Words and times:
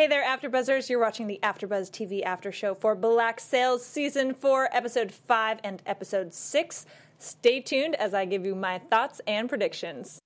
Hey 0.00 0.06
there, 0.06 0.24
AfterBuzzers! 0.24 0.88
You're 0.88 0.98
watching 0.98 1.26
the 1.26 1.38
AfterBuzz 1.42 1.90
TV 1.90 2.22
After 2.24 2.50
Show 2.50 2.74
for 2.74 2.94
Black 2.94 3.38
Sails 3.38 3.84
Season 3.84 4.32
Four, 4.32 4.70
Episode 4.72 5.12
Five 5.12 5.58
and 5.62 5.82
Episode 5.84 6.32
Six. 6.32 6.86
Stay 7.18 7.60
tuned 7.60 7.96
as 7.96 8.14
I 8.14 8.24
give 8.24 8.46
you 8.46 8.54
my 8.54 8.78
thoughts 8.78 9.20
and 9.26 9.46
predictions. 9.46 10.18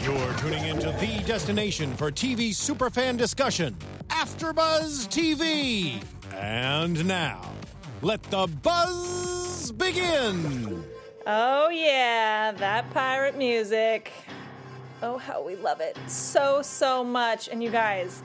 You're 0.00 0.32
tuning 0.38 0.64
into 0.64 0.92
the 0.92 1.22
destination 1.26 1.94
for 1.94 2.10
TV 2.10 2.52
superfan 2.52 3.18
discussion, 3.18 3.76
AfterBuzz 4.08 5.08
TV. 5.08 6.02
And 6.34 7.06
now, 7.06 7.52
let 8.00 8.22
the 8.30 8.46
buzz 8.62 9.72
begin. 9.72 10.82
Oh 11.26 11.68
yeah, 11.68 12.52
that 12.52 12.88
pirate 12.94 13.36
music. 13.36 14.10
Oh, 15.02 15.18
how 15.18 15.42
we 15.42 15.54
love 15.54 15.82
it 15.82 15.98
so 16.06 16.62
so 16.62 17.04
much. 17.04 17.48
And 17.48 17.62
you 17.62 17.68
guys 17.68 18.22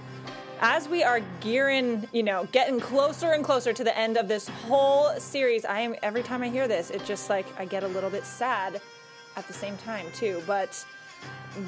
as 0.64 0.88
we 0.88 1.04
are 1.04 1.20
gearing, 1.42 2.08
you 2.14 2.24
know, 2.24 2.48
getting 2.54 2.80
closer 2.80 3.34
and 3.34 3.44
closer 3.44 3.74
to 3.74 3.84
the 3.84 3.96
end 3.98 4.16
of 4.16 4.30
this 4.30 4.48
whole 4.48 5.14
series, 5.20 5.66
I 5.66 5.82
am 5.82 5.94
every 6.02 6.24
time 6.24 6.42
I 6.42 6.48
hear 6.48 6.70
this, 6.70 6.90
it 6.90 7.04
just 7.04 7.30
like 7.30 7.46
I 7.60 7.66
get 7.66 7.84
a 7.84 7.88
little 7.90 8.10
bit 8.10 8.26
sad 8.26 8.82
at 9.36 9.46
the 9.46 9.54
same 9.54 9.76
time 9.76 10.06
too. 10.14 10.42
But 10.48 10.84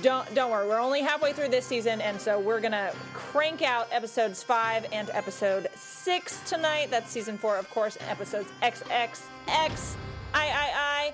don't 0.02 0.34
don't 0.34 0.50
worry, 0.50 0.66
we're 0.66 0.80
only 0.80 1.02
halfway 1.02 1.34
through 1.34 1.50
this 1.50 1.66
season, 1.66 2.00
and 2.00 2.20
so 2.20 2.40
we're 2.40 2.62
gonna 2.62 2.94
crank 3.14 3.62
out 3.62 3.90
episodes 3.92 4.42
five 4.42 4.86
and 4.94 5.10
episode 5.10 5.68
six 5.76 6.40
tonight. 6.50 6.88
That's 6.90 7.12
season 7.12 7.38
four, 7.38 7.58
of 7.58 7.70
course, 7.72 7.98
and 7.98 8.10
episodes 8.10 8.48
XXX, 8.64 9.96
I 10.34 11.14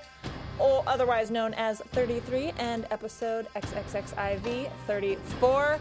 or 0.60 0.84
otherwise 0.86 1.32
known 1.32 1.52
as 1.54 1.80
33, 1.80 2.52
and 2.58 2.86
episode 2.92 3.48
XXXIV 3.56 4.70
34. 4.86 5.80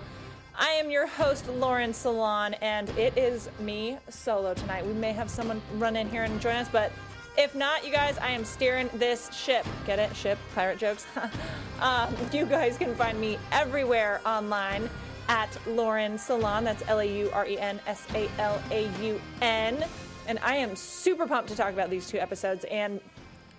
I 0.55 0.71
am 0.71 0.91
your 0.91 1.07
host, 1.07 1.47
Lauren 1.47 1.91
Salaun, 1.91 2.55
and 2.61 2.89
it 2.91 3.17
is 3.17 3.49
me 3.59 3.97
solo 4.09 4.53
tonight. 4.53 4.85
We 4.85 4.93
may 4.93 5.13
have 5.13 5.29
someone 5.29 5.61
run 5.75 5.95
in 5.95 6.09
here 6.09 6.23
and 6.23 6.41
join 6.41 6.55
us, 6.55 6.67
but 6.69 6.91
if 7.37 7.55
not, 7.55 7.85
you 7.85 7.91
guys, 7.91 8.17
I 8.17 8.31
am 8.31 8.43
steering 8.43 8.89
this 8.95 9.33
ship. 9.33 9.65
Get 9.87 9.97
it? 9.97 10.13
Ship? 10.15 10.37
Pirate 10.53 10.77
jokes? 10.77 11.05
um, 11.81 12.13
you 12.33 12.45
guys 12.45 12.77
can 12.77 12.93
find 12.95 13.19
me 13.19 13.37
everywhere 13.53 14.19
online 14.25 14.89
at 15.29 15.49
Lauren 15.65 16.13
Salaun. 16.17 16.63
That's 16.65 16.83
L 16.89 16.99
A 16.99 17.05
U 17.05 17.31
R 17.31 17.47
E 17.47 17.57
N 17.57 17.79
S 17.87 18.05
A 18.13 18.29
L 18.37 18.61
A 18.71 18.89
U 19.01 19.21
N. 19.41 19.85
And 20.27 20.37
I 20.39 20.57
am 20.57 20.75
super 20.75 21.25
pumped 21.25 21.49
to 21.49 21.55
talk 21.55 21.71
about 21.71 21.89
these 21.89 22.07
two 22.07 22.19
episodes. 22.19 22.65
And 22.65 22.99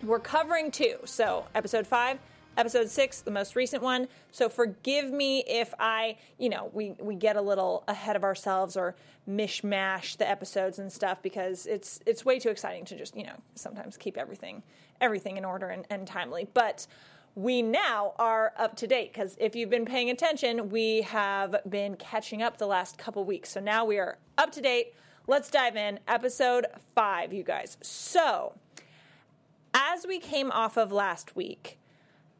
we're 0.02 0.20
covering 0.20 0.70
two. 0.70 0.96
So, 1.04 1.46
episode 1.54 1.86
five 1.86 2.18
episode 2.56 2.88
six, 2.88 3.20
the 3.20 3.30
most 3.30 3.56
recent 3.56 3.82
one. 3.82 4.08
So 4.30 4.48
forgive 4.48 5.10
me 5.10 5.44
if 5.46 5.72
I, 5.78 6.16
you 6.38 6.48
know, 6.48 6.70
we, 6.72 6.94
we 7.00 7.14
get 7.14 7.36
a 7.36 7.42
little 7.42 7.84
ahead 7.88 8.16
of 8.16 8.24
ourselves 8.24 8.76
or 8.76 8.94
mishmash 9.28 10.16
the 10.16 10.28
episodes 10.28 10.78
and 10.78 10.92
stuff 10.92 11.22
because 11.22 11.66
it's 11.66 12.00
it's 12.06 12.24
way 12.24 12.38
too 12.38 12.48
exciting 12.48 12.84
to 12.86 12.96
just, 12.96 13.16
you 13.16 13.24
know, 13.24 13.36
sometimes 13.54 13.96
keep 13.96 14.16
everything 14.16 14.62
everything 15.00 15.36
in 15.36 15.44
order 15.44 15.68
and, 15.68 15.86
and 15.90 16.06
timely. 16.06 16.48
But 16.52 16.86
we 17.34 17.62
now 17.62 18.14
are 18.18 18.52
up 18.56 18.76
to 18.76 18.86
date 18.86 19.12
because 19.12 19.36
if 19.40 19.56
you've 19.56 19.70
been 19.70 19.86
paying 19.86 20.10
attention, 20.10 20.68
we 20.70 21.02
have 21.02 21.56
been 21.68 21.96
catching 21.96 22.42
up 22.42 22.58
the 22.58 22.66
last 22.66 22.98
couple 22.98 23.24
weeks. 23.24 23.50
So 23.50 23.60
now 23.60 23.84
we 23.84 23.98
are 23.98 24.18
up 24.38 24.52
to 24.52 24.60
date. 24.60 24.94
Let's 25.26 25.50
dive 25.50 25.76
in. 25.76 26.00
Episode 26.08 26.66
five, 26.94 27.32
you 27.32 27.42
guys. 27.42 27.78
So, 27.80 28.54
as 29.72 30.06
we 30.06 30.18
came 30.18 30.50
off 30.50 30.76
of 30.76 30.92
last 30.92 31.36
week, 31.36 31.78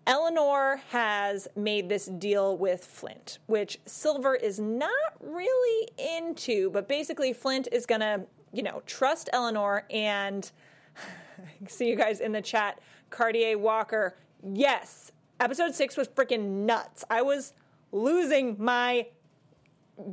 Eleanor 0.07 0.81
has 0.91 1.47
made 1.55 1.89
this 1.89 2.07
deal 2.07 2.57
with 2.57 2.85
Flint, 2.85 3.39
which 3.47 3.79
Silver 3.87 4.35
is 4.35 4.59
not 4.59 4.91
really 5.21 5.89
into, 5.97 6.71
but 6.71 6.89
basically, 6.89 7.33
Flint 7.33 7.69
is 7.71 7.87
going 7.87 8.01
to, 8.01 8.23
you 8.53 8.63
know, 8.63 8.83
trust 8.87 9.29
Eleanor 9.33 9.87
and 9.91 10.51
see 11.69 11.89
you 11.89 11.97
guys 11.97 12.21
in 12.21 12.33
the 12.33 12.43
chat. 12.43 12.81
Cartier 13.11 13.57
Walker, 13.57 14.17
yes, 14.53 15.13
episode 15.39 15.75
six 15.75 15.97
was 15.97 16.09
freaking 16.09 16.65
nuts. 16.65 17.05
I 17.09 17.23
was 17.23 17.53
losing 17.93 18.57
my 18.59 19.07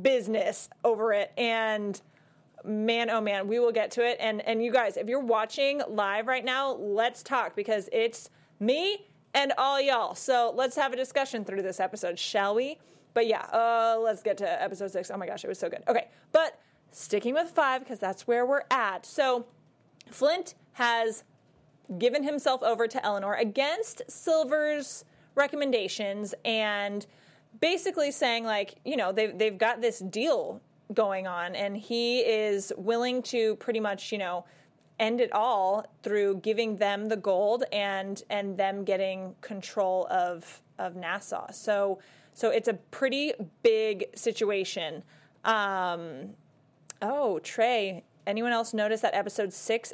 business 0.02 0.68
over 0.84 1.12
it. 1.12 1.32
And 1.36 2.00
man, 2.64 3.10
oh 3.10 3.20
man, 3.20 3.48
we 3.48 3.58
will 3.58 3.72
get 3.72 3.90
to 3.92 4.06
it. 4.06 4.18
And, 4.20 4.40
and 4.42 4.62
you 4.62 4.72
guys, 4.72 4.96
if 4.96 5.08
you're 5.08 5.18
watching 5.18 5.82
live 5.88 6.26
right 6.26 6.44
now, 6.44 6.74
let's 6.74 7.22
talk 7.22 7.56
because 7.56 7.88
it's 7.92 8.30
me 8.60 9.06
and 9.34 9.52
all 9.58 9.80
y'all. 9.80 10.14
So 10.14 10.52
let's 10.54 10.76
have 10.76 10.92
a 10.92 10.96
discussion 10.96 11.44
through 11.44 11.62
this 11.62 11.80
episode, 11.80 12.18
shall 12.18 12.54
we? 12.54 12.78
But 13.14 13.26
yeah, 13.26 13.42
uh, 13.52 13.98
let's 14.00 14.22
get 14.22 14.38
to 14.38 14.62
episode 14.62 14.90
six. 14.90 15.10
Oh 15.10 15.16
my 15.16 15.26
gosh, 15.26 15.44
it 15.44 15.48
was 15.48 15.58
so 15.58 15.68
good. 15.68 15.82
Okay, 15.88 16.08
but 16.32 16.60
sticking 16.92 17.34
with 17.34 17.50
five 17.50 17.82
because 17.82 17.98
that's 17.98 18.26
where 18.26 18.46
we're 18.46 18.62
at. 18.70 19.06
So 19.06 19.46
Flint 20.10 20.54
has 20.72 21.24
given 21.98 22.22
himself 22.22 22.62
over 22.62 22.86
to 22.86 23.04
Eleanor 23.04 23.34
against 23.34 24.02
Silver's 24.08 25.04
recommendations 25.34 26.34
and 26.44 27.06
basically 27.60 28.10
saying 28.12 28.44
like, 28.44 28.76
you 28.84 28.96
know, 28.96 29.12
they've 29.12 29.36
they've 29.36 29.58
got 29.58 29.80
this 29.80 29.98
deal 29.98 30.60
going 30.92 31.26
on 31.26 31.54
and 31.54 31.76
he 31.76 32.20
is 32.20 32.72
willing 32.76 33.22
to 33.22 33.56
pretty 33.56 33.80
much, 33.80 34.12
you 34.12 34.18
know, 34.18 34.44
end 35.00 35.20
it 35.20 35.32
all 35.32 35.86
through 36.04 36.36
giving 36.36 36.76
them 36.76 37.08
the 37.08 37.16
gold 37.16 37.64
and 37.72 38.22
and 38.30 38.56
them 38.56 38.84
getting 38.84 39.34
control 39.40 40.06
of 40.10 40.62
of 40.78 40.94
Nassau. 40.94 41.50
So 41.50 41.98
so 42.32 42.50
it's 42.50 42.68
a 42.68 42.74
pretty 42.74 43.32
big 43.62 44.06
situation. 44.14 45.02
Um, 45.44 46.34
oh, 47.02 47.40
Trey. 47.40 48.04
Anyone 48.26 48.52
else 48.52 48.72
notice 48.72 49.00
that 49.00 49.14
episode 49.14 49.52
six, 49.52 49.92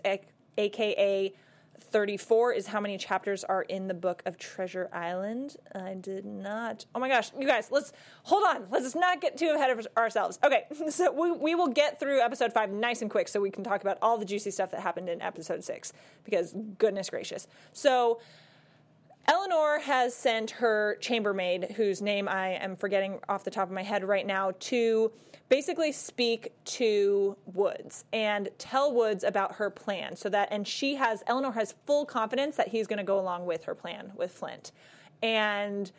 aka 0.59 1.33
34 1.81 2.53
is 2.53 2.66
how 2.66 2.81
many 2.81 2.98
chapters 2.98 3.44
are 3.44 3.62
in 3.62 3.88
the 3.88 3.94
book 3.94 4.22
of 4.26 4.38
Treasure 4.38 4.88
Island. 4.92 5.56
I 5.75 5.94
did 5.94 6.25
not. 6.25 6.84
Oh 6.94 7.00
my 7.00 7.09
gosh, 7.09 7.31
you 7.38 7.47
guys, 7.47 7.69
let's 7.70 7.92
hold 8.25 8.44
on. 8.44 8.66
Let's 8.70 8.94
not 8.94 9.20
get 9.20 9.37
too 9.37 9.53
ahead 9.54 9.70
of 9.70 9.87
ourselves. 9.97 10.38
Okay, 10.44 10.64
so 10.91 11.12
we, 11.12 11.32
we 11.32 11.54
will 11.54 11.69
get 11.69 12.00
through 12.00 12.20
episode 12.20 12.53
five 12.53 12.70
nice 12.70 13.03
and 13.03 13.10
quick 13.10 13.28
so 13.28 13.41
we 13.41 13.50
can 13.50 13.64
talk 13.64 13.81
about 13.82 13.98
all 14.03 14.19
the 14.19 14.25
juicy 14.25 14.50
stuff 14.50 14.70
that 14.70 14.81
happened 14.81 15.09
in 15.09 15.20
episode 15.22 15.62
six 15.64 15.92
because 16.25 16.54
goodness 16.78 17.10
gracious. 17.10 17.47
So, 17.72 18.20
Eleanor 19.28 19.81
has 19.81 20.14
sent 20.14 20.53
her 20.53 20.97
chambermaid, 21.00 21.72
whose 21.72 22.00
name 22.00 22.28
I 22.28 22.50
am 22.50 22.76
forgetting 22.76 23.19
off 23.28 23.42
the 23.42 23.50
top 23.50 23.69
of 23.69 23.75
my 23.75 23.82
head 23.82 24.04
right 24.04 24.26
now, 24.26 24.53
to 24.60 25.10
basically 25.48 25.92
speak 25.92 26.53
to 26.64 27.37
Woods 27.47 28.04
and 28.12 28.48
tell 28.59 28.92
Woods 28.92 29.25
about 29.25 29.56
her 29.56 29.69
plan 29.69 30.14
so 30.14 30.28
that, 30.28 30.48
and 30.53 30.66
she 30.66 30.94
has, 30.94 31.25
Eleanor 31.26 31.53
has 31.53 31.75
full 31.87 32.04
confidence 32.04 32.56
that 32.56 32.69
he's 32.69 32.87
going 32.87 32.98
to 32.98 33.04
go 33.04 33.19
along 33.19 33.47
with 33.47 33.64
her 33.64 33.75
plan 33.75 34.12
with 34.14 34.31
Flint. 34.31 34.72
And 35.22 35.91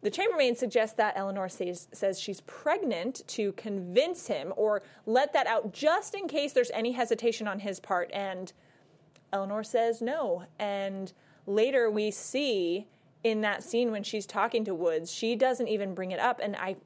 the 0.00 0.10
chambermaid 0.10 0.58
suggests 0.58 0.96
that 0.96 1.14
Eleanor 1.16 1.48
says, 1.48 1.88
says 1.92 2.20
she's 2.20 2.40
pregnant 2.42 3.26
to 3.28 3.52
convince 3.52 4.26
him 4.26 4.52
or 4.56 4.82
let 5.06 5.32
that 5.32 5.46
out 5.46 5.72
just 5.72 6.14
in 6.14 6.28
case 6.28 6.52
there's 6.52 6.70
any 6.72 6.92
hesitation 6.92 7.48
on 7.48 7.60
his 7.60 7.80
part. 7.80 8.10
And 8.12 8.52
Eleanor 9.32 9.64
says 9.64 10.00
no. 10.00 10.44
And 10.58 11.12
later 11.48 11.90
we 11.90 12.10
see 12.10 12.86
in 13.24 13.40
that 13.40 13.62
scene 13.62 13.90
when 13.90 14.02
she's 14.02 14.26
talking 14.26 14.64
to 14.64 14.74
Woods, 14.74 15.12
she 15.12 15.34
doesn't 15.34 15.68
even 15.68 15.94
bring 15.94 16.12
it 16.12 16.20
up. 16.20 16.40
And 16.42 16.56
I 16.56 16.76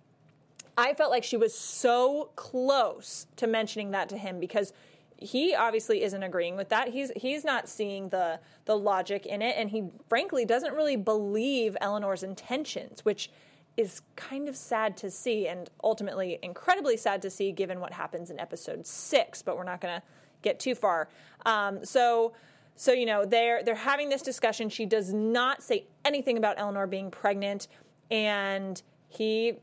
I 0.76 0.94
felt 0.94 1.10
like 1.10 1.24
she 1.24 1.36
was 1.36 1.54
so 1.54 2.30
close 2.34 3.26
to 3.36 3.46
mentioning 3.46 3.90
that 3.90 4.08
to 4.08 4.16
him 4.16 4.40
because 4.40 4.72
he 5.18 5.54
obviously 5.54 6.02
isn't 6.02 6.22
agreeing 6.22 6.56
with 6.56 6.70
that. 6.70 6.88
He's 6.88 7.12
he's 7.16 7.44
not 7.44 7.68
seeing 7.68 8.08
the 8.08 8.40
the 8.64 8.76
logic 8.76 9.26
in 9.26 9.42
it 9.42 9.56
and 9.58 9.70
he 9.70 9.84
frankly 10.08 10.44
doesn't 10.44 10.74
really 10.74 10.96
believe 10.96 11.76
Eleanor's 11.80 12.22
intentions, 12.22 13.04
which 13.04 13.30
is 13.76 14.02
kind 14.16 14.48
of 14.48 14.56
sad 14.56 14.96
to 14.98 15.10
see 15.10 15.48
and 15.48 15.70
ultimately 15.82 16.38
incredibly 16.42 16.96
sad 16.96 17.22
to 17.22 17.30
see 17.30 17.52
given 17.52 17.80
what 17.80 17.92
happens 17.92 18.30
in 18.30 18.38
episode 18.38 18.86
6, 18.86 19.42
but 19.42 19.56
we're 19.56 19.64
not 19.64 19.80
going 19.80 19.98
to 19.98 20.06
get 20.42 20.60
too 20.60 20.74
far. 20.74 21.08
Um, 21.46 21.84
so 21.84 22.34
so 22.76 22.92
you 22.92 23.06
know 23.06 23.24
they're 23.24 23.62
they're 23.62 23.74
having 23.74 24.08
this 24.08 24.22
discussion. 24.22 24.68
She 24.68 24.86
does 24.86 25.12
not 25.12 25.62
say 25.62 25.86
anything 26.04 26.38
about 26.38 26.58
Eleanor 26.58 26.86
being 26.86 27.10
pregnant, 27.10 27.68
and 28.10 28.80
he 29.08 29.54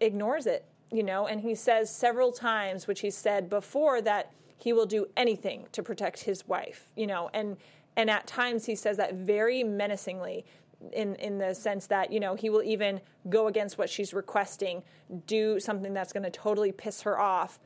ignores 0.00 0.46
it. 0.46 0.64
You 0.90 1.02
know, 1.02 1.26
and 1.26 1.40
he 1.40 1.54
says 1.54 1.94
several 1.94 2.32
times, 2.32 2.86
which 2.86 3.00
he 3.00 3.10
said 3.10 3.48
before, 3.48 4.02
that 4.02 4.30
he 4.58 4.74
will 4.74 4.84
do 4.84 5.06
anything 5.16 5.66
to 5.72 5.82
protect 5.82 6.20
his 6.20 6.46
wife. 6.46 6.92
You 6.96 7.06
know, 7.06 7.30
and 7.32 7.56
and 7.96 8.10
at 8.10 8.26
times 8.26 8.66
he 8.66 8.74
says 8.74 8.96
that 8.98 9.14
very 9.14 9.64
menacingly 9.64 10.44
in 10.92 11.14
in 11.16 11.38
the 11.38 11.54
sense 11.54 11.86
that 11.86 12.12
you 12.12 12.20
know 12.20 12.34
he 12.34 12.50
will 12.50 12.62
even 12.62 13.00
go 13.28 13.46
against 13.46 13.78
what 13.78 13.88
she's 13.88 14.12
requesting 14.12 14.82
do 15.26 15.60
something 15.60 15.94
that's 15.94 16.12
going 16.12 16.24
to 16.24 16.30
totally 16.30 16.72
piss 16.72 17.02
her 17.02 17.18
off 17.20 17.60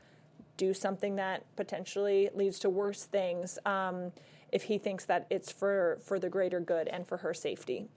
do 0.55 0.73
something 0.73 1.15
that 1.15 1.43
potentially 1.55 2.29
leads 2.35 2.59
to 2.59 2.69
worse 2.69 3.05
things 3.05 3.57
um, 3.65 4.11
if 4.51 4.63
he 4.63 4.77
thinks 4.77 5.05
that 5.05 5.27
it's 5.29 5.51
for 5.51 5.99
for 6.01 6.19
the 6.19 6.29
greater 6.29 6.59
good 6.59 6.87
and 6.87 7.07
for 7.07 7.17
her 7.17 7.33
safety. 7.33 7.87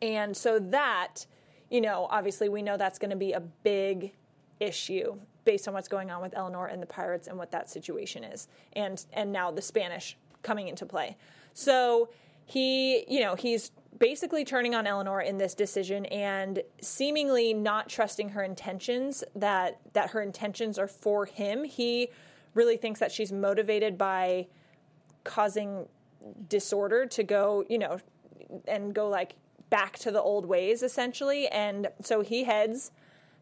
And 0.00 0.36
so 0.36 0.58
that, 0.58 1.26
you 1.70 1.80
know, 1.80 2.06
obviously 2.10 2.48
we 2.48 2.62
know 2.62 2.76
that's 2.76 2.98
going 2.98 3.10
to 3.10 3.16
be 3.16 3.32
a 3.32 3.40
big 3.40 4.12
issue 4.60 5.16
based 5.44 5.66
on 5.66 5.74
what's 5.74 5.88
going 5.88 6.10
on 6.10 6.22
with 6.22 6.34
Eleanor 6.36 6.66
and 6.66 6.80
the 6.80 6.86
pirates 6.86 7.26
and 7.26 7.36
what 7.36 7.50
that 7.50 7.68
situation 7.68 8.24
is, 8.24 8.48
and 8.74 9.04
and 9.12 9.32
now 9.32 9.50
the 9.50 9.62
Spanish 9.62 10.16
coming 10.42 10.68
into 10.68 10.86
play. 10.86 11.16
So 11.54 12.10
he, 12.46 13.04
you 13.08 13.20
know, 13.20 13.34
he's 13.34 13.70
basically 13.98 14.44
turning 14.44 14.74
on 14.74 14.86
Eleanor 14.86 15.20
in 15.20 15.38
this 15.38 15.54
decision 15.54 16.06
and 16.06 16.62
seemingly 16.80 17.54
not 17.54 17.88
trusting 17.88 18.30
her 18.30 18.42
intentions 18.42 19.22
that 19.36 19.80
that 19.92 20.10
her 20.10 20.22
intentions 20.22 20.78
are 20.78 20.88
for 20.88 21.26
him. 21.26 21.64
He 21.64 22.08
really 22.54 22.76
thinks 22.76 23.00
that 23.00 23.12
she's 23.12 23.32
motivated 23.32 23.96
by 23.96 24.48
causing 25.24 25.86
disorder 26.48 27.06
to 27.06 27.22
go, 27.22 27.64
you 27.68 27.78
know, 27.78 27.98
and 28.68 28.94
go 28.94 29.08
like 29.08 29.34
back 29.70 29.98
to 29.98 30.10
the 30.10 30.20
old 30.20 30.46
ways 30.46 30.82
essentially. 30.82 31.48
And 31.48 31.88
so 32.02 32.20
he 32.20 32.44
heads 32.44 32.92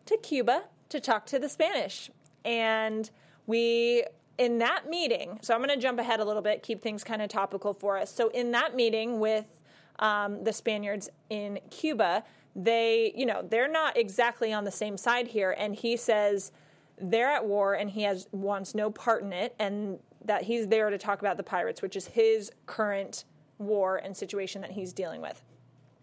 to 0.07 0.17
Cuba 0.17 0.65
to 0.89 1.01
talk 1.01 1.27
to 1.27 1.39
the 1.39 1.49
Spanish. 1.49 2.11
And 2.45 3.11
we 3.47 4.05
in 4.39 4.59
that 4.59 4.89
meeting, 4.89 5.39
so 5.43 5.55
I'm 5.55 5.61
going 5.61 5.69
to 5.69 5.81
jump 5.81 5.99
ahead 5.99 6.19
a 6.21 6.25
little 6.25 6.41
bit, 6.41 6.63
keep 6.63 6.81
things 6.81 7.05
kind 7.05 7.21
of 7.21 7.29
topical 7.29 7.75
for 7.75 7.99
us. 7.99 8.11
So 8.15 8.29
in 8.31 8.53
that 8.53 8.75
meeting 8.75 9.21
with 9.21 9.61
um, 9.99 10.45
the 10.45 10.53
Spaniards 10.53 11.11
in 11.29 11.59
Cuba, 11.71 12.25
they, 12.57 13.13
you 13.15 13.27
know, 13.27 13.43
they're 13.43 13.71
not 13.71 13.99
exactly 13.99 14.51
on 14.51 14.65
the 14.65 14.71
same 14.71 14.97
side 14.97 15.29
here. 15.29 15.55
And 15.59 15.75
he 15.75 15.97
says 15.97 16.53
they're 16.99 17.29
at 17.29 17.45
war 17.45 17.75
and 17.75 17.91
he 17.91 18.03
has 18.05 18.29
wants 18.33 18.75
no 18.75 18.91
part 18.91 19.23
in 19.23 19.33
it, 19.33 19.55
and 19.59 19.99
that 20.25 20.43
he's 20.43 20.69
there 20.69 20.91
to 20.91 20.99
talk 20.99 21.21
about 21.21 21.37
the 21.37 21.43
pirates, 21.43 21.83
which 21.83 21.97
is 21.97 22.07
his 22.07 22.53
current 22.67 23.25
war 23.59 23.97
and 23.97 24.17
situation 24.17 24.61
that 24.63 24.73
he's 24.73 24.93
dealing 24.93 25.21
with. 25.21 25.43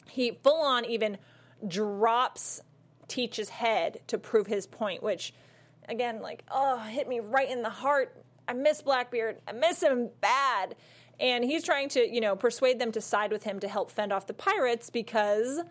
He 0.10 0.40
full 0.44 0.62
on 0.62 0.86
even 0.86 1.18
drops 1.68 2.62
Teach's 3.08 3.50
head 3.50 4.02
to 4.08 4.18
prove 4.18 4.48
his 4.48 4.68
point, 4.68 5.02
which 5.02 5.34
again, 5.88 6.22
like, 6.22 6.44
oh, 6.52 6.78
hit 6.80 7.08
me 7.08 7.19
right 7.19 7.50
in 7.50 7.62
the 7.62 7.69
heart 7.69 8.24
I 8.48 8.54
miss 8.54 8.81
Blackbeard. 8.81 9.42
I 9.48 9.52
miss 9.52 9.84
him 9.84 10.10
bad. 10.22 10.75
And 11.20 11.44
he's 11.44 11.63
trying 11.63 11.90
to, 11.90 12.08
you 12.08 12.22
know, 12.22 12.36
persuade 12.36 12.80
them 12.80 12.92
to 12.94 13.02
side 13.02 13.31
with 13.31 13.44
him 13.44 13.60
to 13.60 13.68
help 13.68 13.92
fend 13.92 14.13
off 14.13 14.28
the 14.28 14.34
pirates 14.34 14.90
because, 14.90 15.62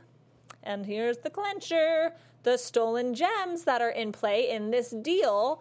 and 0.62 0.84
here's 0.84 1.19
the 1.19 1.31
clincher 1.31 2.12
the 2.42 2.56
stolen 2.56 3.12
gems 3.12 3.64
that 3.64 3.82
are 3.82 3.90
in 3.90 4.12
play 4.12 4.50
in 4.50 4.70
this 4.70 4.90
deal 4.90 5.60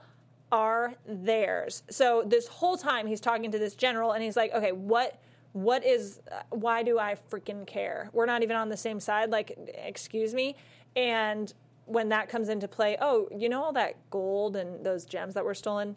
are 0.51 0.94
theirs. 1.07 1.83
So 1.89 2.24
this 2.25 2.47
whole 2.47 2.77
time 2.77 3.07
he's 3.07 3.21
talking 3.21 3.51
to 3.51 3.59
this 3.59 3.75
general 3.75 4.12
and 4.12 4.24
he's 4.24 4.36
like, 4.36 4.53
okay, 4.53 4.71
what 4.71 5.19
what 5.53 5.86
is 5.86 6.19
why 6.50 6.83
do 6.83 7.00
I 7.00 7.15
freaking 7.31 7.65
care? 7.65 8.09
We're 8.13 8.25
not 8.25 8.44
even 8.44 8.56
on 8.56 8.69
the 8.69 8.77
same 8.77 9.00
side 9.00 9.31
like 9.31 9.57
excuse 9.86 10.33
me. 10.33 10.56
And 10.95 11.53
when 11.86 12.09
that 12.09 12.30
comes 12.30 12.50
into 12.50 12.68
play, 12.68 12.97
oh, 13.00 13.27
you 13.36 13.50
know 13.50 13.63
all 13.63 13.74
that 13.74 14.09
gold 14.09 14.56
and 14.56 14.86
those 14.86 15.06
gems 15.06 15.33
that 15.36 15.45
were 15.45 15.53
stolen? 15.53 15.95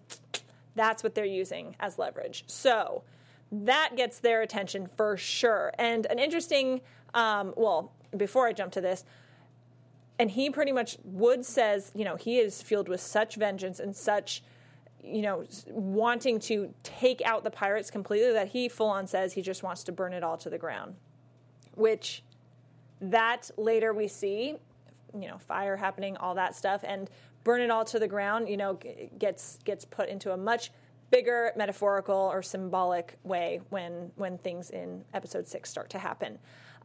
That's 0.74 1.02
what 1.02 1.14
they're 1.14 1.24
using 1.24 1.74
as 1.80 1.98
leverage. 1.98 2.44
So 2.46 3.02
that 3.50 3.92
gets 3.96 4.18
their 4.20 4.42
attention 4.42 4.88
for 4.96 5.16
sure. 5.16 5.72
And 5.78 6.06
an 6.06 6.18
interesting, 6.18 6.82
um, 7.14 7.54
well, 7.56 7.92
before 8.16 8.46
I 8.46 8.52
jump 8.52 8.72
to 8.72 8.80
this, 8.80 9.04
and 10.18 10.30
he 10.30 10.50
pretty 10.50 10.72
much 10.72 10.98
Wood 11.04 11.44
says, 11.44 11.92
you 11.94 12.04
know, 12.04 12.16
he 12.16 12.38
is 12.38 12.60
fueled 12.62 12.88
with 12.88 13.00
such 13.00 13.36
vengeance 13.36 13.78
and 13.78 13.94
such, 13.94 14.42
you 15.02 15.22
know, 15.22 15.44
wanting 15.68 16.40
to 16.40 16.74
take 16.82 17.22
out 17.24 17.44
the 17.44 17.50
pirates 17.50 17.90
completely 17.90 18.32
that 18.32 18.48
he 18.48 18.68
full 18.68 18.88
on 18.88 19.06
says 19.06 19.32
he 19.32 19.42
just 19.42 19.62
wants 19.62 19.84
to 19.84 19.92
burn 19.92 20.12
it 20.12 20.24
all 20.24 20.36
to 20.38 20.50
the 20.50 20.58
ground. 20.58 20.96
Which 21.74 22.24
that 23.00 23.50
later 23.56 23.92
we 23.92 24.08
see, 24.08 24.56
you 25.14 25.28
know, 25.28 25.38
fire 25.38 25.76
happening, 25.76 26.16
all 26.16 26.34
that 26.34 26.56
stuff, 26.56 26.82
and 26.84 27.08
burn 27.44 27.60
it 27.60 27.70
all 27.70 27.84
to 27.84 27.98
the 27.98 28.08
ground, 28.08 28.48
you 28.48 28.56
know, 28.56 28.78
gets 29.18 29.58
gets 29.64 29.84
put 29.84 30.08
into 30.08 30.32
a 30.32 30.36
much 30.36 30.72
bigger 31.10 31.52
metaphorical 31.56 32.16
or 32.16 32.42
symbolic 32.42 33.16
way 33.22 33.60
when 33.70 34.10
when 34.16 34.36
things 34.38 34.70
in 34.70 35.04
episode 35.14 35.46
six 35.46 35.70
start 35.70 35.88
to 35.90 35.98
happen. 35.98 36.38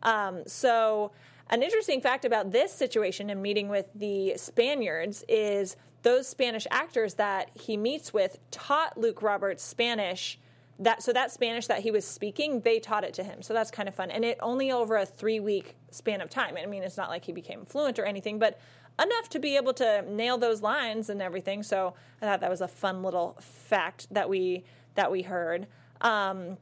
Um, 0.04 0.44
so, 0.46 1.12
an 1.50 1.62
interesting 1.62 2.02
fact 2.02 2.26
about 2.26 2.52
this 2.52 2.74
situation 2.74 3.30
and 3.30 3.42
meeting 3.42 3.70
with 3.70 3.88
the 3.94 4.34
Spaniards 4.38 5.24
is 5.28 5.76
those 6.04 6.28
Spanish 6.28 6.68
actors 6.72 7.16
that 7.16 7.50
he 7.54 7.78
meets 7.78 8.14
with 8.14 8.38
taught 8.52 8.98
Luke 8.98 9.22
Roberts 9.22 9.64
Spanish. 9.64 10.40
That 10.80 11.04
so 11.04 11.14
that 11.14 11.32
Spanish 11.32 11.68
that 11.68 11.80
he 11.80 11.92
was 11.92 12.06
speaking, 12.06 12.62
they 12.62 12.80
taught 12.80 13.04
it 13.04 13.14
to 13.16 13.24
him. 13.24 13.42
So 13.42 13.54
that's 13.54 13.70
kind 13.70 13.88
of 13.88 13.94
fun, 13.94 14.10
and 14.10 14.26
it 14.26 14.40
only 14.42 14.72
over 14.72 14.98
a 14.98 15.06
three 15.06 15.40
week 15.40 15.76
span 15.92 16.20
of 16.20 16.30
time. 16.30 16.58
I 16.62 16.66
mean, 16.66 16.82
it's 16.82 16.98
not 16.98 17.10
like 17.10 17.24
he 17.24 17.32
became 17.32 17.64
fluent 17.64 18.00
or 18.00 18.06
anything, 18.06 18.40
but 18.40 18.60
enough 19.02 19.30
to 19.30 19.40
be 19.40 19.56
able 19.56 19.74
to 19.74 20.04
nail 20.10 20.38
those 20.38 20.62
lines 20.62 21.10
and 21.10 21.22
everything. 21.22 21.64
So 21.64 21.94
I 22.22 22.26
thought 22.26 22.42
that 22.42 22.50
was 22.50 22.62
a 22.62 22.68
fun 22.68 23.04
little 23.04 23.38
fact 23.40 24.08
that 24.12 24.30
we 24.30 24.64
that 24.96 25.12
we 25.12 25.22
heard. 25.22 25.68
Um, 26.02 26.58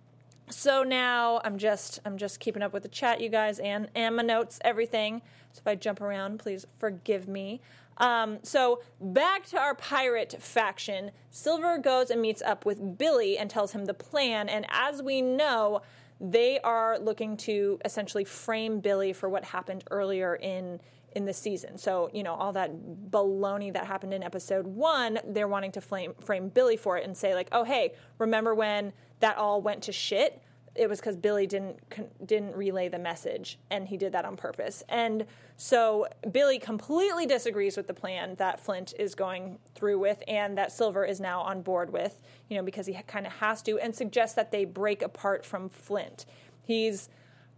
so 0.52 0.84
now 0.84 1.42
I'm 1.44 1.58
just 1.58 2.00
I'm 2.06 2.18
just 2.18 2.40
keeping 2.40 2.62
up 2.62 2.74
with 2.74 2.84
the 2.84 2.90
chat, 2.90 3.22
you 3.22 3.30
guys, 3.30 3.60
and 3.60 3.90
and 3.96 4.16
my 4.16 4.24
notes, 4.24 4.60
everything. 4.64 5.22
So 5.52 5.60
if 5.60 5.68
I 5.68 5.76
jump 5.76 6.02
around, 6.02 6.40
please 6.40 6.66
forgive 6.78 7.28
me. 7.28 7.62
Um, 7.98 8.40
so 8.44 8.82
back 9.00 9.46
to 9.48 9.58
our 9.58 9.76
pirate 9.76 10.36
faction. 10.40 11.12
Silver 11.30 11.78
goes 11.78 12.10
and 12.10 12.22
meets 12.22 12.42
up 12.42 12.66
with 12.66 12.98
Billy 12.98 13.38
and 13.38 13.50
tells 13.50 13.74
him 13.74 13.86
the 13.86 13.94
plan. 13.94 14.50
And 14.50 14.66
as 14.70 15.04
we 15.04 15.22
know, 15.22 15.82
they 16.20 16.60
are 16.60 17.00
looking 17.00 17.36
to 17.38 17.80
essentially 17.84 18.24
frame 18.24 18.80
Billy 18.80 19.14
for 19.14 19.30
what 19.30 19.44
happened 19.44 19.84
earlier 19.92 20.36
in 20.36 20.80
in 21.14 21.26
the 21.26 21.34
season. 21.34 21.78
So, 21.78 22.10
you 22.14 22.24
know, 22.24 22.36
all 22.36 22.54
that 22.54 22.72
baloney 23.12 23.74
that 23.74 23.86
happened 23.86 24.14
in 24.14 24.24
episode 24.24 24.66
one, 24.66 25.20
they're 25.28 25.48
wanting 25.48 25.74
to 25.74 25.82
flame, 25.82 26.14
frame 26.22 26.50
Billy 26.50 26.78
for 26.78 26.98
it 26.98 27.06
and 27.06 27.16
say, 27.16 27.36
like, 27.36 27.50
oh, 27.52 27.66
hey, 27.66 27.94
remember 28.18 28.56
when 28.56 28.94
that 29.22 29.38
all 29.38 29.62
went 29.62 29.84
to 29.84 29.92
shit? 29.92 30.42
It 30.74 30.88
was 30.88 31.00
because 31.00 31.18
Billy 31.18 31.48
didn't 31.48 31.80
didn't 32.26 32.56
relay 32.56 32.88
the 32.88 33.00
message, 33.00 33.60
and 33.70 33.88
he 33.88 33.98
did 33.98 34.14
that 34.14 34.24
on 34.24 34.38
purpose. 34.38 34.84
And 34.88 35.26
so 35.58 36.08
Billy 36.32 36.60
completely 36.60 37.26
disagrees 37.26 37.76
with 37.76 37.88
the 37.88 37.94
plan 37.94 38.36
that 38.36 38.60
Flint 38.60 38.94
is 38.98 39.14
going 39.14 39.60
through 39.76 40.00
with, 40.00 40.24
and 40.28 40.58
that 40.58 40.72
Silver 40.72 41.04
is 41.04 41.20
now 41.20 41.42
on 41.42 41.62
board 41.62 41.92
with. 41.92 42.22
You 42.50 42.58
know, 42.58 42.64
because 42.64 42.86
he 42.86 42.94
kind 43.06 43.28
of 43.28 43.34
has 43.34 43.62
to, 43.64 43.80
and 43.80 43.94
suggests 43.94 44.36
that 44.36 44.52
they 44.52 44.64
break 44.64 45.02
apart 45.02 45.46
from 45.46 45.68
Flint. 45.68 46.26
He's 46.64 47.10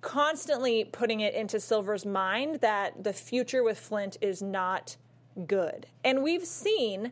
constantly 0.02 0.84
putting 0.84 1.22
it 1.22 1.34
into 1.34 1.60
Silver's 1.60 2.06
mind 2.06 2.56
that 2.62 3.04
the 3.04 3.14
future 3.14 3.64
with 3.64 3.80
Flint 3.80 4.18
is 4.22 4.42
not 4.42 4.98
good. 5.48 5.88
And 6.04 6.24
we've 6.24 6.46
seen 6.46 7.12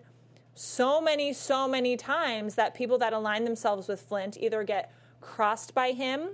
so 0.54 1.02
many, 1.02 1.34
so 1.34 1.68
many 1.68 1.98
times 1.98 2.56
that 2.56 2.74
people 2.74 2.98
that 2.98 3.14
align 3.14 3.44
themselves 3.44 3.88
with 3.88 4.02
Flint 4.02 4.38
either 4.40 4.64
get 4.64 4.94
crossed 5.22 5.74
by 5.74 5.92
him 5.92 6.30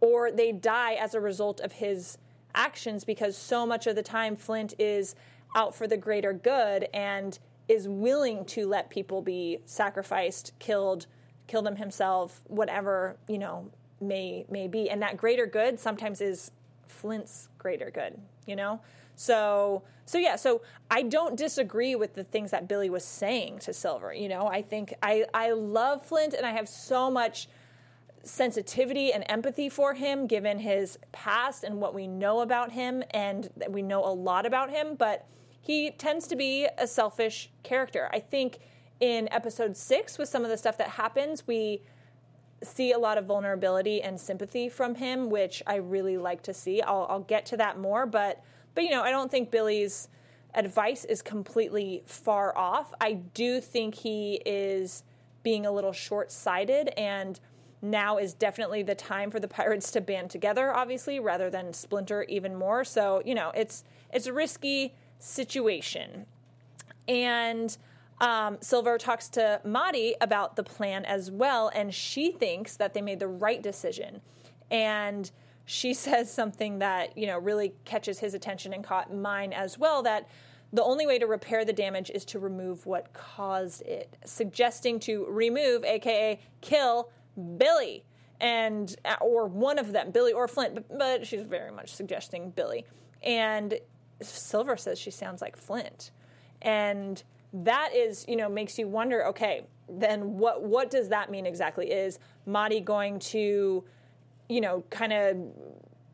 or 0.00 0.30
they 0.30 0.52
die 0.52 0.94
as 0.94 1.14
a 1.14 1.20
result 1.20 1.60
of 1.60 1.72
his 1.72 2.18
actions 2.54 3.04
because 3.04 3.36
so 3.36 3.66
much 3.66 3.86
of 3.86 3.94
the 3.94 4.02
time 4.02 4.36
Flint 4.36 4.74
is 4.78 5.14
out 5.54 5.74
for 5.74 5.86
the 5.86 5.96
greater 5.96 6.32
good 6.32 6.88
and 6.94 7.38
is 7.68 7.86
willing 7.86 8.44
to 8.44 8.66
let 8.66 8.90
people 8.90 9.22
be 9.22 9.58
sacrificed, 9.64 10.52
killed, 10.58 11.06
kill 11.46 11.62
them 11.62 11.76
himself, 11.76 12.40
whatever, 12.46 13.16
you 13.28 13.38
know, 13.38 13.70
may 14.00 14.46
may 14.50 14.66
be. 14.66 14.88
And 14.88 15.02
that 15.02 15.16
greater 15.16 15.46
good 15.46 15.78
sometimes 15.78 16.20
is 16.20 16.50
flint's 16.90 17.48
greater 17.58 17.90
good 17.90 18.18
you 18.46 18.56
know 18.56 18.80
so 19.20 19.82
so 20.06 20.16
yeah 20.16 20.34
so 20.34 20.62
i 20.90 21.02
don't 21.02 21.36
disagree 21.36 21.94
with 21.94 22.14
the 22.14 22.24
things 22.24 22.50
that 22.52 22.66
billy 22.66 22.88
was 22.88 23.04
saying 23.04 23.58
to 23.58 23.70
silver 23.70 24.14
you 24.14 24.30
know 24.30 24.46
i 24.46 24.62
think 24.62 24.94
i 25.02 25.26
i 25.34 25.50
love 25.50 26.02
flint 26.04 26.32
and 26.32 26.46
i 26.46 26.52
have 26.52 26.66
so 26.66 27.10
much 27.10 27.46
sensitivity 28.22 29.12
and 29.12 29.22
empathy 29.28 29.68
for 29.68 29.92
him 29.92 30.26
given 30.26 30.58
his 30.58 30.98
past 31.12 31.64
and 31.64 31.82
what 31.82 31.94
we 31.94 32.06
know 32.06 32.40
about 32.40 32.72
him 32.72 33.02
and 33.10 33.50
we 33.68 33.82
know 33.82 34.02
a 34.02 34.12
lot 34.12 34.46
about 34.46 34.70
him 34.70 34.94
but 34.94 35.26
he 35.60 35.90
tends 35.90 36.26
to 36.26 36.34
be 36.34 36.66
a 36.78 36.86
selfish 36.86 37.50
character 37.62 38.08
i 38.14 38.18
think 38.18 38.58
in 39.00 39.28
episode 39.30 39.76
6 39.76 40.16
with 40.16 40.30
some 40.30 40.44
of 40.44 40.50
the 40.50 40.56
stuff 40.56 40.78
that 40.78 40.88
happens 40.88 41.46
we 41.46 41.82
see 42.62 42.92
a 42.92 42.98
lot 42.98 43.18
of 43.18 43.24
vulnerability 43.24 44.02
and 44.02 44.20
sympathy 44.20 44.68
from 44.68 44.94
him, 44.94 45.30
which 45.30 45.62
I 45.66 45.76
really 45.76 46.18
like 46.18 46.42
to 46.42 46.52
see. 46.52 46.82
I'll, 46.82 47.06
I'll 47.08 47.20
get 47.20 47.46
to 47.46 47.56
that 47.56 47.78
more, 47.78 48.04
but 48.04 48.44
but 48.74 48.84
you 48.84 48.90
know, 48.90 49.02
I 49.02 49.10
don't 49.10 49.30
think 49.30 49.50
Billy's 49.50 50.08
advice 50.54 51.04
is 51.04 51.22
completely 51.22 52.02
far 52.06 52.56
off. 52.56 52.92
I 53.00 53.14
do 53.14 53.60
think 53.60 53.94
he 53.94 54.40
is 54.44 55.04
being 55.42 55.64
a 55.66 55.70
little 55.70 55.92
short-sighted 55.92 56.88
and 56.96 57.40
now 57.82 58.18
is 58.18 58.34
definitely 58.34 58.82
the 58.82 58.94
time 58.94 59.30
for 59.30 59.40
the 59.40 59.48
pirates 59.48 59.90
to 59.90 60.00
band 60.00 60.28
together 60.28 60.74
obviously 60.74 61.18
rather 61.18 61.48
than 61.48 61.72
splinter 61.72 62.24
even 62.24 62.54
more. 62.54 62.84
So, 62.84 63.22
you 63.24 63.34
know, 63.34 63.52
it's 63.54 63.84
it's 64.12 64.26
a 64.26 64.32
risky 64.32 64.94
situation. 65.18 66.26
And 67.08 67.76
um, 68.20 68.58
Silver 68.60 68.98
talks 68.98 69.28
to 69.30 69.60
Madi 69.64 70.14
about 70.20 70.56
the 70.56 70.62
plan 70.62 71.04
as 71.06 71.30
well, 71.30 71.70
and 71.74 71.94
she 71.94 72.32
thinks 72.32 72.76
that 72.76 72.92
they 72.92 73.00
made 73.00 73.18
the 73.18 73.28
right 73.28 73.62
decision. 73.62 74.20
And 74.70 75.30
she 75.70 75.94
says 76.06 76.32
something 76.32 76.80
that 76.80 77.16
you 77.16 77.26
know 77.26 77.38
really 77.38 77.72
catches 77.84 78.18
his 78.18 78.34
attention 78.34 78.72
and 78.72 78.82
caught 78.82 79.14
mine 79.14 79.52
as 79.52 79.78
well. 79.78 80.02
That 80.02 80.28
the 80.72 80.82
only 80.82 81.06
way 81.06 81.18
to 81.18 81.26
repair 81.26 81.64
the 81.64 81.72
damage 81.72 82.10
is 82.10 82.24
to 82.26 82.38
remove 82.38 82.86
what 82.86 83.12
caused 83.12 83.82
it, 83.82 84.16
suggesting 84.24 85.00
to 85.00 85.26
remove, 85.26 85.84
aka 85.84 86.40
kill, 86.60 87.10
Billy 87.56 88.04
and 88.40 88.96
uh, 89.04 89.16
or 89.20 89.46
one 89.46 89.78
of 89.78 89.92
them, 89.92 90.10
Billy 90.10 90.32
or 90.32 90.48
Flint, 90.48 90.74
but, 90.74 90.98
but 90.98 91.26
she's 91.26 91.42
very 91.42 91.70
much 91.70 91.92
suggesting 91.94 92.50
Billy. 92.50 92.84
And 93.22 93.78
Silver 94.22 94.76
says 94.76 94.98
she 94.98 95.10
sounds 95.10 95.42
like 95.42 95.56
Flint. 95.56 96.10
And 96.62 97.22
that 97.52 97.90
is, 97.94 98.24
you 98.28 98.36
know, 98.36 98.48
makes 98.48 98.78
you 98.78 98.88
wonder, 98.88 99.26
okay, 99.26 99.66
then 99.88 100.38
what 100.38 100.62
what 100.62 100.90
does 100.90 101.08
that 101.08 101.30
mean 101.30 101.46
exactly? 101.46 101.90
Is 101.90 102.18
Madi 102.46 102.80
going 102.80 103.18
to, 103.18 103.84
you 104.50 104.60
know, 104.60 104.82
kind 104.90 105.12
of 105.12 105.36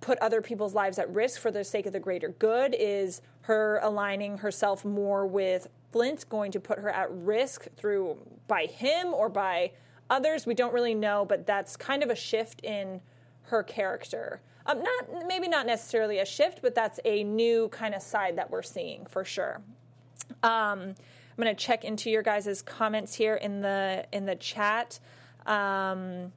put 0.00 0.18
other 0.18 0.42
people's 0.42 0.74
lives 0.74 0.98
at 0.98 1.12
risk 1.12 1.40
for 1.40 1.50
the 1.50 1.64
sake 1.64 1.86
of 1.86 1.92
the 1.92 2.00
greater 2.00 2.28
good? 2.28 2.76
Is 2.78 3.22
her 3.42 3.80
aligning 3.82 4.38
herself 4.38 4.84
more 4.84 5.26
with 5.26 5.68
Flint 5.90 6.28
going 6.28 6.52
to 6.52 6.60
put 6.60 6.78
her 6.78 6.90
at 6.90 7.10
risk 7.10 7.66
through 7.76 8.18
by 8.46 8.66
him 8.66 9.14
or 9.14 9.28
by 9.28 9.72
others? 10.10 10.46
We 10.46 10.54
don't 10.54 10.74
really 10.74 10.94
know, 10.94 11.24
but 11.24 11.46
that's 11.46 11.76
kind 11.76 12.02
of 12.02 12.10
a 12.10 12.14
shift 12.14 12.60
in 12.62 13.00
her 13.44 13.62
character. 13.62 14.42
Um, 14.66 14.82
not 14.82 15.26
maybe 15.26 15.48
not 15.48 15.66
necessarily 15.66 16.18
a 16.18 16.26
shift, 16.26 16.60
but 16.60 16.74
that's 16.74 17.00
a 17.04 17.24
new 17.24 17.68
kind 17.68 17.94
of 17.94 18.02
side 18.02 18.36
that 18.36 18.50
we're 18.50 18.62
seeing 18.62 19.06
for 19.06 19.24
sure. 19.24 19.62
Um, 20.42 20.94
I'm 21.38 21.42
going 21.42 21.54
to 21.54 21.64
check 21.64 21.84
into 21.84 22.10
your 22.10 22.22
guys' 22.22 22.62
comments 22.62 23.14
here 23.14 23.36
in 23.36 23.60
the 23.60 24.06
in 24.12 24.26
the 24.26 24.34
chat. 24.34 24.98
Um, 25.46 26.32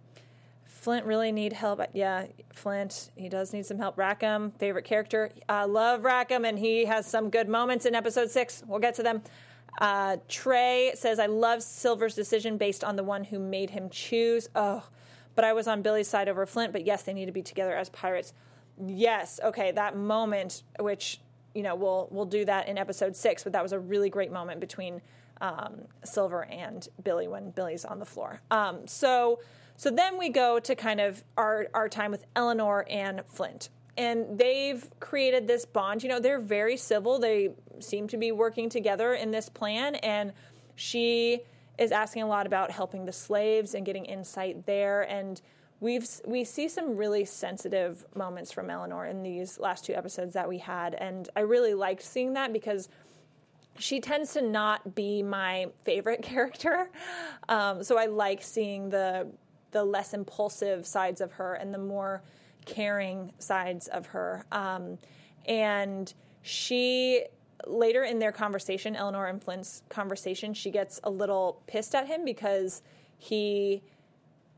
Flint 0.79 1.05
really 1.05 1.33
need 1.33 1.51
help. 1.51 1.81
Yeah, 1.91 2.27
Flint, 2.53 3.11
he 3.17 3.27
does 3.27 3.51
need 3.51 3.65
some 3.65 3.77
help. 3.77 3.97
Rackham, 3.97 4.51
favorite 4.51 4.85
character. 4.85 5.29
I 5.49 5.63
uh, 5.63 5.67
love 5.67 6.05
Rackham, 6.05 6.45
and 6.45 6.57
he 6.57 6.85
has 6.85 7.05
some 7.05 7.29
good 7.29 7.49
moments 7.49 7.85
in 7.85 7.93
episode 7.93 8.31
six. 8.31 8.63
We'll 8.65 8.79
get 8.79 8.95
to 8.95 9.03
them. 9.03 9.21
Uh, 9.81 10.17
Trey 10.29 10.93
says, 10.95 11.19
I 11.19 11.25
love 11.25 11.63
Silver's 11.63 12.15
decision 12.15 12.57
based 12.57 12.85
on 12.85 12.95
the 12.95 13.03
one 13.03 13.25
who 13.25 13.39
made 13.39 13.71
him 13.71 13.89
choose. 13.89 14.47
Oh, 14.55 14.87
but 15.35 15.43
I 15.43 15.51
was 15.51 15.67
on 15.67 15.81
Billy's 15.81 16.07
side 16.07 16.29
over 16.29 16.45
Flint, 16.45 16.71
but 16.71 16.85
yes, 16.85 17.03
they 17.03 17.11
need 17.13 17.25
to 17.25 17.33
be 17.33 17.41
together 17.41 17.75
as 17.75 17.89
pirates. 17.89 18.31
Yes, 18.87 19.41
okay, 19.43 19.73
that 19.73 19.97
moment, 19.97 20.63
which, 20.79 21.19
you 21.53 21.61
know, 21.61 21.75
we'll, 21.75 22.07
we'll 22.09 22.25
do 22.25 22.45
that 22.45 22.69
in 22.69 22.77
episode 22.77 23.17
six, 23.17 23.43
but 23.43 23.51
that 23.51 23.61
was 23.61 23.73
a 23.73 23.79
really 23.79 24.09
great 24.09 24.31
moment 24.31 24.61
between 24.61 25.01
um, 25.41 25.81
Silver 26.05 26.45
and 26.45 26.87
Billy 27.03 27.27
when 27.27 27.51
Billy's 27.51 27.83
on 27.83 27.99
the 27.99 28.05
floor. 28.05 28.39
Um, 28.49 28.87
so, 28.87 29.41
so 29.79 29.89
then 29.89 30.17
we 30.17 30.27
go 30.27 30.59
to 30.59 30.75
kind 30.75 30.99
of 30.99 31.23
our, 31.37 31.69
our 31.73 31.87
time 31.87 32.11
with 32.11 32.25
Eleanor 32.35 32.85
and 32.89 33.21
Flint. 33.27 33.69
And 33.95 34.37
they've 34.37 34.85
created 34.99 35.47
this 35.47 35.63
bond. 35.63 36.03
You 36.03 36.09
know, 36.09 36.19
they're 36.19 36.41
very 36.41 36.75
civil. 36.75 37.17
They 37.17 37.51
seem 37.79 38.09
to 38.09 38.17
be 38.17 38.33
working 38.33 38.67
together 38.67 39.13
in 39.13 39.31
this 39.31 39.47
plan. 39.47 39.95
And 39.95 40.33
she 40.75 41.43
is 41.77 41.93
asking 41.93 42.23
a 42.23 42.27
lot 42.27 42.45
about 42.45 42.71
helping 42.71 43.05
the 43.05 43.13
slaves 43.13 43.73
and 43.73 43.85
getting 43.85 44.03
insight 44.03 44.65
there. 44.65 45.03
And 45.03 45.41
we've 45.79 46.05
we 46.27 46.43
see 46.43 46.67
some 46.67 46.97
really 46.97 47.23
sensitive 47.23 48.03
moments 48.15 48.51
from 48.51 48.69
Eleanor 48.69 49.05
in 49.05 49.23
these 49.23 49.61
last 49.61 49.85
two 49.85 49.93
episodes 49.93 50.33
that 50.33 50.49
we 50.49 50.57
had. 50.57 50.93
And 50.93 51.29
I 51.37 51.39
really 51.39 51.73
liked 51.73 52.01
seeing 52.01 52.33
that 52.33 52.51
because 52.51 52.89
she 53.77 54.01
tends 54.01 54.33
to 54.33 54.41
not 54.41 54.93
be 54.93 55.23
my 55.23 55.67
favorite 55.85 56.21
character. 56.31 56.89
Um, 57.47 57.81
so 57.81 57.97
I 57.97 58.07
like 58.07 58.43
seeing 58.43 58.89
the 58.89 59.31
the 59.71 59.83
less 59.83 60.13
impulsive 60.13 60.85
sides 60.85 61.21
of 61.21 61.33
her 61.33 61.53
and 61.55 61.73
the 61.73 61.79
more 61.79 62.21
caring 62.65 63.31
sides 63.39 63.87
of 63.87 64.07
her. 64.07 64.45
Um, 64.51 64.97
and 65.45 66.13
she 66.41 67.25
later 67.67 68.03
in 68.03 68.19
their 68.19 68.31
conversation, 68.31 68.95
Eleanor 68.95 69.27
and 69.27 69.43
Flint's 69.43 69.83
conversation, 69.89 70.53
she 70.53 70.71
gets 70.71 70.99
a 71.03 71.09
little 71.09 71.61
pissed 71.67 71.95
at 71.95 72.07
him 72.07 72.25
because 72.25 72.81
he 73.17 73.83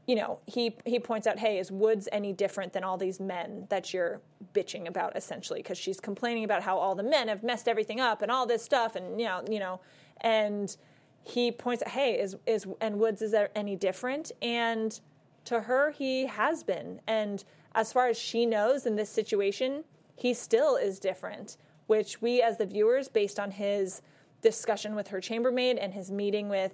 you 0.08 0.16
know, 0.16 0.40
he 0.46 0.76
he 0.84 1.00
points 1.00 1.28
out, 1.28 1.38
"Hey, 1.38 1.60
is 1.60 1.72
Woods 1.72 2.10
any 2.12 2.34
different 2.34 2.74
than 2.74 2.84
all 2.84 2.98
these 2.98 3.20
men 3.20 3.68
that 3.70 3.94
you're 3.94 4.20
bitching 4.54 4.88
about 4.88 5.16
essentially?" 5.16 5.62
because 5.62 5.78
she's 5.78 6.00
complaining 6.00 6.44
about 6.44 6.64
how 6.64 6.78
all 6.78 6.96
the 6.96 7.04
men 7.04 7.28
have 7.28 7.44
messed 7.44 7.68
everything 7.68 8.00
up 8.00 8.22
and 8.22 8.32
all 8.32 8.46
this 8.46 8.64
stuff 8.64 8.96
and 8.96 9.22
you 9.22 9.28
know, 9.28 9.44
you 9.50 9.60
know, 9.60 9.80
and 10.22 10.76
he 11.24 11.52
points 11.52 11.84
out, 11.84 11.90
"Hey, 11.90 12.20
is 12.20 12.36
is 12.46 12.68
and 12.80 13.00
Woods 13.00 13.22
is 13.22 13.32
there 13.32 13.50
any 13.56 13.76
different?" 13.76 14.32
And 14.42 15.00
to 15.46 15.62
her, 15.62 15.92
he 15.92 16.26
has 16.28 16.64
been. 16.64 17.02
And 17.08 17.44
as 17.74 17.92
far 17.94 18.08
as 18.08 18.18
she 18.18 18.46
knows 18.46 18.86
in 18.86 18.96
this 18.96 19.10
situation, 19.10 19.84
he 20.16 20.34
still 20.34 20.76
is 20.76 21.00
different, 21.00 21.58
which 21.88 22.22
we 22.22 22.42
as 22.42 22.58
the 22.58 22.66
viewers, 22.66 23.08
based 23.08 23.40
on 23.40 23.52
his 23.52 24.02
discussion 24.42 24.96
with 24.96 25.08
her 25.10 25.22
chambermaid 25.22 25.78
and 25.78 25.94
his 25.94 26.12
meeting 26.12 26.50
with 26.50 26.74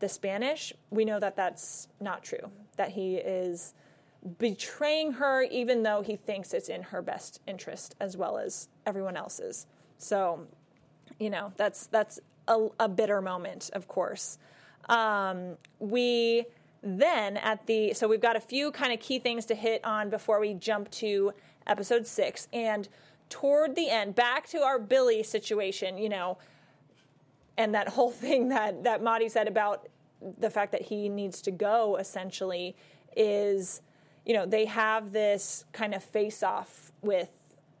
the 0.00 0.08
Spanish, 0.08 0.72
we 0.90 1.04
know 1.04 1.20
that 1.20 1.36
that's 1.36 1.88
not 2.00 2.22
true, 2.24 2.50
that 2.76 2.90
he 2.90 3.16
is 3.16 3.74
betraying 4.38 5.12
her 5.12 5.42
even 5.42 5.82
though 5.82 6.02
he 6.02 6.16
thinks 6.16 6.54
it's 6.54 6.68
in 6.68 6.82
her 6.82 7.02
best 7.02 7.40
interest 7.46 7.94
as 8.00 8.16
well 8.16 8.38
as 8.38 8.68
everyone 8.86 9.16
else's. 9.16 9.66
So, 9.98 10.46
you 11.18 11.30
know, 11.30 11.52
that's 11.56 11.86
that's 11.86 12.20
a, 12.52 12.84
a 12.84 12.88
bitter 12.88 13.20
moment, 13.20 13.70
of 13.72 13.88
course. 13.88 14.38
Um, 14.88 15.56
we 15.78 16.46
then 16.82 17.36
at 17.36 17.66
the 17.66 17.94
so 17.94 18.08
we've 18.08 18.20
got 18.20 18.34
a 18.36 18.40
few 18.40 18.72
kind 18.72 18.92
of 18.92 18.98
key 18.98 19.18
things 19.18 19.46
to 19.46 19.54
hit 19.54 19.84
on 19.84 20.10
before 20.10 20.40
we 20.40 20.52
jump 20.54 20.90
to 20.90 21.32
episode 21.66 22.06
six 22.06 22.48
and 22.52 22.88
toward 23.28 23.76
the 23.76 23.88
end 23.88 24.16
back 24.16 24.48
to 24.48 24.58
our 24.58 24.80
billy 24.80 25.22
situation 25.22 25.96
you 25.96 26.08
know 26.08 26.36
and 27.56 27.72
that 27.72 27.88
whole 27.90 28.10
thing 28.26 28.48
that 28.48 28.82
that 28.82 29.00
Madi 29.00 29.28
said 29.28 29.46
about 29.46 29.88
the 30.38 30.50
fact 30.50 30.72
that 30.72 30.82
he 30.82 31.08
needs 31.08 31.40
to 31.42 31.52
go 31.52 31.96
essentially 31.96 32.74
is 33.16 33.80
you 34.26 34.34
know 34.34 34.44
they 34.44 34.66
have 34.66 35.12
this 35.12 35.64
kind 35.72 35.94
of 35.94 36.02
face 36.02 36.42
off 36.42 36.90
with 37.00 37.30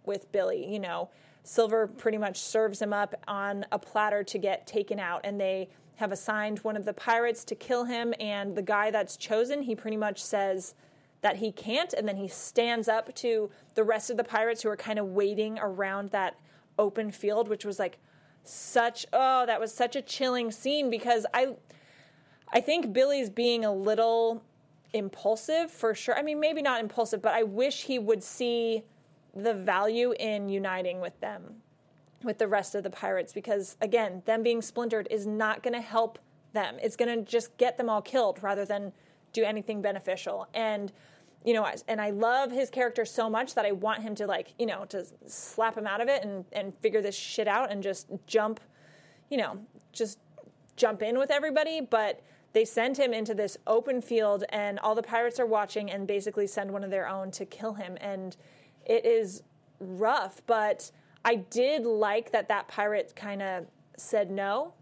with 0.04 0.30
billy 0.30 0.72
you 0.72 0.78
know 0.78 1.08
silver 1.42 1.86
pretty 1.86 2.18
much 2.18 2.38
serves 2.38 2.80
him 2.80 2.92
up 2.92 3.14
on 3.26 3.66
a 3.72 3.78
platter 3.78 4.22
to 4.22 4.38
get 4.38 4.66
taken 4.66 5.00
out 5.00 5.20
and 5.24 5.40
they 5.40 5.68
have 5.96 6.12
assigned 6.12 6.58
one 6.60 6.76
of 6.76 6.84
the 6.84 6.92
pirates 6.92 7.44
to 7.44 7.54
kill 7.54 7.84
him, 7.84 8.12
and 8.18 8.56
the 8.56 8.62
guy 8.62 8.90
that's 8.90 9.16
chosen, 9.16 9.62
he 9.62 9.74
pretty 9.74 9.96
much 9.96 10.22
says 10.22 10.74
that 11.20 11.36
he 11.36 11.52
can't, 11.52 11.92
and 11.92 12.08
then 12.08 12.16
he 12.16 12.26
stands 12.26 12.88
up 12.88 13.14
to 13.14 13.50
the 13.74 13.84
rest 13.84 14.10
of 14.10 14.16
the 14.16 14.24
pirates 14.24 14.62
who 14.62 14.68
are 14.68 14.76
kind 14.76 14.98
of 14.98 15.06
waiting 15.06 15.58
around 15.60 16.10
that 16.10 16.36
open 16.78 17.12
field, 17.12 17.48
which 17.48 17.64
was 17.64 17.78
like 17.78 17.98
such 18.44 19.06
oh, 19.12 19.46
that 19.46 19.60
was 19.60 19.72
such 19.72 19.94
a 19.94 20.02
chilling 20.02 20.50
scene 20.50 20.90
because 20.90 21.24
I 21.32 21.54
I 22.52 22.60
think 22.60 22.92
Billy's 22.92 23.30
being 23.30 23.64
a 23.64 23.72
little 23.72 24.42
impulsive 24.92 25.70
for 25.70 25.94
sure. 25.94 26.18
I 26.18 26.22
mean, 26.22 26.40
maybe 26.40 26.60
not 26.62 26.80
impulsive, 26.80 27.22
but 27.22 27.32
I 27.32 27.44
wish 27.44 27.84
he 27.84 28.00
would 28.00 28.24
see 28.24 28.82
the 29.34 29.54
value 29.54 30.14
in 30.18 30.48
uniting 30.48 31.00
with 31.00 31.18
them 31.20 31.56
with 32.22 32.38
the 32.38 32.46
rest 32.46 32.74
of 32.74 32.82
the 32.82 32.90
pirates 32.90 33.32
because 33.32 33.76
again 33.80 34.22
them 34.26 34.42
being 34.42 34.62
splintered 34.62 35.08
is 35.10 35.26
not 35.26 35.62
going 35.62 35.74
to 35.74 35.80
help 35.80 36.18
them. 36.52 36.76
It's 36.82 36.96
going 36.96 37.18
to 37.18 37.30
just 37.30 37.56
get 37.56 37.78
them 37.78 37.88
all 37.88 38.02
killed 38.02 38.42
rather 38.42 38.64
than 38.64 38.92
do 39.32 39.42
anything 39.42 39.80
beneficial. 39.82 40.48
And 40.54 40.92
you 41.44 41.54
know 41.54 41.66
and 41.88 42.00
i 42.00 42.10
love 42.10 42.52
his 42.52 42.70
character 42.70 43.04
so 43.04 43.28
much 43.28 43.56
that 43.56 43.66
i 43.66 43.72
want 43.72 44.00
him 44.00 44.14
to 44.14 44.28
like 44.28 44.54
you 44.60 44.66
know 44.66 44.84
to 44.84 45.04
slap 45.26 45.76
him 45.76 45.88
out 45.88 46.00
of 46.00 46.06
it 46.06 46.22
and 46.22 46.44
and 46.52 46.72
figure 46.78 47.02
this 47.02 47.16
shit 47.16 47.48
out 47.48 47.72
and 47.72 47.82
just 47.82 48.06
jump 48.28 48.60
you 49.28 49.36
know 49.36 49.58
just 49.92 50.20
jump 50.76 51.02
in 51.02 51.18
with 51.18 51.30
everybody. 51.30 51.80
But 51.80 52.20
they 52.52 52.64
send 52.64 52.96
him 52.96 53.14
into 53.14 53.34
this 53.34 53.56
open 53.66 54.02
field 54.02 54.44
and 54.50 54.78
all 54.80 54.94
the 54.94 55.02
pirates 55.02 55.40
are 55.40 55.46
watching 55.46 55.90
and 55.90 56.06
basically 56.06 56.46
send 56.46 56.70
one 56.70 56.84
of 56.84 56.90
their 56.90 57.08
own 57.08 57.30
to 57.32 57.46
kill 57.46 57.74
him. 57.74 57.96
And 58.00 58.36
it 58.86 59.04
is 59.04 59.42
rough 59.80 60.42
but 60.46 60.90
I 61.24 61.36
did 61.36 61.84
like 61.84 62.32
that 62.32 62.48
that 62.48 62.68
pirate 62.68 63.12
kind 63.14 63.42
of 63.42 63.66
said 63.96 64.30
no, 64.30 64.74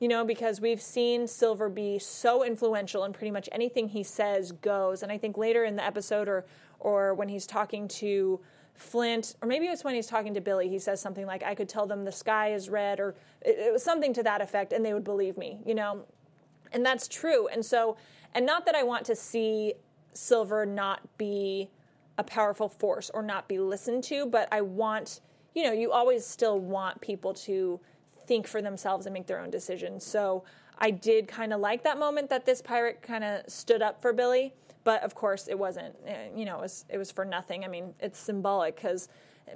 you 0.00 0.08
know, 0.08 0.24
because 0.24 0.60
we've 0.60 0.80
seen 0.80 1.26
Silver 1.26 1.68
be 1.68 1.98
so 1.98 2.44
influential 2.44 3.04
and 3.04 3.12
pretty 3.12 3.30
much 3.30 3.48
anything 3.52 3.88
he 3.88 4.02
says 4.02 4.52
goes. 4.52 5.02
And 5.02 5.12
I 5.12 5.18
think 5.18 5.36
later 5.36 5.64
in 5.64 5.76
the 5.76 5.84
episode 5.84 6.28
or 6.28 6.46
or 6.80 7.12
when 7.14 7.28
he's 7.28 7.46
talking 7.46 7.88
to 7.88 8.40
Flint, 8.74 9.34
or 9.42 9.48
maybe 9.48 9.66
it's 9.66 9.82
when 9.82 9.96
he's 9.96 10.06
talking 10.06 10.32
to 10.34 10.40
Billy, 10.40 10.68
he 10.68 10.78
says 10.78 11.00
something 11.00 11.26
like, 11.26 11.42
I 11.42 11.56
could 11.56 11.68
tell 11.68 11.86
them 11.86 12.04
the 12.04 12.12
sky 12.12 12.52
is 12.52 12.70
red, 12.70 13.00
or 13.00 13.16
it, 13.42 13.58
it 13.58 13.72
was 13.72 13.82
something 13.82 14.14
to 14.14 14.22
that 14.22 14.40
effect, 14.40 14.72
and 14.72 14.84
they 14.84 14.94
would 14.94 15.02
believe 15.02 15.36
me, 15.36 15.58
you 15.66 15.74
know? 15.74 16.04
And 16.70 16.86
that's 16.86 17.08
true. 17.08 17.48
And 17.48 17.66
so, 17.66 17.96
and 18.32 18.46
not 18.46 18.64
that 18.66 18.76
I 18.76 18.84
want 18.84 19.04
to 19.06 19.16
see 19.16 19.74
Silver 20.12 20.64
not 20.64 21.00
be 21.18 21.68
a 22.18 22.24
powerful 22.24 22.68
force 22.68 23.10
or 23.14 23.22
not 23.22 23.48
be 23.48 23.58
listened 23.58 24.04
to, 24.04 24.26
but 24.26 24.48
I 24.52 24.60
want 24.60 25.20
you 25.54 25.64
know, 25.64 25.72
you 25.72 25.90
always 25.90 26.24
still 26.24 26.60
want 26.60 27.00
people 27.00 27.34
to 27.34 27.80
think 28.26 28.46
for 28.46 28.62
themselves 28.62 29.06
and 29.06 29.12
make 29.12 29.26
their 29.26 29.40
own 29.40 29.50
decisions. 29.50 30.04
So 30.04 30.44
I 30.78 30.90
did 30.92 31.26
kind 31.26 31.52
of 31.52 31.60
like 31.60 31.82
that 31.82 31.98
moment 31.98 32.30
that 32.30 32.46
this 32.46 32.62
pirate 32.62 33.02
kind 33.02 33.24
of 33.24 33.42
stood 33.48 33.82
up 33.82 34.00
for 34.00 34.12
Billy, 34.12 34.54
but 34.84 35.02
of 35.02 35.14
course 35.14 35.48
it 35.48 35.58
wasn't. 35.58 35.96
Eh, 36.06 36.28
you 36.36 36.44
know, 36.44 36.58
it 36.58 36.60
was 36.60 36.84
it 36.88 36.98
was 36.98 37.10
for 37.10 37.24
nothing. 37.24 37.64
I 37.64 37.68
mean, 37.68 37.94
it's 37.98 38.18
symbolic 38.18 38.76
because 38.76 39.08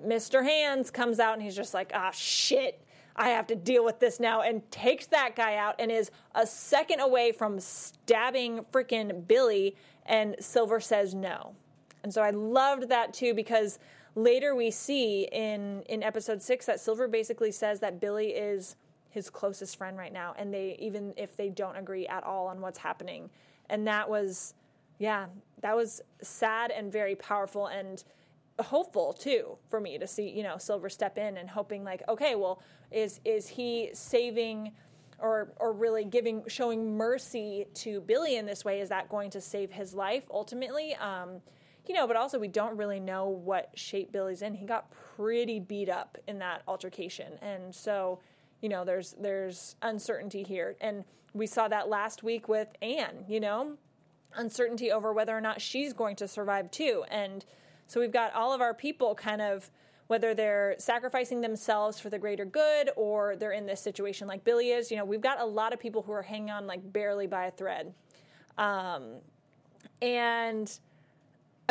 Mr. 0.04 0.42
Hands 0.42 0.90
comes 0.90 1.20
out 1.20 1.34
and 1.34 1.42
he's 1.42 1.54
just 1.54 1.74
like, 1.74 1.92
ah, 1.94 2.10
shit. 2.10 2.84
I 3.14 3.28
have 3.28 3.46
to 3.48 3.54
deal 3.54 3.84
with 3.84 4.00
this 4.00 4.18
now, 4.18 4.40
and 4.40 4.68
takes 4.70 5.04
that 5.08 5.36
guy 5.36 5.56
out 5.56 5.74
and 5.78 5.92
is 5.92 6.10
a 6.34 6.46
second 6.46 7.00
away 7.00 7.30
from 7.30 7.60
stabbing 7.60 8.64
freaking 8.72 9.28
Billy. 9.28 9.76
And 10.06 10.34
Silver 10.40 10.80
says 10.80 11.14
no. 11.14 11.54
And 12.02 12.12
so 12.12 12.22
I 12.22 12.30
loved 12.30 12.88
that 12.88 13.14
too 13.14 13.34
because 13.34 13.78
later 14.14 14.54
we 14.54 14.70
see 14.70 15.28
in 15.32 15.82
in 15.88 16.02
episode 16.02 16.42
six 16.42 16.66
that 16.66 16.80
Silver 16.80 17.08
basically 17.08 17.52
says 17.52 17.80
that 17.80 18.00
Billy 18.00 18.28
is 18.28 18.76
his 19.10 19.28
closest 19.30 19.76
friend 19.76 19.96
right 19.96 20.12
now, 20.12 20.34
and 20.38 20.52
they 20.52 20.76
even 20.78 21.12
if 21.16 21.36
they 21.36 21.48
don't 21.48 21.76
agree 21.76 22.06
at 22.06 22.24
all 22.24 22.46
on 22.46 22.60
what's 22.60 22.78
happening, 22.78 23.30
and 23.68 23.86
that 23.86 24.08
was, 24.08 24.54
yeah, 24.98 25.26
that 25.60 25.76
was 25.76 26.00
sad 26.22 26.70
and 26.70 26.90
very 26.90 27.14
powerful 27.14 27.66
and 27.66 28.04
hopeful 28.60 29.12
too 29.12 29.56
for 29.70 29.80
me 29.80 29.98
to 29.98 30.06
see 30.06 30.28
you 30.28 30.42
know 30.42 30.56
Silver 30.56 30.88
step 30.88 31.18
in 31.18 31.36
and 31.36 31.50
hoping 31.50 31.82
like 31.82 32.02
okay 32.08 32.36
well 32.36 32.62
is 32.92 33.18
is 33.24 33.48
he 33.48 33.90
saving 33.92 34.70
or 35.22 35.52
or 35.58 35.72
really 35.72 36.04
giving 36.04 36.42
showing 36.48 36.96
mercy 36.96 37.66
to 37.74 38.00
Billy 38.02 38.36
in 38.36 38.44
this 38.44 38.64
way? 38.64 38.80
Is 38.80 38.90
that 38.90 39.08
going 39.08 39.30
to 39.30 39.40
save 39.40 39.70
his 39.70 39.94
life 39.94 40.24
ultimately? 40.30 40.94
Um, 40.96 41.40
you 41.86 41.94
know 41.94 42.06
but 42.06 42.16
also 42.16 42.38
we 42.38 42.48
don't 42.48 42.76
really 42.76 43.00
know 43.00 43.28
what 43.28 43.70
shape 43.74 44.12
Billy's 44.12 44.42
in. 44.42 44.54
He 44.54 44.66
got 44.66 44.90
pretty 45.16 45.60
beat 45.60 45.88
up 45.88 46.18
in 46.26 46.38
that 46.38 46.62
altercation. 46.66 47.32
And 47.42 47.74
so 47.74 48.20
you 48.60 48.68
know 48.68 48.84
there's 48.84 49.14
there's 49.20 49.76
uncertainty 49.82 50.42
here. 50.42 50.76
And 50.80 51.04
we 51.34 51.46
saw 51.46 51.68
that 51.68 51.88
last 51.88 52.22
week 52.22 52.48
with 52.48 52.68
Anne 52.80 53.24
you 53.28 53.40
know 53.40 53.76
uncertainty 54.34 54.90
over 54.90 55.12
whether 55.12 55.36
or 55.36 55.40
not 55.40 55.60
she's 55.60 55.92
going 55.92 56.16
to 56.16 56.28
survive 56.28 56.70
too. 56.70 57.04
And 57.10 57.44
so 57.86 58.00
we've 58.00 58.12
got 58.12 58.32
all 58.34 58.52
of 58.52 58.60
our 58.60 58.74
people 58.74 59.14
kind 59.14 59.42
of 59.42 59.70
whether 60.06 60.34
they're 60.34 60.74
sacrificing 60.78 61.40
themselves 61.40 61.98
for 61.98 62.10
the 62.10 62.18
greater 62.18 62.44
good 62.44 62.90
or 62.96 63.34
they're 63.36 63.52
in 63.52 63.64
this 63.64 63.80
situation 63.80 64.28
like 64.28 64.44
Billy 64.44 64.70
is, 64.70 64.90
you 64.90 64.96
know, 64.96 65.06
we've 65.06 65.22
got 65.22 65.40
a 65.40 65.44
lot 65.44 65.72
of 65.72 65.80
people 65.80 66.02
who 66.02 66.12
are 66.12 66.22
hanging 66.22 66.50
on 66.50 66.66
like 66.66 66.92
barely 66.92 67.26
by 67.26 67.46
a 67.46 67.50
thread. 67.50 67.94
Um, 68.58 69.14
and 70.02 70.78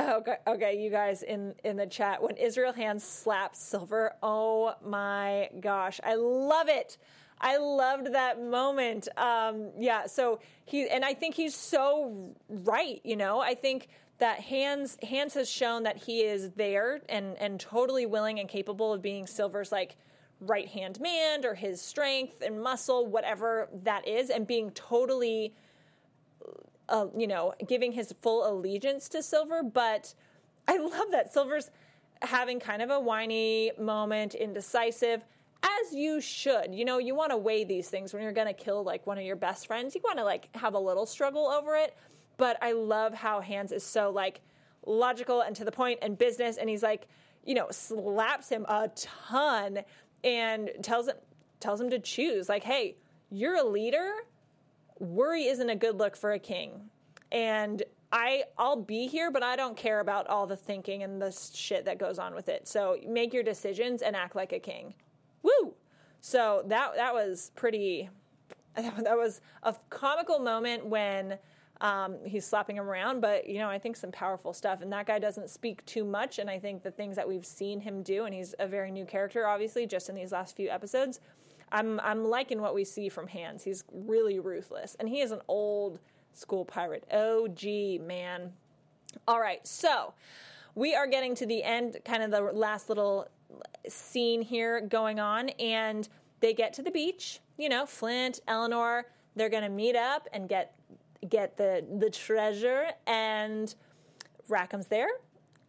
okay, 0.10 0.36
okay, 0.48 0.82
you 0.82 0.90
guys 0.90 1.24
in 1.24 1.56
in 1.64 1.78
the 1.78 1.88
chat 1.88 2.22
when 2.22 2.38
Israel 2.38 2.74
Hands 2.74 3.04
slaps 3.04 3.60
Silver, 3.60 4.14
oh 4.22 4.74
my 4.86 5.50
gosh, 5.60 6.00
I 6.04 6.16
love 6.16 6.68
it. 6.68 6.98
I 7.40 7.58
loved 7.58 8.14
that 8.14 8.42
moment. 8.42 9.08
Um, 9.18 9.72
yeah, 9.80 10.06
so 10.06 10.40
he 10.66 10.88
and 10.88 11.04
I 11.04 11.14
think 11.14 11.36
he's 11.36 11.56
so 11.56 12.36
right. 12.50 13.02
You 13.04 13.16
know, 13.16 13.40
I 13.40 13.56
think 13.56 13.90
that 14.20 14.40
Hands 14.40 14.98
Hands 15.02 15.34
has 15.34 15.50
shown 15.50 15.84
that 15.84 15.98
he 15.98 16.22
is 16.22 16.52
there 16.52 17.02
and 17.10 17.36
and 17.40 17.60
totally 17.60 18.06
willing 18.06 18.40
and 18.40 18.48
capable 18.48 18.94
of 18.94 19.02
being 19.02 19.26
Silver's 19.26 19.72
like 19.72 19.98
right 20.40 20.68
hand 20.68 21.00
man 21.00 21.46
or 21.46 21.54
his 21.54 21.82
strength 21.82 22.42
and 22.42 22.62
muscle, 22.62 23.06
whatever 23.06 23.70
that 23.84 24.08
is, 24.08 24.30
and 24.30 24.46
being 24.46 24.72
totally, 24.72 25.54
uh, 26.90 27.08
you 27.18 27.28
know, 27.28 27.54
giving 27.68 27.92
his 27.92 28.14
full 28.22 28.50
allegiance 28.50 29.10
to 29.10 29.24
Silver. 29.24 29.64
But 29.64 30.14
I 30.68 30.78
love 30.78 31.12
that 31.12 31.34
Silver's 31.34 31.72
having 32.22 32.60
kind 32.60 32.82
of 32.82 32.90
a 32.90 33.00
whiny 33.00 33.72
moment, 33.80 34.36
indecisive. 34.36 35.24
As 35.64 35.94
you 35.94 36.22
should, 36.22 36.74
you 36.74 36.86
know, 36.86 36.98
you 36.98 37.14
want 37.14 37.32
to 37.32 37.38
weigh 37.38 37.64
these 37.64 37.88
things 37.88 38.14
when 38.14 38.24
you're 38.24 38.32
going 38.32 38.48
to 38.48 38.54
kill 38.54 38.84
like 38.84 39.06
one 39.06 39.20
of 39.20 39.24
your 39.24 39.36
best 39.36 39.68
friends. 39.68 39.94
You 39.94 40.02
want 40.04 40.18
to 40.18 40.24
like 40.24 40.50
have 40.56 40.74
a 40.74 40.80
little 40.80 41.06
struggle 41.06 41.46
over 41.46 41.76
it 41.76 41.96
but 42.42 42.58
I 42.60 42.72
love 42.72 43.14
how 43.14 43.40
Hands 43.40 43.72
is 43.72 43.84
so 43.84 44.10
like 44.10 44.42
logical 44.84 45.42
and 45.42 45.56
to 45.58 45.64
the 45.64 45.72
point 45.72 46.00
and 46.02 46.18
business. 46.18 46.58
And 46.58 46.68
he's 46.68 46.82
like, 46.82 47.08
you 47.46 47.54
know, 47.54 47.68
slaps 47.70 48.50
him 48.50 48.66
a 48.68 48.90
ton 48.96 49.82
and 50.24 50.72
tells 50.82 51.08
him 51.08 51.18
tells 51.60 51.80
him 51.80 51.92
to 51.92 52.00
choose. 52.00 52.50
Like, 52.50 52.64
hey, 52.64 52.98
you're 53.30 53.58
a 53.58 53.64
leader. 53.64 54.12
Worry 55.02 55.46
isn't 55.46 55.70
a 55.70 55.76
good 55.76 55.98
look 55.98 56.16
for 56.16 56.32
a 56.34 56.40
king. 56.40 56.90
And 57.32 57.84
I 58.12 58.44
I'll 58.58 58.82
be 58.82 59.08
here, 59.08 59.32
but 59.32 59.42
I 59.42 59.56
don't 59.56 59.76
care 59.76 60.00
about 60.00 60.28
all 60.28 60.46
the 60.46 60.56
thinking 60.56 61.04
and 61.04 61.22
the 61.22 61.32
shit 61.32 61.86
that 61.86 61.98
goes 61.98 62.20
on 62.20 62.36
with 62.36 62.50
it. 62.50 62.68
So 62.68 62.98
make 63.08 63.34
your 63.34 63.44
decisions 63.44 64.02
and 64.02 64.16
act 64.16 64.36
like 64.36 64.52
a 64.54 64.60
king. 64.60 64.94
Woo! 65.44 65.74
So 66.20 66.64
that 66.68 66.96
that 66.96 67.14
was 67.14 67.52
pretty. 67.56 68.10
That 68.74 69.18
was 69.18 69.42
a 69.64 69.76
comical 69.90 70.40
moment 70.40 70.86
when 70.86 71.38
um, 71.82 72.20
he's 72.24 72.46
slapping 72.46 72.78
him 72.78 72.88
around, 72.88 73.20
but 73.20 73.50
you 73.50 73.60
know, 73.60 73.68
I 73.68 73.80
think 73.80 73.98
some 73.98 74.14
powerful 74.14 74.54
stuff. 74.54 74.82
And 74.82 74.94
that 74.94 75.08
guy 75.08 75.20
doesn't 75.20 75.50
speak 75.50 75.86
too 75.86 76.06
much. 76.06 76.40
And 76.40 76.50
I 76.50 76.58
think 76.58 76.82
the 76.82 76.92
things 76.92 77.18
that 77.18 77.28
we've 77.28 77.46
seen 77.46 77.82
him 77.82 78.02
do, 78.02 78.24
and 78.24 78.34
he's 78.34 78.56
a 78.60 78.68
very 78.68 78.92
new 78.92 79.04
character, 79.04 79.46
obviously, 79.46 79.86
just 79.86 80.08
in 80.08 80.16
these 80.16 80.32
last 80.32 80.56
few 80.56 80.70
episodes. 80.70 81.20
I'm 81.72 82.00
I'm 82.02 82.26
liking 82.26 82.62
what 82.62 82.74
we 82.74 82.84
see 82.84 83.10
from 83.10 83.28
Hands. 83.28 83.64
He's 83.64 83.84
really 83.92 84.40
ruthless, 84.40 84.96
and 85.00 85.08
he 85.08 85.22
is 85.22 85.32
an 85.32 85.42
old 85.48 86.00
school 86.34 86.66
pirate. 86.66 87.06
Oh, 87.12 87.48
gee, 87.48 87.98
man. 87.98 88.54
All 89.28 89.40
right, 89.40 89.66
so 89.66 90.14
we 90.76 90.96
are 90.96 91.08
getting 91.08 91.36
to 91.36 91.46
the 91.46 91.64
end, 91.64 91.98
kind 92.06 92.24
of 92.24 92.32
the 92.32 92.42
last 92.42 92.88
little 92.88 93.28
scene 93.88 94.42
here 94.42 94.82
going 94.82 95.20
on, 95.20 95.50
and 95.50 96.08
they 96.40 96.54
get 96.54 96.74
to 96.74 96.82
the 96.82 96.92
beach. 96.92 97.40
You 97.58 97.70
know, 97.70 97.86
Flint, 97.86 98.40
Eleanor, 98.48 99.06
they're 99.36 99.50
going 99.50 99.64
to 99.64 99.70
meet 99.70 99.96
up 99.96 100.28
and 100.34 100.48
get 100.48 100.76
get 101.30 101.58
the 101.58 101.86
the 102.00 102.10
treasure 102.10 102.88
and 103.06 103.76
Rackham's 104.50 104.88
there 104.88 105.10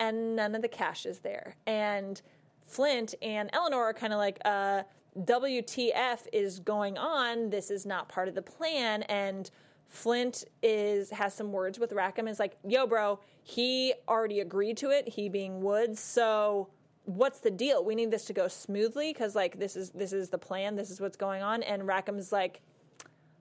and 0.03 0.35
none 0.35 0.55
of 0.55 0.63
the 0.63 0.69
cash 0.69 1.07
is 1.07 1.21
there. 1.21 1.55
And 1.67 2.21
Flint 2.67 3.15
and 3.23 3.49
Eleanor 3.53 3.85
are 3.85 3.95
kind 3.95 4.13
of 4.13 4.19
like, 4.19 4.39
uh, 4.45 4.83
WTF 5.19 6.27
is 6.33 6.59
going 6.61 6.97
on? 6.97 7.51
This 7.51 7.71
is 7.71 7.85
not 7.85 8.09
part 8.09 8.29
of 8.29 8.35
the 8.35 8.43
plan. 8.43 9.03
And 9.05 9.51
Flint 9.89 10.45
is 10.63 11.11
has 11.11 11.35
some 11.35 11.53
words 11.53 11.79
with 11.79 11.93
Rackham. 11.93 12.27
Is 12.27 12.39
like, 12.39 12.57
yo, 12.67 12.87
bro, 12.87 13.21
he 13.43 13.95
already 14.09 14.41
agreed 14.41 14.77
to 14.79 14.91
it. 14.91 15.09
He 15.09 15.29
being 15.29 15.61
Woods, 15.61 16.01
so 16.01 16.69
what's 17.05 17.41
the 17.41 17.51
deal? 17.51 17.85
We 17.85 17.95
need 17.95 18.11
this 18.11 18.25
to 18.27 18.33
go 18.33 18.49
smoothly 18.49 19.13
because 19.13 19.35
like 19.35 19.59
this 19.59 19.77
is 19.77 19.91
this 19.91 20.13
is 20.13 20.31
the 20.31 20.39
plan. 20.39 20.77
This 20.77 20.91
is 20.91 21.01
what's 21.01 21.17
going 21.17 21.43
on. 21.43 21.63
And 21.63 21.83
Rackham's 21.83 22.33
like, 22.33 22.63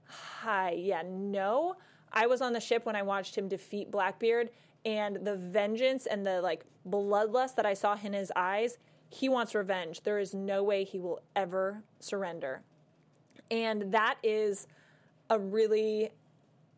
hi, 0.07 0.71
yeah, 0.71 1.03
no. 1.05 1.77
I 2.11 2.27
was 2.27 2.41
on 2.41 2.51
the 2.51 2.59
ship 2.59 2.85
when 2.85 2.95
I 2.95 3.03
watched 3.03 3.37
him 3.37 3.47
defeat 3.47 3.89
Blackbeard, 3.89 4.49
and 4.83 5.25
the 5.25 5.35
vengeance 5.35 6.05
and 6.05 6.25
the 6.25 6.41
like 6.41 6.65
bloodlust 6.89 7.55
that 7.55 7.65
I 7.65 7.73
saw 7.73 7.97
in 8.03 8.13
his 8.13 8.31
eyes, 8.35 8.77
he 9.11 9.27
wants 9.27 9.53
revenge. 9.53 10.03
There 10.03 10.19
is 10.19 10.33
no 10.33 10.63
way 10.63 10.85
he 10.85 10.99
will 10.99 11.21
ever 11.35 11.83
surrender. 11.99 12.63
And 13.51 13.91
that 13.91 14.15
is 14.23 14.67
a 15.29 15.37
really 15.37 16.11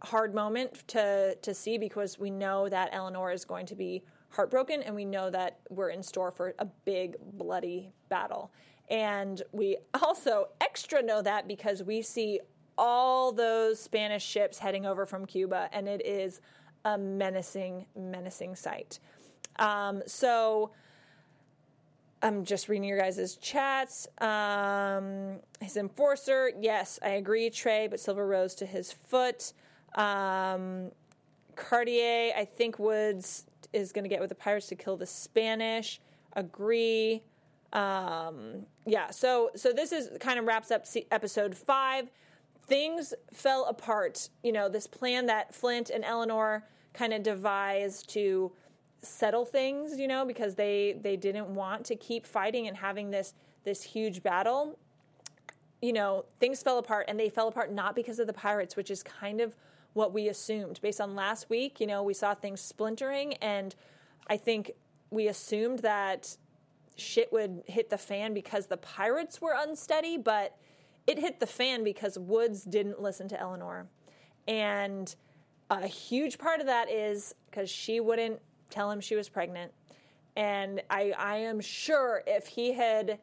hard 0.01 0.33
moment 0.33 0.85
to 0.87 1.35
to 1.41 1.53
see 1.53 1.77
because 1.77 2.19
we 2.19 2.29
know 2.29 2.67
that 2.67 2.89
Eleanor 2.91 3.31
is 3.31 3.45
going 3.45 3.65
to 3.67 3.75
be 3.75 4.03
heartbroken 4.29 4.81
and 4.81 4.95
we 4.95 5.05
know 5.05 5.29
that 5.29 5.59
we're 5.69 5.89
in 5.89 6.01
store 6.01 6.31
for 6.31 6.55
a 6.57 6.65
big 6.65 7.15
bloody 7.33 7.93
battle. 8.09 8.51
And 8.89 9.41
we 9.51 9.77
also 10.01 10.49
extra 10.59 11.03
know 11.03 11.21
that 11.21 11.47
because 11.47 11.83
we 11.83 12.01
see 12.01 12.39
all 12.77 13.31
those 13.31 13.79
Spanish 13.79 14.25
ships 14.25 14.57
heading 14.57 14.87
over 14.87 15.05
from 15.05 15.27
Cuba, 15.27 15.69
and 15.71 15.87
it 15.87 16.03
is 16.03 16.41
a 16.83 16.97
menacing, 16.97 17.85
menacing 17.95 18.55
sight. 18.55 18.99
Um, 19.59 20.01
so 20.07 20.71
I'm 22.23 22.45
just 22.45 22.69
reading 22.69 22.87
your 22.87 22.97
guys' 22.97 23.35
chats. 23.35 24.07
Um, 24.19 25.39
his 25.59 25.75
enforcer, 25.77 26.51
yes, 26.59 26.97
I 27.03 27.09
agree, 27.09 27.49
Trey, 27.49 27.87
but 27.87 27.99
Silver 27.99 28.25
rose 28.25 28.55
to 28.55 28.65
his 28.65 28.93
foot. 28.93 29.51
Um, 29.95 30.91
Cartier, 31.55 32.31
I 32.35 32.45
think 32.45 32.79
Woods 32.79 33.45
is 33.73 33.91
going 33.91 34.05
to 34.05 34.09
get 34.09 34.21
with 34.21 34.29
the 34.29 34.35
pirates 34.35 34.67
to 34.67 34.75
kill 34.75 34.95
the 34.95 35.05
Spanish. 35.05 35.99
Agree. 36.35 37.21
Um, 37.73 38.65
yeah, 38.85 39.11
so 39.11 39.49
so 39.55 39.73
this 39.73 39.91
is 39.91 40.09
kind 40.19 40.39
of 40.39 40.45
wraps 40.45 40.71
up 40.71 40.85
episode 41.11 41.55
five 41.55 42.09
things 42.65 43.13
fell 43.33 43.65
apart. 43.65 44.29
You 44.43 44.51
know, 44.51 44.69
this 44.69 44.87
plan 44.87 45.25
that 45.27 45.53
Flint 45.53 45.89
and 45.89 46.03
Eleanor 46.03 46.63
kind 46.93 47.13
of 47.13 47.23
devised 47.23 48.09
to 48.11 48.51
settle 49.03 49.45
things, 49.45 49.99
you 49.99 50.07
know, 50.07 50.25
because 50.25 50.55
they 50.55 50.97
they 51.01 51.15
didn't 51.15 51.53
want 51.53 51.85
to 51.85 51.95
keep 51.95 52.25
fighting 52.25 52.67
and 52.67 52.77
having 52.77 53.11
this 53.11 53.33
this 53.63 53.83
huge 53.83 54.23
battle. 54.23 54.77
You 55.81 55.93
know, 55.93 56.25
things 56.39 56.63
fell 56.63 56.77
apart 56.77 57.05
and 57.09 57.19
they 57.19 57.29
fell 57.29 57.49
apart 57.49 57.71
not 57.71 57.95
because 57.95 58.19
of 58.19 58.27
the 58.27 58.33
pirates, 58.33 58.75
which 58.75 58.89
is 58.89 59.03
kind 59.03 59.41
of 59.41 59.55
what 59.93 60.13
we 60.13 60.27
assumed 60.27 60.79
based 60.81 60.99
on 60.99 61.15
last 61.15 61.49
week, 61.49 61.79
you 61.79 61.87
know, 61.87 62.03
we 62.03 62.13
saw 62.13 62.33
things 62.33 62.61
splintering 62.61 63.33
and 63.35 63.75
I 64.27 64.37
think 64.37 64.71
we 65.09 65.27
assumed 65.27 65.79
that 65.79 66.35
shit 66.95 67.31
would 67.31 67.63
hit 67.67 67.89
the 67.89 67.97
fan 67.97 68.33
because 68.33 68.67
the 68.67 68.77
pirates 68.77 69.41
were 69.41 69.55
unsteady, 69.55 70.17
but 70.17 70.57
it 71.05 71.19
hit 71.19 71.39
the 71.39 71.47
fan 71.47 71.83
because 71.83 72.17
Woods 72.17 72.63
didn't 72.63 73.01
listen 73.01 73.27
to 73.29 73.39
Eleanor. 73.39 73.87
And 74.47 75.13
a 75.69 75.87
huge 75.87 76.37
part 76.37 76.59
of 76.59 76.65
that 76.67 76.89
is 76.89 77.35
because 77.49 77.69
she 77.69 77.99
wouldn't 77.99 78.39
tell 78.73 78.89
him 78.91 78.99
she 78.99 79.15
was 79.15 79.29
pregnant. 79.29 79.71
And 80.35 80.81
I, 80.89 81.13
I 81.17 81.37
am 81.37 81.61
sure 81.61 82.23
if 82.25 82.47
he 82.47 82.73
had 82.73 83.19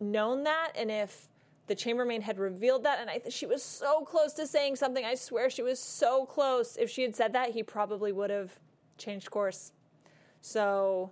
known 0.00 0.44
that 0.44 0.72
and 0.76 0.90
if 0.90 1.28
the 1.66 1.74
chambermaid 1.74 2.22
had 2.22 2.38
revealed 2.38 2.82
that, 2.84 3.00
and 3.00 3.08
I 3.08 3.22
she 3.30 3.46
was 3.46 3.62
so 3.62 4.02
close 4.02 4.34
to 4.34 4.46
saying 4.46 4.76
something. 4.76 5.04
I 5.04 5.14
swear 5.14 5.48
she 5.48 5.62
was 5.62 5.78
so 5.78 6.26
close. 6.26 6.76
If 6.76 6.90
she 6.90 7.02
had 7.02 7.16
said 7.16 7.32
that, 7.32 7.50
he 7.50 7.62
probably 7.62 8.12
would 8.12 8.30
have 8.30 8.58
changed 8.98 9.30
course. 9.30 9.72
So, 10.42 11.10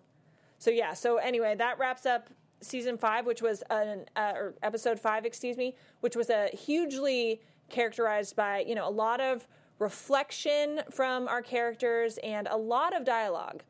so 0.59 0.71
yeah. 0.71 0.93
So 0.93 1.17
anyway, 1.17 1.55
that 1.55 1.79
wraps 1.79 2.05
up 2.05 2.29
season 2.61 2.99
five, 2.99 3.25
which 3.25 3.41
was 3.41 3.63
an 3.71 4.05
uh, 4.15 4.33
or 4.35 4.55
episode 4.63 5.01
five, 5.01 5.25
excuse 5.25 5.57
me, 5.57 5.75
which 6.01 6.17
was 6.17 6.29
a 6.29 6.49
hugely 6.53 7.41
characterized 7.71 8.37
by 8.37 8.59
you 8.67 8.75
know 8.75 8.87
a 8.87 8.91
lot 8.91 9.21
of 9.21 9.47
reflection 9.83 10.81
from 10.91 11.27
our 11.27 11.43
characters 11.43 12.19
and 12.23 12.47
a 12.47 12.57
lot 12.57 12.97
of 12.97 13.05
dialogue, 13.05 13.63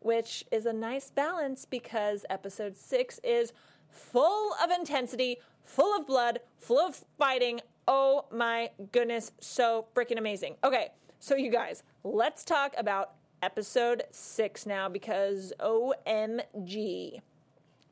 which 0.00 0.42
is 0.50 0.64
a 0.64 0.72
nice 0.72 1.10
balance 1.10 1.66
because 1.66 2.24
episode 2.30 2.76
six 2.76 3.20
is 3.22 3.52
full 3.90 4.54
of 4.62 4.70
intensity, 4.70 5.36
full 5.62 5.94
of 5.94 6.06
blood, 6.06 6.40
full 6.58 6.78
of 6.78 7.04
fighting. 7.18 7.60
Oh 7.86 8.24
my 8.32 8.70
goodness, 8.90 9.32
so 9.38 9.86
freaking 9.94 10.18
amazing. 10.18 10.56
Okay, 10.64 10.92
so 11.18 11.36
you 11.36 11.50
guys, 11.50 11.82
let's 12.04 12.42
talk 12.42 12.74
about 12.78 13.12
episode 13.42 14.04
six 14.10 14.64
now 14.64 14.88
because 14.88 15.52
OMG. 15.60 17.20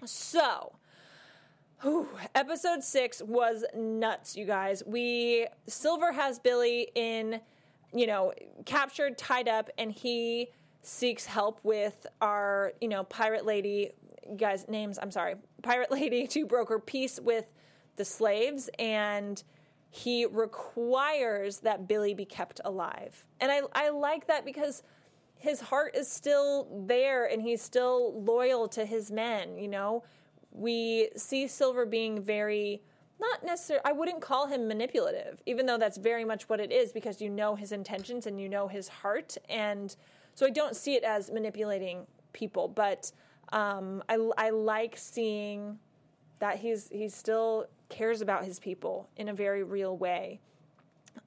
So, 0.05 0.73
whew, 1.83 2.09
episode 2.35 2.83
six 2.83 3.21
was 3.23 3.65
nuts, 3.77 4.37
you 4.37 4.47
guys. 4.47 4.83
We 4.87 5.47
Silver 5.67 6.13
has 6.13 6.39
Billy 6.39 6.89
in, 6.95 7.41
you 7.93 8.07
know, 8.07 8.33
captured, 8.65 9.19
tied 9.19 9.49
up, 9.49 9.71
and 9.79 9.93
he 9.93 10.49
seeks 10.83 11.27
help 11.27 11.61
with 11.63 12.07
our, 12.21 12.73
you 12.81 12.89
know, 12.89 13.05
pirate 13.05 13.45
lady. 13.45 13.93
Guys, 14.37 14.67
names. 14.69 14.99
I'm 15.01 15.11
sorry, 15.11 15.37
pirate 15.63 15.91
lady 15.91 16.27
to 16.29 16.47
broker 16.47 16.79
peace 16.79 17.19
with 17.21 17.47
the 17.97 18.05
slaves, 18.05 18.69
and 18.79 19.43
he 19.91 20.27
requires 20.27 21.59
that 21.59 21.89
Billy 21.89 22.15
be 22.15 22.25
kept 22.25 22.61
alive. 22.65 23.25
And 23.41 23.51
I, 23.51 23.63
I 23.73 23.89
like 23.89 24.27
that 24.27 24.45
because 24.45 24.83
his 25.39 25.61
heart 25.61 25.97
is 25.97 26.11
still 26.11 26.69
there 26.87 27.27
and 27.27 27.41
he's 27.41 27.63
still 27.63 28.21
loyal 28.23 28.69
to 28.69 28.85
his 28.85 29.11
men, 29.11 29.57
you 29.57 29.69
know? 29.69 30.05
We 30.51 31.11
see 31.17 31.47
Silver 31.47 31.87
being 31.87 32.21
very 32.21 32.83
not 33.21 33.45
necessarily 33.45 33.85
I 33.85 33.93
wouldn't 33.93 34.21
call 34.21 34.47
him 34.47 34.69
manipulative, 34.69 35.43
even 35.47 35.67
though 35.67 35.79
that's 35.79 35.99
very 35.99 36.25
much 36.25 36.49
what 36.49 36.61
it 36.61 36.71
is 36.71 36.93
because 36.93 37.21
you 37.21 37.31
know 37.31 37.55
his 37.55 37.73
intentions 37.73 38.27
and 38.27 38.41
you 38.41 38.49
know 38.49 38.69
his 38.69 38.89
heart 38.89 39.37
and 39.49 39.95
so 40.35 40.47
I 40.47 40.51
don't 40.51 40.77
see 40.77 40.95
it 40.95 41.03
as 41.03 41.33
manipulating 41.33 42.07
people, 42.33 42.69
but 42.69 43.11
um, 43.53 44.05
I, 44.09 44.19
I 44.39 44.51
like 44.51 44.97
seeing 44.97 45.81
that 46.39 46.59
he's 46.59 46.89
he 46.91 47.09
still 47.09 47.67
cares 47.89 48.21
about 48.21 48.45
his 48.45 48.61
people 48.61 49.09
in 49.17 49.29
a 49.29 49.35
very 49.35 49.65
real 49.65 49.97
way. 49.97 50.39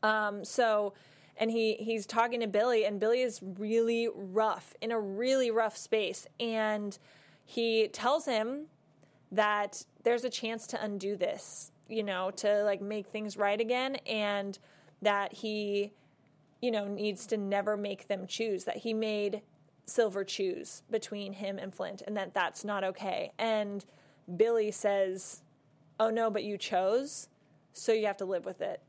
Um, 0.03 0.45
so 0.45 0.93
and 1.37 1.51
he 1.51 1.73
he's 1.73 2.05
talking 2.05 2.39
to 2.41 2.47
Billy, 2.47 2.85
and 2.85 2.99
Billy 2.99 3.21
is 3.21 3.41
really 3.57 4.07
rough 4.15 4.75
in 4.79 4.91
a 4.91 4.99
really 4.99 5.51
rough 5.51 5.75
space, 5.75 6.27
and 6.39 6.97
he 7.45 7.89
tells 7.89 8.25
him 8.25 8.67
that 9.31 9.85
there's 10.03 10.23
a 10.23 10.29
chance 10.29 10.67
to 10.67 10.83
undo 10.83 11.15
this, 11.15 11.71
you 11.91 12.03
know, 12.03 12.31
to 12.31 12.63
like 12.63 12.81
make 12.81 13.07
things 13.07 13.37
right 13.37 13.59
again, 13.59 13.95
and 14.07 14.57
that 15.01 15.33
he, 15.33 15.91
you 16.61 16.71
know, 16.71 16.87
needs 16.87 17.25
to 17.27 17.37
never 17.37 17.77
make 17.77 18.07
them 18.07 18.25
choose. 18.27 18.63
That 18.63 18.77
he 18.77 18.93
made 18.93 19.41
Silver 19.85 20.23
choose 20.23 20.83
between 20.89 21.33
him 21.33 21.57
and 21.57 21.73
Flint, 21.73 22.01
and 22.05 22.15
that 22.17 22.33
that's 22.33 22.63
not 22.63 22.83
okay. 22.83 23.31
And 23.37 23.85
Billy 24.37 24.71
says, 24.71 25.43
"Oh 25.99 26.09
no, 26.09 26.29
but 26.29 26.43
you 26.43 26.57
chose, 26.57 27.29
so 27.73 27.91
you 27.91 28.07
have 28.07 28.17
to 28.17 28.25
live 28.25 28.45
with 28.45 28.61
it," 28.61 28.81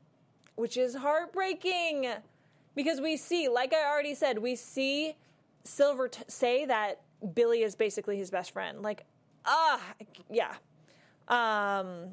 which 0.55 0.77
is 0.77 0.95
heartbreaking 0.97 2.09
because 2.75 3.01
we 3.01 3.17
see, 3.17 3.49
like 3.49 3.75
I 3.75 3.85
already 3.85 4.15
said, 4.15 4.38
we 4.38 4.57
see 4.57 5.17
Silver 5.65 6.09
t- 6.09 6.23
say 6.29 6.65
that 6.67 7.01
Billy 7.35 7.62
is 7.62 7.77
basically 7.77 8.17
his 8.17 8.31
best 8.31 8.53
friend. 8.53 8.83
Like, 8.83 9.05
ah, 9.45 9.81
yeah. 10.31 10.55
Um, 11.29 12.12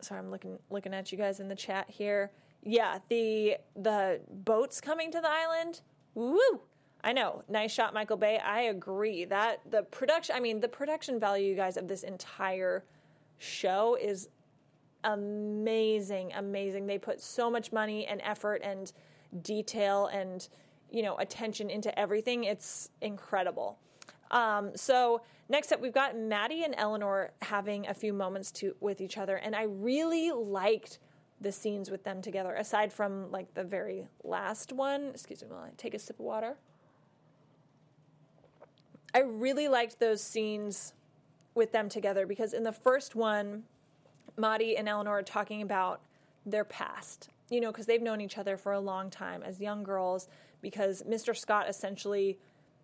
sorry, 0.00 0.20
I'm 0.20 0.30
looking 0.30 0.58
looking 0.70 0.94
at 0.94 1.12
you 1.12 1.18
guys 1.18 1.40
in 1.40 1.48
the 1.48 1.54
chat 1.54 1.88
here. 1.88 2.32
Yeah, 2.62 2.98
the 3.08 3.56
the 3.76 4.20
boats 4.28 4.80
coming 4.80 5.10
to 5.12 5.20
the 5.20 5.30
island. 5.30 5.80
Woo! 6.14 6.60
I 7.02 7.12
know, 7.12 7.44
nice 7.48 7.72
shot, 7.72 7.94
Michael 7.94 8.16
Bay. 8.16 8.38
I 8.38 8.62
agree 8.62 9.24
that 9.26 9.60
the 9.70 9.82
production. 9.82 10.34
I 10.34 10.40
mean, 10.40 10.60
the 10.60 10.68
production 10.68 11.20
value, 11.20 11.50
you 11.50 11.56
guys, 11.56 11.76
of 11.76 11.86
this 11.86 12.02
entire 12.02 12.84
show 13.38 13.96
is 14.00 14.28
amazing, 15.04 16.32
amazing. 16.34 16.86
They 16.86 16.98
put 16.98 17.20
so 17.20 17.50
much 17.50 17.72
money 17.72 18.06
and 18.06 18.20
effort 18.22 18.62
and 18.64 18.92
detail 19.42 20.06
and 20.06 20.48
you 20.90 21.02
know 21.02 21.16
attention 21.18 21.70
into 21.70 21.96
everything. 21.98 22.44
It's 22.44 22.90
incredible. 23.00 23.78
Um, 24.30 24.72
so 24.76 25.22
next 25.48 25.72
up, 25.72 25.80
we've 25.80 25.92
got 25.92 26.18
Madi 26.18 26.64
and 26.64 26.74
Eleanor 26.76 27.32
having 27.42 27.86
a 27.86 27.94
few 27.94 28.12
moments 28.12 28.50
to 28.52 28.74
with 28.80 29.00
each 29.00 29.18
other, 29.18 29.36
and 29.36 29.54
I 29.54 29.64
really 29.64 30.30
liked 30.32 30.98
the 31.40 31.52
scenes 31.52 31.90
with 31.90 32.04
them 32.04 32.20
together. 32.20 32.54
Aside 32.54 32.92
from 32.92 33.30
like 33.30 33.54
the 33.54 33.64
very 33.64 34.08
last 34.24 34.72
one, 34.72 35.10
excuse 35.10 35.42
me, 35.42 35.48
while 35.50 35.60
I 35.60 35.70
take 35.76 35.94
a 35.94 35.98
sip 35.98 36.18
of 36.18 36.24
water. 36.24 36.56
I 39.14 39.20
really 39.20 39.68
liked 39.68 40.00
those 40.00 40.22
scenes 40.22 40.92
with 41.54 41.72
them 41.72 41.88
together 41.88 42.26
because 42.26 42.52
in 42.52 42.62
the 42.62 42.72
first 42.72 43.16
one, 43.16 43.64
Madi 44.36 44.76
and 44.76 44.88
Eleanor 44.88 45.18
are 45.18 45.22
talking 45.22 45.62
about 45.62 46.02
their 46.44 46.64
past 46.64 47.30
you 47.50 47.60
know, 47.60 47.70
because 47.70 47.86
they've 47.86 48.02
known 48.02 48.20
each 48.20 48.38
other 48.38 48.56
for 48.56 48.72
a 48.72 48.80
long 48.80 49.10
time 49.10 49.42
as 49.42 49.60
young 49.60 49.82
girls, 49.82 50.28
because 50.60 51.02
Mr. 51.02 51.36
Scott 51.36 51.68
essentially 51.68 52.38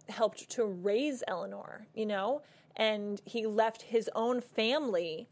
helped 0.09 0.49
to 0.51 0.65
raise 0.65 1.23
Eleanor, 1.27 1.87
you 1.95 2.07
know, 2.07 2.43
and 2.77 3.21
he 3.25 3.47
left 3.47 3.83
his 3.83 4.11
own 4.15 4.41
family 4.41 5.29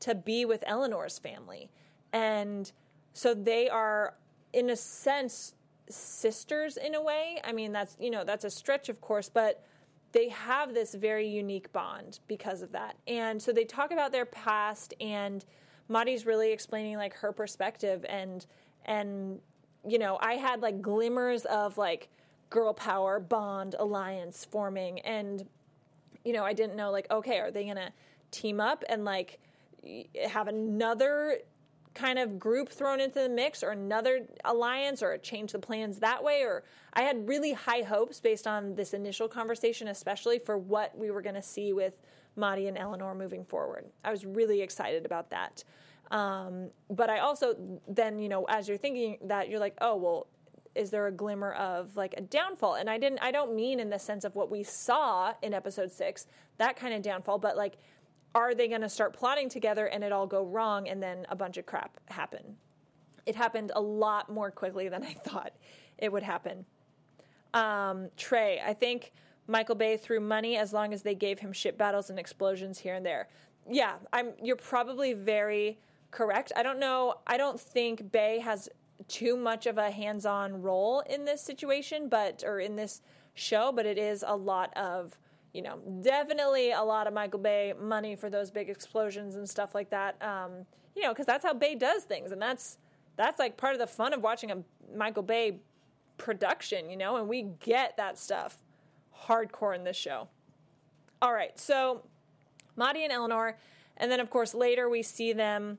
to 0.00 0.14
be 0.14 0.44
with 0.44 0.64
Eleanor's 0.66 1.18
family. 1.18 1.70
And 2.12 2.70
so 3.12 3.34
they 3.34 3.68
are, 3.68 4.14
in 4.52 4.70
a 4.70 4.76
sense, 4.76 5.54
sisters 5.88 6.76
in 6.76 6.94
a 6.94 7.02
way. 7.02 7.40
I 7.44 7.52
mean, 7.52 7.72
that's, 7.72 7.96
you 8.00 8.10
know, 8.10 8.24
that's 8.24 8.44
a 8.44 8.50
stretch, 8.50 8.88
of 8.88 9.00
course, 9.00 9.28
but 9.28 9.64
they 10.12 10.28
have 10.28 10.74
this 10.74 10.94
very 10.94 11.28
unique 11.28 11.72
bond 11.72 12.20
because 12.26 12.62
of 12.62 12.72
that. 12.72 12.96
And 13.06 13.40
so 13.40 13.52
they 13.52 13.64
talk 13.64 13.92
about 13.92 14.10
their 14.10 14.26
past 14.26 14.94
and 15.00 15.44
Madi's 15.88 16.24
really 16.24 16.52
explaining 16.52 16.96
like 16.96 17.14
her 17.14 17.32
perspective 17.32 18.06
and 18.08 18.46
and 18.86 19.40
you 19.86 19.98
know 19.98 20.18
i 20.20 20.34
had 20.34 20.62
like 20.62 20.80
glimmers 20.80 21.44
of 21.46 21.76
like 21.76 22.08
girl 22.50 22.74
power 22.74 23.18
bond 23.20 23.74
alliance 23.78 24.44
forming 24.44 25.00
and 25.00 25.46
you 26.24 26.32
know 26.32 26.44
i 26.44 26.52
didn't 26.52 26.76
know 26.76 26.90
like 26.90 27.10
okay 27.10 27.38
are 27.38 27.50
they 27.50 27.64
gonna 27.64 27.92
team 28.30 28.60
up 28.60 28.84
and 28.88 29.04
like 29.04 29.40
have 30.28 30.48
another 30.48 31.38
kind 31.94 32.18
of 32.18 32.38
group 32.38 32.68
thrown 32.68 33.00
into 33.00 33.20
the 33.20 33.28
mix 33.28 33.62
or 33.62 33.70
another 33.70 34.26
alliance 34.44 35.02
or 35.02 35.16
change 35.18 35.52
the 35.52 35.58
plans 35.58 35.98
that 35.98 36.22
way 36.22 36.42
or 36.42 36.62
i 36.92 37.02
had 37.02 37.26
really 37.26 37.52
high 37.52 37.82
hopes 37.82 38.20
based 38.20 38.46
on 38.46 38.74
this 38.74 38.94
initial 38.94 39.26
conversation 39.26 39.88
especially 39.88 40.38
for 40.38 40.58
what 40.58 40.96
we 40.96 41.10
were 41.10 41.22
going 41.22 41.34
to 41.34 41.42
see 41.42 41.72
with 41.72 41.94
Madi 42.36 42.66
and 42.66 42.78
Eleanor 42.78 43.14
moving 43.14 43.44
forward. 43.44 43.86
I 44.04 44.10
was 44.10 44.24
really 44.24 44.62
excited 44.62 45.04
about 45.04 45.30
that. 45.30 45.64
Um, 46.10 46.70
but 46.88 47.08
I 47.08 47.18
also 47.20 47.54
then, 47.86 48.18
you 48.18 48.28
know, 48.28 48.44
as 48.44 48.68
you're 48.68 48.78
thinking 48.78 49.18
that, 49.24 49.48
you're 49.48 49.60
like, 49.60 49.76
oh, 49.80 49.96
well, 49.96 50.26
is 50.74 50.90
there 50.90 51.06
a 51.06 51.12
glimmer 51.12 51.52
of 51.52 51.96
like 51.96 52.14
a 52.16 52.20
downfall? 52.20 52.74
And 52.74 52.88
I 52.88 52.98
didn't, 52.98 53.20
I 53.20 53.30
don't 53.30 53.54
mean 53.54 53.80
in 53.80 53.90
the 53.90 53.98
sense 53.98 54.24
of 54.24 54.34
what 54.34 54.50
we 54.50 54.62
saw 54.62 55.34
in 55.42 55.54
episode 55.54 55.90
six, 55.90 56.26
that 56.58 56.76
kind 56.76 56.94
of 56.94 57.02
downfall, 57.02 57.38
but 57.38 57.56
like, 57.56 57.78
are 58.34 58.54
they 58.54 58.68
going 58.68 58.82
to 58.82 58.88
start 58.88 59.12
plotting 59.12 59.48
together 59.48 59.86
and 59.86 60.04
it 60.04 60.12
all 60.12 60.26
go 60.26 60.44
wrong 60.44 60.88
and 60.88 61.02
then 61.02 61.26
a 61.28 61.36
bunch 61.36 61.56
of 61.56 61.66
crap 61.66 61.98
happen? 62.06 62.56
It 63.26 63.34
happened 63.34 63.72
a 63.74 63.80
lot 63.80 64.30
more 64.30 64.50
quickly 64.50 64.88
than 64.88 65.02
I 65.02 65.12
thought 65.24 65.52
it 65.98 66.12
would 66.12 66.22
happen. 66.22 66.64
Um, 67.52 68.08
Trey, 68.16 68.60
I 68.64 68.72
think 68.72 69.12
Michael 69.46 69.74
Bay 69.74 69.96
threw 69.96 70.20
money 70.20 70.56
as 70.56 70.72
long 70.72 70.92
as 70.92 71.02
they 71.02 71.14
gave 71.14 71.40
him 71.40 71.52
ship 71.52 71.76
battles 71.76 72.10
and 72.10 72.18
explosions 72.18 72.78
here 72.78 72.94
and 72.94 73.04
there. 73.04 73.28
Yeah, 73.68 73.94
I'm. 74.12 74.32
You're 74.42 74.56
probably 74.56 75.12
very 75.12 75.78
correct. 76.10 76.52
I 76.56 76.62
don't 76.62 76.78
know. 76.78 77.16
I 77.26 77.36
don't 77.36 77.60
think 77.60 78.10
Bay 78.10 78.38
has 78.38 78.68
too 79.08 79.36
much 79.36 79.66
of 79.66 79.78
a 79.78 79.90
hands-on 79.90 80.62
role 80.62 81.00
in 81.00 81.24
this 81.24 81.42
situation, 81.42 82.08
but 82.08 82.42
or 82.44 82.60
in 82.60 82.76
this 82.76 83.02
show, 83.34 83.72
but 83.72 83.86
it 83.86 83.98
is 83.98 84.24
a 84.26 84.36
lot 84.36 84.76
of 84.76 85.18
you 85.52 85.62
know 85.62 85.78
definitely 86.02 86.72
a 86.72 86.82
lot 86.82 87.06
of 87.06 87.14
Michael 87.14 87.40
Bay 87.40 87.74
money 87.80 88.14
for 88.14 88.30
those 88.30 88.50
big 88.50 88.68
explosions 88.68 89.36
and 89.36 89.48
stuff 89.48 89.74
like 89.74 89.90
that. 89.90 90.20
Um, 90.22 90.66
you 90.94 91.02
know, 91.02 91.10
because 91.10 91.26
that's 91.26 91.44
how 91.44 91.54
Bay 91.54 91.74
does 91.74 92.04
things, 92.04 92.32
and 92.32 92.40
that's 92.40 92.78
that's 93.16 93.38
like 93.38 93.56
part 93.56 93.74
of 93.74 93.80
the 93.80 93.86
fun 93.86 94.12
of 94.12 94.22
watching 94.22 94.50
a 94.50 94.58
Michael 94.96 95.22
Bay 95.22 95.60
production, 96.18 96.90
you 96.90 96.96
know, 96.96 97.16
and 97.16 97.28
we 97.28 97.42
get 97.60 97.96
that 97.96 98.18
stuff 98.18 98.58
hardcore 99.26 99.74
in 99.74 99.84
this 99.84 99.96
show. 99.96 100.28
All 101.22 101.32
right, 101.32 101.58
so 101.58 102.02
Madi 102.76 103.04
and 103.04 103.12
Eleanor, 103.12 103.58
and 103.96 104.10
then 104.10 104.20
of 104.20 104.30
course 104.30 104.54
later 104.54 104.88
we 104.88 105.02
see 105.02 105.32
them 105.32 105.78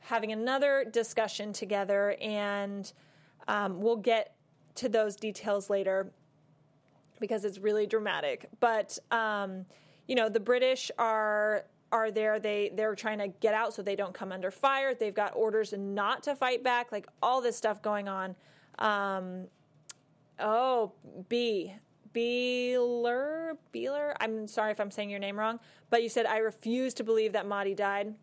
having 0.00 0.32
another 0.32 0.84
discussion 0.90 1.52
together, 1.52 2.16
and 2.20 2.92
um, 3.48 3.80
we'll 3.80 3.96
get 3.96 4.34
to 4.76 4.88
those 4.88 5.16
details 5.16 5.70
later 5.70 6.12
because 7.20 7.44
it's 7.44 7.58
really 7.58 7.86
dramatic. 7.86 8.48
But 8.60 8.98
um, 9.10 9.66
you 10.06 10.14
know, 10.14 10.28
the 10.28 10.40
British 10.40 10.90
are 10.98 11.64
are 11.92 12.10
there. 12.10 12.40
They 12.40 12.72
they're 12.74 12.94
trying 12.94 13.18
to 13.18 13.28
get 13.28 13.54
out 13.54 13.74
so 13.74 13.82
they 13.82 13.96
don't 13.96 14.14
come 14.14 14.32
under 14.32 14.50
fire. 14.50 14.94
They've 14.94 15.14
got 15.14 15.34
orders 15.36 15.72
not 15.76 16.22
to 16.24 16.34
fight 16.34 16.64
back. 16.64 16.92
Like 16.92 17.06
all 17.22 17.40
this 17.40 17.56
stuff 17.56 17.82
going 17.82 18.08
on. 18.08 18.34
Um, 18.78 19.46
oh, 20.38 20.92
B. 21.28 21.74
Beeler, 22.12 23.56
Beeler. 23.72 24.14
I'm 24.18 24.48
sorry 24.48 24.72
if 24.72 24.80
I'm 24.80 24.90
saying 24.90 25.10
your 25.10 25.20
name 25.20 25.38
wrong, 25.38 25.60
but 25.90 26.02
you 26.02 26.08
said 26.08 26.26
I 26.26 26.38
refuse 26.38 26.92
to 26.94 27.04
believe 27.04 27.34
that 27.34 27.46
Madi 27.46 27.74
died. 27.74 28.14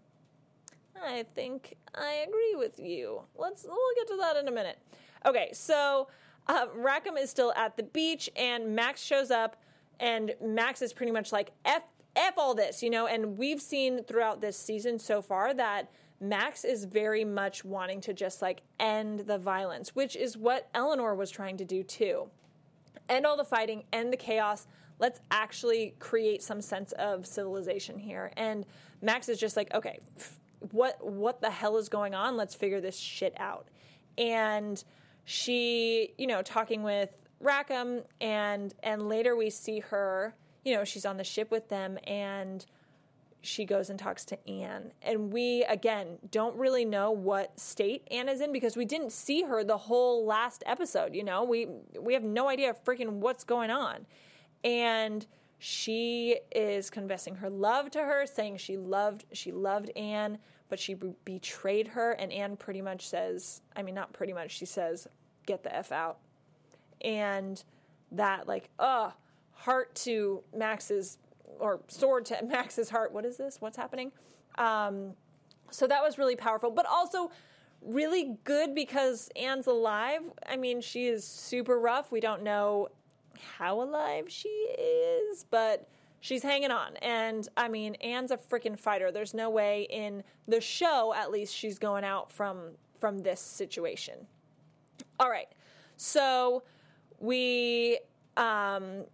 I 1.04 1.24
think 1.36 1.76
I 1.96 2.26
agree 2.28 2.56
with 2.56 2.80
you. 2.80 3.22
Let's 3.36 3.66
we'll 3.66 3.78
get 3.96 4.08
to 4.08 4.18
that 4.18 4.38
in 4.38 4.48
a 4.48 4.52
minute. 4.52 4.80
Okay, 5.26 5.50
so 5.54 6.08
uh, 6.48 6.68
Rackham 6.76 7.18
is 7.18 7.30
still 7.30 7.54
at 7.54 7.78
the 7.78 7.84
beach, 7.84 8.30
and 8.36 8.76
Max 8.76 9.02
shows 9.02 9.32
up, 9.32 9.58
and 10.00 10.34
Max 10.44 10.82
is 10.82 10.94
pretty 10.94 11.12
much 11.12 11.32
like 11.32 11.52
f 11.66 11.84
f 12.16 12.34
all 12.38 12.56
this, 12.56 12.82
you 12.82 12.90
know. 12.90 13.08
And 13.08 13.38
we've 13.38 13.62
seen 13.62 14.04
throughout 14.04 14.42
this 14.42 14.58
season 14.58 15.00
so 15.00 15.22
far 15.22 15.54
that 15.54 15.92
Max 16.20 16.66
is 16.66 16.86
very 16.86 17.26
much 17.26 17.64
wanting 17.64 18.02
to 18.02 18.14
just 18.14 18.42
like 18.42 18.62
end 18.80 19.22
the 19.22 19.38
violence, 19.38 19.96
which 19.96 20.16
is 20.16 20.38
what 20.38 20.70
Eleanor 20.74 21.16
was 21.16 21.30
trying 21.30 21.58
to 21.58 21.66
do 21.66 21.84
too 21.84 22.30
end 23.10 23.26
all 23.26 23.38
the 23.38 23.44
fighting, 23.44 23.84
end 23.94 24.12
the 24.12 24.18
chaos. 24.18 24.68
Let's 25.00 25.20
actually 25.30 25.96
create 26.00 26.42
some 26.42 26.62
sense 26.62 26.92
of 26.94 27.26
civilization 27.26 28.00
here. 28.00 28.32
And 28.36 28.66
Max 29.02 29.30
is 29.30 29.40
just 29.40 29.56
like, 29.56 29.74
okay, 29.74 30.00
what 30.72 31.06
what 31.06 31.42
the 31.42 31.50
hell 31.50 31.78
is 31.78 31.90
going 31.90 32.16
on? 32.16 32.38
Let's 32.38 32.56
figure 32.56 32.82
this 32.82 32.98
shit 32.98 33.34
out. 33.38 33.68
And 34.18 34.84
she, 35.26 36.14
you 36.18 36.28
know, 36.28 36.42
talking 36.42 36.84
with 36.84 37.10
Rackham, 37.40 38.04
and 38.22 38.74
and 38.82 39.08
later 39.08 39.36
we 39.36 39.50
see 39.50 39.80
her, 39.80 40.36
you 40.64 40.76
know, 40.76 40.84
she's 40.84 41.06
on 41.06 41.18
the 41.18 41.24
ship 41.24 41.52
with 41.52 41.70
them, 41.70 41.98
and 42.06 42.66
she 43.42 43.66
goes 43.66 43.90
and 43.90 43.98
talks 43.98 44.26
to 44.26 44.50
Anne. 44.50 44.92
And 45.02 45.32
we, 45.32 45.64
again, 45.64 46.18
don't 46.32 46.56
really 46.58 46.86
know 46.86 47.12
what 47.12 47.60
state 47.60 48.08
Anne 48.12 48.28
is 48.30 48.42
in 48.42 48.52
because 48.52 48.76
we 48.76 48.86
didn't 48.86 49.12
see 49.12 49.44
her 49.44 49.64
the 49.64 49.78
whole 49.78 50.26
last 50.26 50.64
episode, 50.66 51.16
you 51.16 51.24
know? 51.24 51.44
We 51.44 51.68
we 52.00 52.14
have 52.14 52.24
no 52.24 52.50
idea 52.50 52.76
freaking 52.86 53.14
what's 53.14 53.44
going 53.44 53.70
on. 53.70 54.06
And 54.64 55.26
she 55.60 56.40
is 56.52 56.90
confessing 56.90 57.36
her 57.36 57.50
love 57.50 57.90
to 57.92 58.00
her, 58.00 58.26
saying 58.26 58.58
she 58.58 58.78
loved 58.78 59.26
she 59.32 59.52
loved 59.52 59.90
Anne, 59.96 60.38
but 60.70 60.80
she 60.80 60.94
b- 60.94 61.14
betrayed 61.26 61.90
her 61.90 62.12
and 62.12 62.32
Anne 62.32 62.58
pretty 62.58 62.82
much 62.82 63.08
says, 63.08 63.62
I 63.76 63.82
mean 63.82 63.96
not 63.96 64.14
pretty 64.14 64.34
much, 64.34 64.52
she 64.52 64.66
says, 64.66 65.08
"Get 65.46 65.64
the 65.64 65.76
f 65.76 65.92
out." 65.92 66.20
And 67.02 67.64
that 68.12 68.48
like, 68.48 68.70
uh, 68.80 69.12
heart 69.52 69.96
to 69.96 70.44
Max's 70.56 71.18
or 71.60 71.82
sword 71.88 72.26
to 72.26 72.44
Max's 72.46 72.90
heart. 72.90 73.12
What 73.12 73.26
is 73.26 73.38
this? 73.38 73.60
What's 73.60 73.78
happening? 73.78 74.12
Um, 74.58 75.14
so 75.72 75.88
that 75.88 76.02
was 76.02 76.18
really 76.18 76.36
powerful, 76.36 76.72
but 76.72 76.86
also 76.86 77.32
really 77.82 78.38
good 78.44 78.74
because 78.74 79.30
Anne's 79.36 79.68
alive. 79.68 80.22
I 80.48 80.56
mean, 80.58 80.82
she 80.82 81.08
is 81.08 81.26
super 81.26 81.80
rough. 81.80 82.12
We 82.12 82.20
don't 82.20 82.44
know 82.44 82.90
how 83.58 83.82
alive 83.82 84.26
she 84.30 84.50
is, 84.50 85.46
but 85.50 85.88
she's 86.20 86.44
hanging 86.44 86.72
on. 86.72 86.96
And 86.98 87.48
I 87.58 87.68
mean, 87.68 87.96
Anne's 87.96 88.32
a 88.32 88.38
freaking 88.38 88.78
fighter. 88.78 89.12
There's 89.12 89.34
no 89.34 89.50
way 89.50 89.88
in 89.90 90.24
the 90.48 90.62
show, 90.62 91.14
at 91.16 91.32
least, 91.32 91.56
she's 91.56 91.80
going 91.80 92.04
out 92.04 92.32
from 92.32 92.72
from 93.00 93.20
this 93.20 93.40
situation. 93.40 94.28
All 95.20 95.30
right, 95.30 95.48
so 95.98 96.64
we 97.20 98.00
um, 98.36 99.06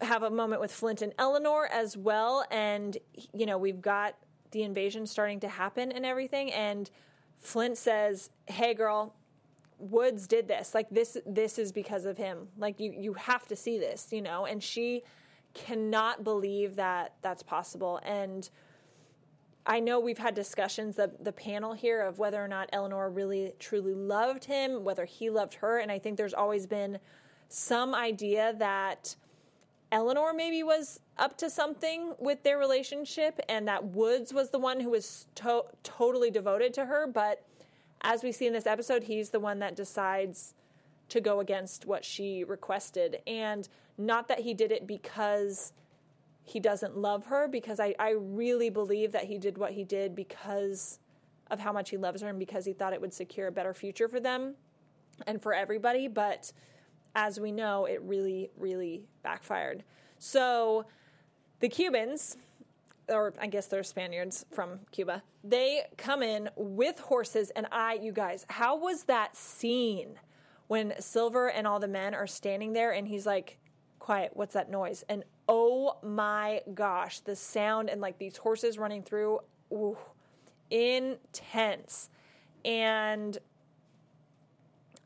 have 0.00 0.22
a 0.22 0.30
moment 0.30 0.60
with 0.60 0.72
Flint 0.72 1.02
and 1.02 1.12
Eleanor 1.18 1.66
as 1.72 1.96
well, 1.96 2.44
and 2.50 2.96
you 3.32 3.46
know 3.46 3.58
we've 3.58 3.80
got 3.80 4.16
the 4.50 4.62
invasion 4.62 5.06
starting 5.06 5.40
to 5.40 5.48
happen 5.48 5.92
and 5.92 6.04
everything, 6.04 6.52
and 6.52 6.90
Flint 7.38 7.78
says, 7.78 8.30
"Hey, 8.46 8.74
girl." 8.74 9.14
Woods 9.80 10.26
did 10.26 10.46
this. 10.48 10.74
Like 10.74 10.88
this 10.90 11.16
this 11.26 11.58
is 11.58 11.72
because 11.72 12.04
of 12.04 12.16
him. 12.16 12.48
Like 12.58 12.78
you 12.78 12.92
you 12.96 13.14
have 13.14 13.46
to 13.48 13.56
see 13.56 13.78
this, 13.78 14.08
you 14.12 14.22
know. 14.22 14.46
And 14.46 14.62
she 14.62 15.02
cannot 15.54 16.22
believe 16.22 16.76
that 16.76 17.14
that's 17.22 17.42
possible. 17.42 18.00
And 18.04 18.48
I 19.66 19.80
know 19.80 20.00
we've 20.00 20.18
had 20.18 20.34
discussions 20.34 20.96
the 20.96 21.12
the 21.20 21.32
panel 21.32 21.72
here 21.72 22.00
of 22.02 22.18
whether 22.18 22.42
or 22.42 22.48
not 22.48 22.68
Eleanor 22.72 23.10
really 23.10 23.52
truly 23.58 23.94
loved 23.94 24.44
him, 24.44 24.84
whether 24.84 25.04
he 25.04 25.30
loved 25.30 25.54
her, 25.54 25.78
and 25.78 25.90
I 25.90 25.98
think 25.98 26.16
there's 26.16 26.34
always 26.34 26.66
been 26.66 26.98
some 27.48 27.94
idea 27.94 28.54
that 28.58 29.16
Eleanor 29.92 30.32
maybe 30.32 30.62
was 30.62 31.00
up 31.18 31.36
to 31.38 31.50
something 31.50 32.14
with 32.18 32.42
their 32.42 32.58
relationship 32.58 33.40
and 33.48 33.66
that 33.66 33.84
Woods 33.84 34.32
was 34.32 34.50
the 34.50 34.58
one 34.58 34.78
who 34.80 34.90
was 34.90 35.26
to- 35.34 35.64
totally 35.82 36.30
devoted 36.30 36.72
to 36.74 36.86
her. 36.86 37.06
But 37.08 37.44
as 38.02 38.22
we 38.22 38.32
see 38.32 38.46
in 38.46 38.52
this 38.52 38.66
episode, 38.66 39.04
he's 39.04 39.30
the 39.30 39.40
one 39.40 39.58
that 39.58 39.76
decides 39.76 40.54
to 41.08 41.20
go 41.20 41.40
against 41.40 41.86
what 41.86 42.04
she 42.04 42.44
requested. 42.44 43.18
And 43.26 43.68
not 43.98 44.28
that 44.28 44.40
he 44.40 44.54
did 44.54 44.72
it 44.72 44.86
because 44.86 45.72
he 46.42 46.58
doesn't 46.60 46.96
love 46.96 47.26
her, 47.26 47.48
because 47.48 47.78
I, 47.78 47.94
I 47.98 48.14
really 48.16 48.70
believe 48.70 49.12
that 49.12 49.24
he 49.24 49.38
did 49.38 49.58
what 49.58 49.72
he 49.72 49.84
did 49.84 50.14
because 50.14 50.98
of 51.50 51.60
how 51.60 51.72
much 51.72 51.90
he 51.90 51.96
loves 51.96 52.22
her 52.22 52.28
and 52.28 52.38
because 52.38 52.64
he 52.64 52.72
thought 52.72 52.92
it 52.92 53.00
would 53.00 53.12
secure 53.12 53.48
a 53.48 53.52
better 53.52 53.74
future 53.74 54.08
for 54.08 54.20
them 54.20 54.54
and 55.26 55.42
for 55.42 55.52
everybody. 55.52 56.08
But 56.08 56.52
as 57.14 57.38
we 57.40 57.52
know, 57.52 57.84
it 57.84 58.00
really, 58.02 58.50
really 58.56 59.02
backfired. 59.22 59.84
So 60.18 60.86
the 61.58 61.68
Cubans, 61.68 62.36
or 63.10 63.34
I 63.40 63.46
guess 63.46 63.66
they're 63.66 63.82
Spaniards 63.82 64.46
from 64.50 64.80
Cuba, 64.92 65.22
they 65.44 65.82
come 65.96 66.22
in 66.22 66.48
with 66.56 66.98
horses. 66.98 67.50
And 67.50 67.66
I, 67.72 67.94
you 67.94 68.12
guys, 68.12 68.46
how 68.48 68.76
was 68.76 69.04
that 69.04 69.36
scene 69.36 70.18
when 70.68 70.94
Silver 71.00 71.48
and 71.50 71.66
all 71.66 71.80
the 71.80 71.88
men 71.88 72.14
are 72.14 72.26
standing 72.26 72.72
there 72.72 72.92
and 72.92 73.08
he's 73.08 73.26
like, 73.26 73.58
quiet, 73.98 74.30
what's 74.34 74.54
that 74.54 74.70
noise? 74.70 75.04
And 75.08 75.24
oh 75.48 75.98
my 76.02 76.62
gosh, 76.74 77.20
the 77.20 77.36
sound 77.36 77.90
and 77.90 78.00
like 78.00 78.18
these 78.18 78.36
horses 78.36 78.78
running 78.78 79.02
through, 79.02 79.40
ooh, 79.72 79.98
intense. 80.70 82.08
And 82.64 83.36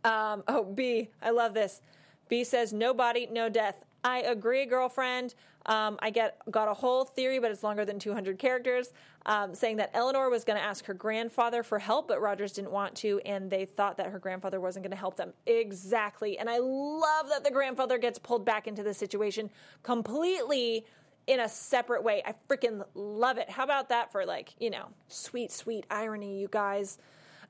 um, 0.05 0.45
oh, 0.49 0.65
B, 0.65 1.09
I 1.23 1.31
love 1.31 1.55
this. 1.55 1.81
B 2.29 2.45
says, 2.45 2.73
no 2.73 2.93
body, 2.93 3.29
no 3.31 3.49
death. 3.49 3.85
I 4.03 4.19
agree, 4.21 4.67
girlfriend. 4.67 5.35
Um, 5.67 5.99
I 6.01 6.11
get 6.11 6.39
got 6.51 6.69
a 6.69 6.75
whole 6.75 7.05
theory, 7.05 7.39
but 7.39 7.51
it's 7.51 7.63
longer 7.63 7.85
than 7.85 7.99
200 7.99 8.39
characters, 8.39 8.93
um, 9.27 9.55
saying 9.55 9.77
that 9.77 9.91
Eleanor 9.95 10.29
was 10.29 10.45
going 10.45 10.59
to 10.59 10.65
ask 10.65 10.85
her 10.85 10.95
grandfather 10.95 11.63
for 11.63 11.79
help, 11.79 12.09
but 12.09 12.21
Rogers 12.21 12.53
didn't 12.53 12.71
want 12.71 12.95
to, 12.97 13.21
and 13.25 13.51
they 13.51 13.65
thought 13.65 13.97
that 13.97 14.09
her 14.09 14.19
grandfather 14.19 14.61
wasn't 14.61 14.85
going 14.85 14.91
to 14.91 14.97
help 14.97 15.17
them. 15.17 15.33
Exactly. 15.47 16.39
And 16.39 16.51
I 16.51 16.59
love 16.59 17.29
that 17.31 17.45
the 17.45 17.51
grandfather 17.51 17.97
gets 17.97 18.19
pulled 18.19 18.45
back 18.45 18.67
into 18.67 18.83
the 18.83 18.93
situation 18.93 19.51
completely 19.83 20.85
in 21.27 21.41
a 21.41 21.49
separate 21.49 22.03
way. 22.03 22.23
I 22.27 22.35
freaking 22.49 22.85
love 22.95 23.39
it. 23.39 23.49
How 23.49 23.65
about 23.65 23.89
that 23.89 24.13
for 24.13 24.27
like, 24.27 24.55
you 24.59 24.71
know, 24.71 24.89
sweet, 25.09 25.51
sweet 25.51 25.87
irony, 25.91 26.41
you 26.41 26.49
guys? 26.49 26.99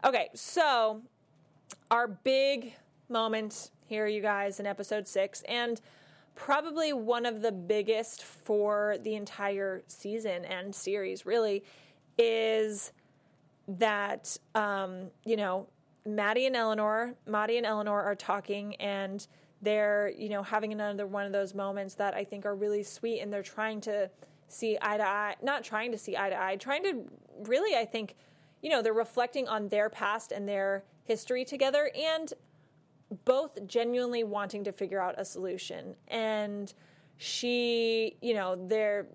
Okay, 0.04 0.28
so 0.34 1.02
our 1.90 2.06
big 2.06 2.74
moment 3.08 3.70
here, 3.86 4.06
you 4.06 4.22
guys, 4.22 4.60
in 4.60 4.66
episode 4.66 5.08
six. 5.08 5.42
And 5.42 5.80
probably 6.34 6.92
one 6.92 7.26
of 7.26 7.42
the 7.42 7.52
biggest 7.52 8.22
for 8.22 8.96
the 9.02 9.14
entire 9.14 9.82
season 9.86 10.44
and 10.44 10.74
series, 10.74 11.24
really, 11.24 11.64
is 12.18 12.92
that, 13.66 14.36
um, 14.54 15.10
you 15.24 15.36
know, 15.36 15.68
Madi 16.06 16.46
and 16.46 16.56
Eleanor, 16.56 17.14
Madi 17.26 17.56
and 17.56 17.66
Eleanor 17.66 18.02
are 18.02 18.14
talking 18.14 18.76
and 18.76 19.26
they're, 19.62 20.12
you 20.18 20.28
know, 20.28 20.42
having 20.42 20.72
another 20.72 21.06
one 21.06 21.24
of 21.24 21.32
those 21.32 21.54
moments 21.54 21.94
that 21.94 22.14
I 22.14 22.24
think 22.24 22.44
are 22.44 22.54
really 22.54 22.82
sweet 22.82 23.20
and 23.20 23.32
they're 23.32 23.42
trying 23.42 23.80
to 23.82 24.10
see 24.48 24.76
eye 24.82 24.98
to 24.98 25.06
eye, 25.06 25.36
not 25.42 25.64
trying 25.64 25.90
to 25.92 25.98
see 25.98 26.16
eye 26.16 26.28
to 26.28 26.40
eye, 26.40 26.56
trying 26.56 26.82
to 26.84 27.04
really, 27.44 27.76
I 27.76 27.86
think, 27.86 28.16
you 28.60 28.68
know, 28.70 28.82
they're 28.82 28.92
reflecting 28.92 29.48
on 29.48 29.68
their 29.68 29.88
past 29.88 30.32
and 30.32 30.46
their 30.46 30.84
history 31.04 31.44
together 31.44 31.90
and 31.96 32.32
both 33.24 33.66
genuinely 33.66 34.24
wanting 34.24 34.64
to 34.64 34.72
figure 34.72 35.00
out 35.00 35.14
a 35.18 35.24
solution. 35.24 35.94
And 36.08 36.72
she, 37.16 38.16
you 38.20 38.34
know, 38.34 38.56
they're 38.68 39.06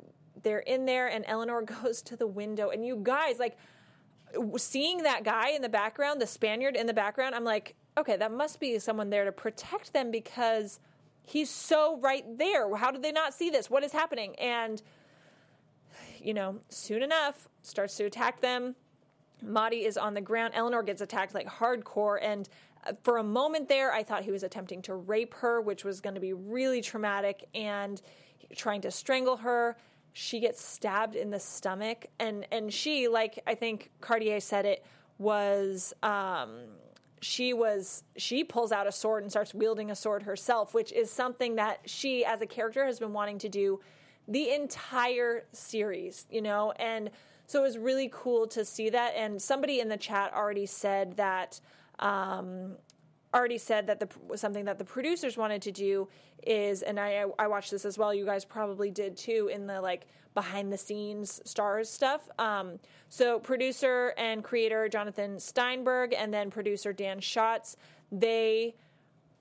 they're 0.41 0.60
in 0.60 0.86
there 0.86 1.08
and 1.08 1.25
Eleanor 1.28 1.62
goes 1.84 2.02
to 2.04 2.15
the 2.15 2.28
window 2.28 2.69
and 2.69 2.86
you 2.86 2.99
guys 3.04 3.39
like 3.39 3.58
seeing 4.58 5.04
that 5.04 5.23
guy 5.23 5.49
in 5.49 5.62
the 5.62 5.69
background, 5.69 6.21
the 6.21 6.28
Spaniard 6.28 6.75
in 6.75 6.86
the 6.86 6.93
background, 6.93 7.34
I'm 7.34 7.43
like, 7.43 7.75
okay, 7.97 8.15
that 8.15 8.32
must 8.32 8.60
be 8.60 8.78
someone 8.78 9.10
there 9.10 9.25
to 9.25 9.32
protect 9.32 9.91
them 9.91 10.12
because 10.12 10.80
he's 11.23 11.49
so 11.49 11.99
right 11.99 12.23
there. 12.38 12.73
How 12.75 12.91
did 12.91 13.02
they 13.02 13.12
not 13.12 13.34
see 13.34 13.49
this? 13.49 13.69
What 13.69 13.84
is 13.84 13.91
happening? 13.91 14.36
And 14.36 14.82
you 16.21 16.34
know, 16.34 16.60
soon 16.69 17.02
enough 17.02 17.47
starts 17.62 17.95
to 17.97 18.06
attack 18.06 18.41
them 18.41 18.75
Madi 19.41 19.86
is 19.86 19.97
on 19.97 20.13
the 20.13 20.21
ground. 20.21 20.54
Eleanor 20.56 20.84
gets 20.84 21.02
attacked 21.02 21.34
like 21.34 21.47
hardcore. 21.47 22.19
And 22.21 22.47
for 23.03 23.17
a 23.17 23.23
moment 23.23 23.69
there, 23.69 23.91
I 23.91 24.03
thought 24.03 24.23
he 24.23 24.31
was 24.31 24.43
attempting 24.43 24.81
to 24.83 24.95
rape 24.95 25.33
her, 25.35 25.61
which 25.61 25.83
was 25.83 26.01
going 26.01 26.15
to 26.15 26.21
be 26.21 26.33
really 26.33 26.81
traumatic, 26.81 27.47
and 27.53 28.01
trying 28.55 28.81
to 28.81 28.91
strangle 28.91 29.37
her. 29.37 29.77
She 30.13 30.39
gets 30.39 30.63
stabbed 30.63 31.15
in 31.15 31.29
the 31.29 31.39
stomach. 31.39 32.07
And, 32.19 32.47
and 32.51 32.73
she, 32.73 33.07
like 33.07 33.39
I 33.45 33.55
think 33.55 33.91
Cartier 34.01 34.39
said 34.39 34.65
it, 34.65 34.85
was. 35.17 35.93
Um, 36.03 36.61
she 37.21 37.51
was 37.51 38.05
she 38.15 38.45
pulls 38.45 38.71
out 38.71 38.87
a 38.87 38.93
sword 38.93 39.23
and 39.23 39.29
starts 39.29 39.53
wielding 39.53 39.91
a 39.91 39.95
sword 39.95 40.23
herself 40.23 40.73
which 40.73 40.93
is 40.93 41.11
something 41.11 41.55
that 41.55 41.81
she 41.85 42.23
as 42.23 42.39
a 42.41 42.45
character 42.45 42.85
has 42.85 42.97
been 42.97 43.11
wanting 43.11 43.37
to 43.37 43.49
do 43.49 43.81
the 44.29 44.51
entire 44.51 45.43
series 45.51 46.25
you 46.31 46.41
know 46.41 46.71
and 46.79 47.11
so 47.49 47.61
it 47.61 47.63
was 47.63 47.79
really 47.79 48.11
cool 48.13 48.45
to 48.49 48.63
see 48.63 48.91
that. 48.91 49.15
And 49.15 49.41
somebody 49.41 49.79
in 49.79 49.89
the 49.89 49.97
chat 49.97 50.31
already 50.35 50.67
said 50.67 51.17
that. 51.17 51.59
Um, 51.99 52.77
already 53.33 53.57
said 53.59 53.85
that 53.88 53.99
the 53.99 54.38
something 54.38 54.65
that 54.65 54.79
the 54.79 54.85
producers 54.85 55.38
wanted 55.38 55.62
to 55.63 55.71
do 55.71 56.07
is, 56.45 56.81
and 56.81 56.99
I 56.99 57.25
I 57.38 57.47
watched 57.47 57.71
this 57.71 57.85
as 57.85 57.97
well. 57.97 58.13
You 58.13 58.25
guys 58.25 58.45
probably 58.45 58.91
did 58.91 59.17
too 59.17 59.49
in 59.51 59.67
the 59.67 59.81
like 59.81 60.07
behind 60.33 60.71
the 60.71 60.77
scenes 60.77 61.41
Starz 61.45 61.88
stuff. 61.88 62.27
Um, 62.39 62.79
so 63.09 63.39
producer 63.39 64.13
and 64.17 64.43
creator 64.43 64.88
Jonathan 64.88 65.39
Steinberg 65.39 66.13
and 66.13 66.33
then 66.33 66.49
producer 66.49 66.93
Dan 66.93 67.19
Shotz, 67.19 67.75
they 68.12 68.75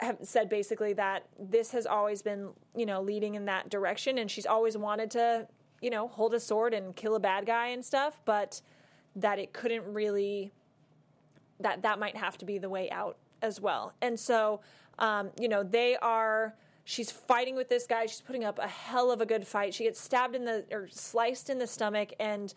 have 0.01 0.19
said 0.23 0.49
basically 0.49 0.93
that 0.93 1.27
this 1.39 1.73
has 1.73 1.87
always 1.87 2.23
been 2.23 2.51
you 2.77 2.87
know 2.87 3.01
leading 3.01 3.35
in 3.35 3.47
that 3.47 3.71
direction, 3.71 4.19
and 4.19 4.31
she's 4.31 4.47
always 4.47 4.77
wanted 4.77 5.11
to 5.13 5.49
you 5.81 5.91
know, 5.91 6.09
hold 6.09 6.35
a 6.35 6.41
sword 6.41 6.75
and 6.75 6.95
kill 6.97 7.15
a 7.15 7.21
bad 7.21 7.47
guy 7.47 7.69
and 7.69 7.85
stuff, 7.85 8.21
but 8.25 8.61
that 9.17 9.39
it 9.39 9.53
couldn't 9.53 9.85
really 9.93 10.53
that 11.61 11.83
that 11.83 11.99
might 11.99 12.17
have 12.17 12.39
to 12.39 12.45
be 12.45 12.59
the 12.59 12.69
way 12.69 12.91
out 12.91 13.17
as 13.43 13.61
well. 13.61 13.95
And 14.01 14.19
so, 14.19 14.61
um, 14.99 15.31
you 15.41 15.49
know, 15.49 15.63
they 15.63 15.97
are. 15.97 16.55
She's 16.85 17.11
fighting 17.11 17.55
with 17.55 17.69
this 17.69 17.87
guy. 17.87 18.07
She's 18.07 18.23
putting 18.23 18.45
up 18.45 18.59
a 18.59 18.67
hell 18.67 19.11
of 19.11 19.21
a 19.21 19.27
good 19.27 19.47
fight. 19.47 19.75
She 19.75 19.85
gets 19.85 20.01
stabbed 20.01 20.35
in 20.35 20.45
the 20.45 20.65
or 20.71 20.89
sliced 20.91 21.51
in 21.51 21.59
the 21.59 21.67
stomach, 21.67 22.13
and 22.19 22.55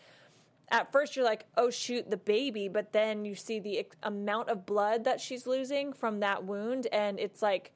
at 0.69 0.91
first 0.91 1.15
you're 1.15 1.25
like, 1.25 1.45
"Oh 1.57 1.69
shoot, 1.69 2.09
the 2.09 2.17
baby!" 2.17 2.67
But 2.67 2.93
then 2.93 3.25
you 3.25 3.35
see 3.35 3.59
the 3.59 3.85
amount 4.03 4.49
of 4.49 4.65
blood 4.65 5.03
that 5.03 5.19
she's 5.19 5.45
losing 5.45 5.91
from 5.91 6.21
that 6.21 6.45
wound, 6.45 6.87
and 6.93 7.19
it's 7.19 7.41
like, 7.41 7.71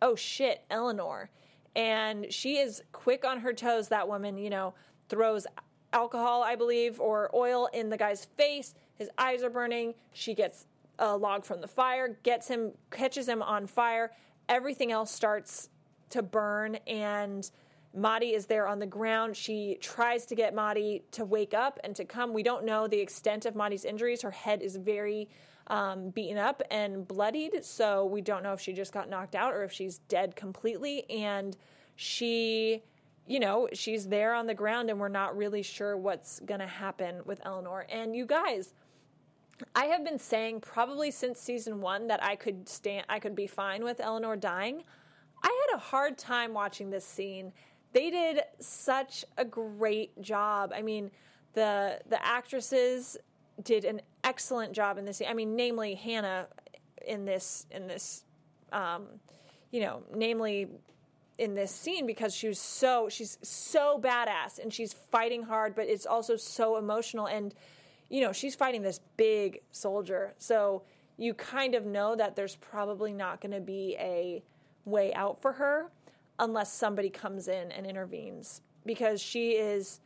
"Oh 0.00 0.14
shit, 0.14 0.64
Eleanor." 0.70 1.30
and 1.76 2.32
she 2.32 2.58
is 2.58 2.82
quick 2.92 3.24
on 3.24 3.40
her 3.40 3.52
toes. 3.52 3.88
That 3.88 4.08
woman, 4.08 4.38
you 4.38 4.50
know, 4.50 4.74
throws 5.08 5.46
alcohol, 5.92 6.42
I 6.42 6.56
believe, 6.56 7.00
or 7.00 7.30
oil 7.34 7.68
in 7.72 7.90
the 7.90 7.96
guy's 7.96 8.24
face. 8.24 8.74
His 9.00 9.08
eyes 9.18 9.42
are 9.42 9.50
burning. 9.50 9.94
She 10.12 10.34
gets 10.34 10.66
a 10.98 11.16
log 11.16 11.44
from 11.44 11.62
the 11.62 11.66
fire, 11.66 12.18
gets 12.22 12.46
him, 12.46 12.72
catches 12.90 13.26
him 13.26 13.42
on 13.42 13.66
fire. 13.66 14.12
Everything 14.46 14.92
else 14.92 15.10
starts 15.10 15.70
to 16.10 16.22
burn, 16.22 16.76
and 16.86 17.50
Madi 17.94 18.34
is 18.34 18.46
there 18.46 18.68
on 18.68 18.78
the 18.78 18.86
ground. 18.86 19.36
She 19.36 19.78
tries 19.80 20.26
to 20.26 20.34
get 20.34 20.54
Madi 20.54 21.02
to 21.12 21.24
wake 21.24 21.54
up 21.54 21.80
and 21.82 21.96
to 21.96 22.04
come. 22.04 22.34
We 22.34 22.42
don't 22.42 22.64
know 22.64 22.86
the 22.86 23.00
extent 23.00 23.46
of 23.46 23.56
Madi's 23.56 23.84
injuries. 23.84 24.22
Her 24.22 24.30
head 24.30 24.60
is 24.60 24.76
very 24.76 25.28
um, 25.66 26.10
beaten 26.10 26.36
up 26.36 26.62
and 26.70 27.06
bloodied. 27.06 27.64
So 27.64 28.04
we 28.04 28.20
don't 28.20 28.42
know 28.42 28.52
if 28.52 28.60
she 28.60 28.72
just 28.72 28.92
got 28.92 29.08
knocked 29.08 29.34
out 29.34 29.54
or 29.54 29.64
if 29.64 29.72
she's 29.72 29.98
dead 30.08 30.36
completely. 30.36 31.08
And 31.10 31.56
she, 31.96 32.82
you 33.26 33.40
know, 33.40 33.68
she's 33.72 34.08
there 34.08 34.34
on 34.34 34.46
the 34.46 34.54
ground 34.54 34.90
and 34.90 35.00
we're 35.00 35.08
not 35.08 35.36
really 35.36 35.62
sure 35.62 35.96
what's 35.96 36.40
going 36.40 36.60
to 36.60 36.66
happen 36.66 37.22
with 37.24 37.40
Eleanor. 37.44 37.86
And 37.88 38.14
you 38.14 38.26
guys, 38.26 38.74
I 39.74 39.86
have 39.86 40.04
been 40.04 40.18
saying 40.18 40.60
probably 40.60 41.10
since 41.10 41.40
season 41.40 41.80
one 41.80 42.06
that 42.08 42.22
I 42.22 42.36
could 42.36 42.68
stand, 42.68 43.06
I 43.08 43.18
could 43.18 43.34
be 43.34 43.46
fine 43.46 43.84
with 43.84 44.00
Eleanor 44.00 44.36
dying. 44.36 44.82
I 45.42 45.66
had 45.68 45.76
a 45.76 45.80
hard 45.80 46.18
time 46.18 46.52
watching 46.52 46.90
this 46.90 47.04
scene. 47.04 47.52
They 47.92 48.10
did 48.10 48.42
such 48.60 49.24
a 49.36 49.44
great 49.44 50.20
job. 50.20 50.72
I 50.74 50.82
mean, 50.82 51.10
the 51.54 52.00
the 52.08 52.24
actresses 52.24 53.16
did 53.62 53.84
an 53.84 54.00
excellent 54.22 54.72
job 54.72 54.98
in 54.98 55.04
this. 55.04 55.18
Scene. 55.18 55.28
I 55.28 55.34
mean, 55.34 55.56
namely 55.56 55.94
Hannah 55.94 56.48
in 57.06 57.24
this 57.24 57.66
in 57.70 57.86
this, 57.86 58.24
um, 58.72 59.06
you 59.70 59.80
know, 59.80 60.02
namely 60.14 60.68
in 61.38 61.54
this 61.54 61.74
scene 61.74 62.06
because 62.06 62.34
she 62.34 62.48
was 62.48 62.58
so 62.58 63.08
she's 63.08 63.38
so 63.42 63.98
badass 64.02 64.58
and 64.58 64.72
she's 64.72 64.92
fighting 64.92 65.42
hard, 65.42 65.74
but 65.74 65.86
it's 65.86 66.06
also 66.06 66.36
so 66.36 66.76
emotional 66.76 67.26
and 67.26 67.54
you 68.10 68.20
know 68.20 68.32
she's 68.32 68.54
fighting 68.54 68.82
this 68.82 69.00
big 69.16 69.60
soldier, 69.70 70.34
so 70.38 70.82
you 71.16 71.32
kind 71.32 71.74
of 71.74 71.86
know 71.86 72.16
that 72.16 72.36
there's 72.36 72.56
probably 72.56 73.12
not 73.12 73.40
going 73.40 73.52
to 73.52 73.60
be 73.60 73.96
a 73.98 74.42
way 74.84 75.12
out 75.14 75.40
for 75.40 75.52
her 75.52 75.90
unless 76.38 76.72
somebody 76.72 77.10
comes 77.10 77.48
in 77.48 77.70
and 77.72 77.86
intervenes 77.86 78.62
because 78.86 79.20
she 79.20 79.52
is 79.52 80.00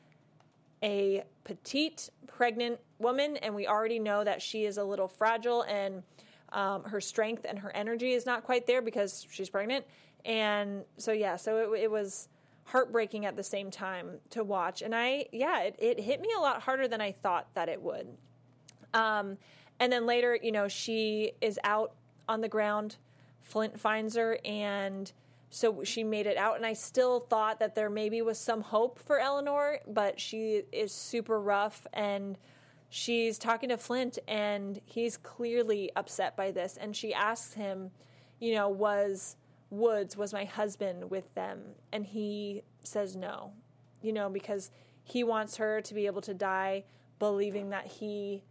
a 0.82 1.24
petite 1.44 2.10
pregnant 2.26 2.78
woman, 2.98 3.36
and 3.38 3.54
we 3.54 3.66
already 3.66 3.98
know 3.98 4.22
that 4.22 4.42
she 4.42 4.64
is 4.64 4.76
a 4.76 4.84
little 4.84 5.08
fragile 5.08 5.62
and 5.62 6.02
um, 6.52 6.84
her 6.84 7.00
strength 7.00 7.46
and 7.48 7.58
her 7.58 7.74
energy 7.74 8.12
is 8.12 8.26
not 8.26 8.44
quite 8.44 8.66
there 8.66 8.82
because 8.82 9.26
she's 9.30 9.48
pregnant. 9.48 9.84
And 10.24 10.84
so, 10.96 11.12
yeah, 11.12 11.36
so 11.36 11.72
it, 11.72 11.82
it 11.82 11.90
was 11.90 12.28
heartbreaking 12.64 13.26
at 13.26 13.36
the 13.36 13.42
same 13.42 13.70
time 13.70 14.18
to 14.30 14.42
watch. 14.42 14.82
And 14.82 14.94
I, 14.94 15.26
yeah, 15.32 15.62
it, 15.62 15.76
it 15.78 16.00
hit 16.00 16.20
me 16.20 16.28
a 16.36 16.40
lot 16.40 16.62
harder 16.62 16.88
than 16.88 17.00
I 17.00 17.12
thought 17.12 17.48
that 17.54 17.68
it 17.68 17.80
would. 17.82 18.08
Um, 18.92 19.38
and 19.80 19.92
then 19.92 20.06
later, 20.06 20.38
you 20.40 20.52
know, 20.52 20.68
she 20.68 21.32
is 21.40 21.58
out 21.64 21.92
on 22.28 22.40
the 22.40 22.48
ground. 22.48 22.96
Flint 23.42 23.78
finds 23.78 24.16
her 24.16 24.38
and 24.44 25.12
so 25.54 25.84
she 25.84 26.02
made 26.02 26.26
it 26.26 26.36
out 26.36 26.56
and 26.56 26.66
i 26.66 26.72
still 26.72 27.20
thought 27.20 27.60
that 27.60 27.76
there 27.76 27.88
maybe 27.88 28.20
was 28.20 28.38
some 28.38 28.60
hope 28.60 28.98
for 28.98 29.20
eleanor 29.20 29.78
but 29.86 30.18
she 30.18 30.62
is 30.72 30.90
super 30.90 31.40
rough 31.40 31.86
and 31.92 32.36
she's 32.88 33.38
talking 33.38 33.68
to 33.68 33.76
flint 33.76 34.18
and 34.26 34.80
he's 34.84 35.16
clearly 35.16 35.92
upset 35.94 36.36
by 36.36 36.50
this 36.50 36.76
and 36.76 36.96
she 36.96 37.14
asks 37.14 37.54
him 37.54 37.90
you 38.40 38.52
know 38.52 38.68
was 38.68 39.36
woods 39.78 40.16
was 40.16 40.32
my 40.32 40.44
husband 40.44 41.10
with 41.10 41.32
them 41.34 41.60
and 41.92 42.06
he 42.06 42.62
says 42.82 43.16
no 43.16 43.52
you 44.02 44.12
know 44.12 44.28
because 44.28 44.70
he 45.02 45.22
wants 45.22 45.56
her 45.56 45.80
to 45.80 45.94
be 45.94 46.06
able 46.06 46.22
to 46.22 46.34
die 46.34 46.84
believing 47.18 47.70
that 47.70 47.86
he 47.86 48.42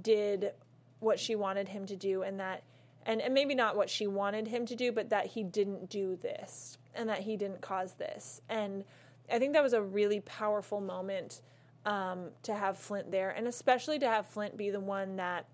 did 0.00 0.52
what 1.00 1.18
she 1.18 1.34
wanted 1.34 1.68
him 1.68 1.86
to 1.86 1.96
do 1.96 2.22
and 2.22 2.40
that 2.40 2.62
and, 3.08 3.22
and 3.22 3.32
maybe 3.32 3.54
not 3.54 3.74
what 3.74 3.88
she 3.88 4.06
wanted 4.06 4.46
him 4.46 4.66
to 4.66 4.76
do, 4.76 4.92
but 4.92 5.08
that 5.08 5.26
he 5.26 5.42
didn't 5.42 5.88
do 5.88 6.16
this 6.16 6.76
and 6.94 7.08
that 7.08 7.20
he 7.20 7.36
didn't 7.38 7.62
cause 7.62 7.94
this. 7.94 8.42
And 8.50 8.84
I 9.32 9.38
think 9.38 9.54
that 9.54 9.62
was 9.62 9.72
a 9.72 9.80
really 9.80 10.20
powerful 10.20 10.80
moment 10.80 11.40
um, 11.86 12.26
to 12.42 12.54
have 12.54 12.76
Flint 12.76 13.10
there, 13.10 13.30
and 13.30 13.46
especially 13.46 13.98
to 14.00 14.06
have 14.06 14.26
Flint 14.26 14.58
be 14.58 14.68
the 14.68 14.80
one 14.80 15.16
that 15.16 15.46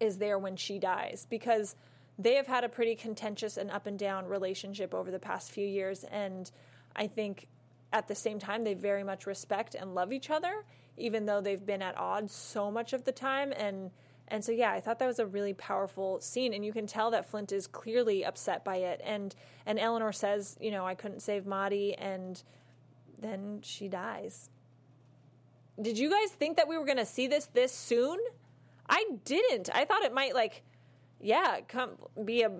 is 0.00 0.18
there 0.18 0.40
when 0.40 0.56
she 0.56 0.80
dies, 0.80 1.26
because 1.30 1.76
they 2.22 2.34
have 2.34 2.46
had 2.46 2.64
a 2.64 2.68
pretty 2.68 2.94
contentious 2.94 3.56
and 3.56 3.70
up 3.70 3.86
and 3.86 3.98
down 3.98 4.26
relationship 4.26 4.94
over 4.94 5.10
the 5.10 5.18
past 5.18 5.50
few 5.50 5.66
years. 5.66 6.04
And 6.04 6.50
I 6.94 7.06
think 7.06 7.46
at 7.92 8.08
the 8.08 8.14
same 8.14 8.38
time, 8.38 8.64
they 8.64 8.74
very 8.74 9.04
much 9.04 9.26
respect 9.26 9.74
and 9.74 9.94
love 9.94 10.12
each 10.12 10.30
other, 10.30 10.64
even 10.96 11.26
though 11.26 11.40
they've 11.40 11.64
been 11.64 11.82
at 11.82 11.96
odds 11.98 12.32
so 12.32 12.70
much 12.70 12.92
of 12.92 13.04
the 13.04 13.12
time. 13.12 13.52
And 13.52 13.90
and 14.28 14.42
so, 14.42 14.50
yeah, 14.52 14.72
I 14.72 14.80
thought 14.80 14.98
that 15.00 15.06
was 15.06 15.18
a 15.18 15.26
really 15.26 15.52
powerful 15.52 16.18
scene, 16.20 16.54
and 16.54 16.64
you 16.64 16.72
can 16.72 16.86
tell 16.86 17.10
that 17.10 17.28
Flint 17.28 17.52
is 17.52 17.66
clearly 17.66 18.24
upset 18.24 18.64
by 18.64 18.76
it. 18.76 19.00
And 19.04 19.34
and 19.66 19.78
Eleanor 19.78 20.12
says, 20.12 20.56
you 20.60 20.70
know, 20.70 20.86
I 20.86 20.94
couldn't 20.94 21.20
save 21.20 21.44
Madi, 21.44 21.94
and 21.98 22.42
then 23.18 23.60
she 23.62 23.88
dies. 23.88 24.48
Did 25.80 25.98
you 25.98 26.10
guys 26.10 26.30
think 26.30 26.56
that 26.56 26.68
we 26.68 26.78
were 26.78 26.84
going 26.84 26.98
to 26.98 27.06
see 27.06 27.26
this 27.26 27.46
this 27.46 27.72
soon? 27.72 28.18
I 28.88 29.04
didn't. 29.24 29.70
I 29.74 29.84
thought 29.84 30.02
it 30.02 30.14
might 30.14 30.34
like, 30.34 30.62
yeah, 31.22 31.60
come 31.66 31.90
be 32.24 32.42
a 32.42 32.50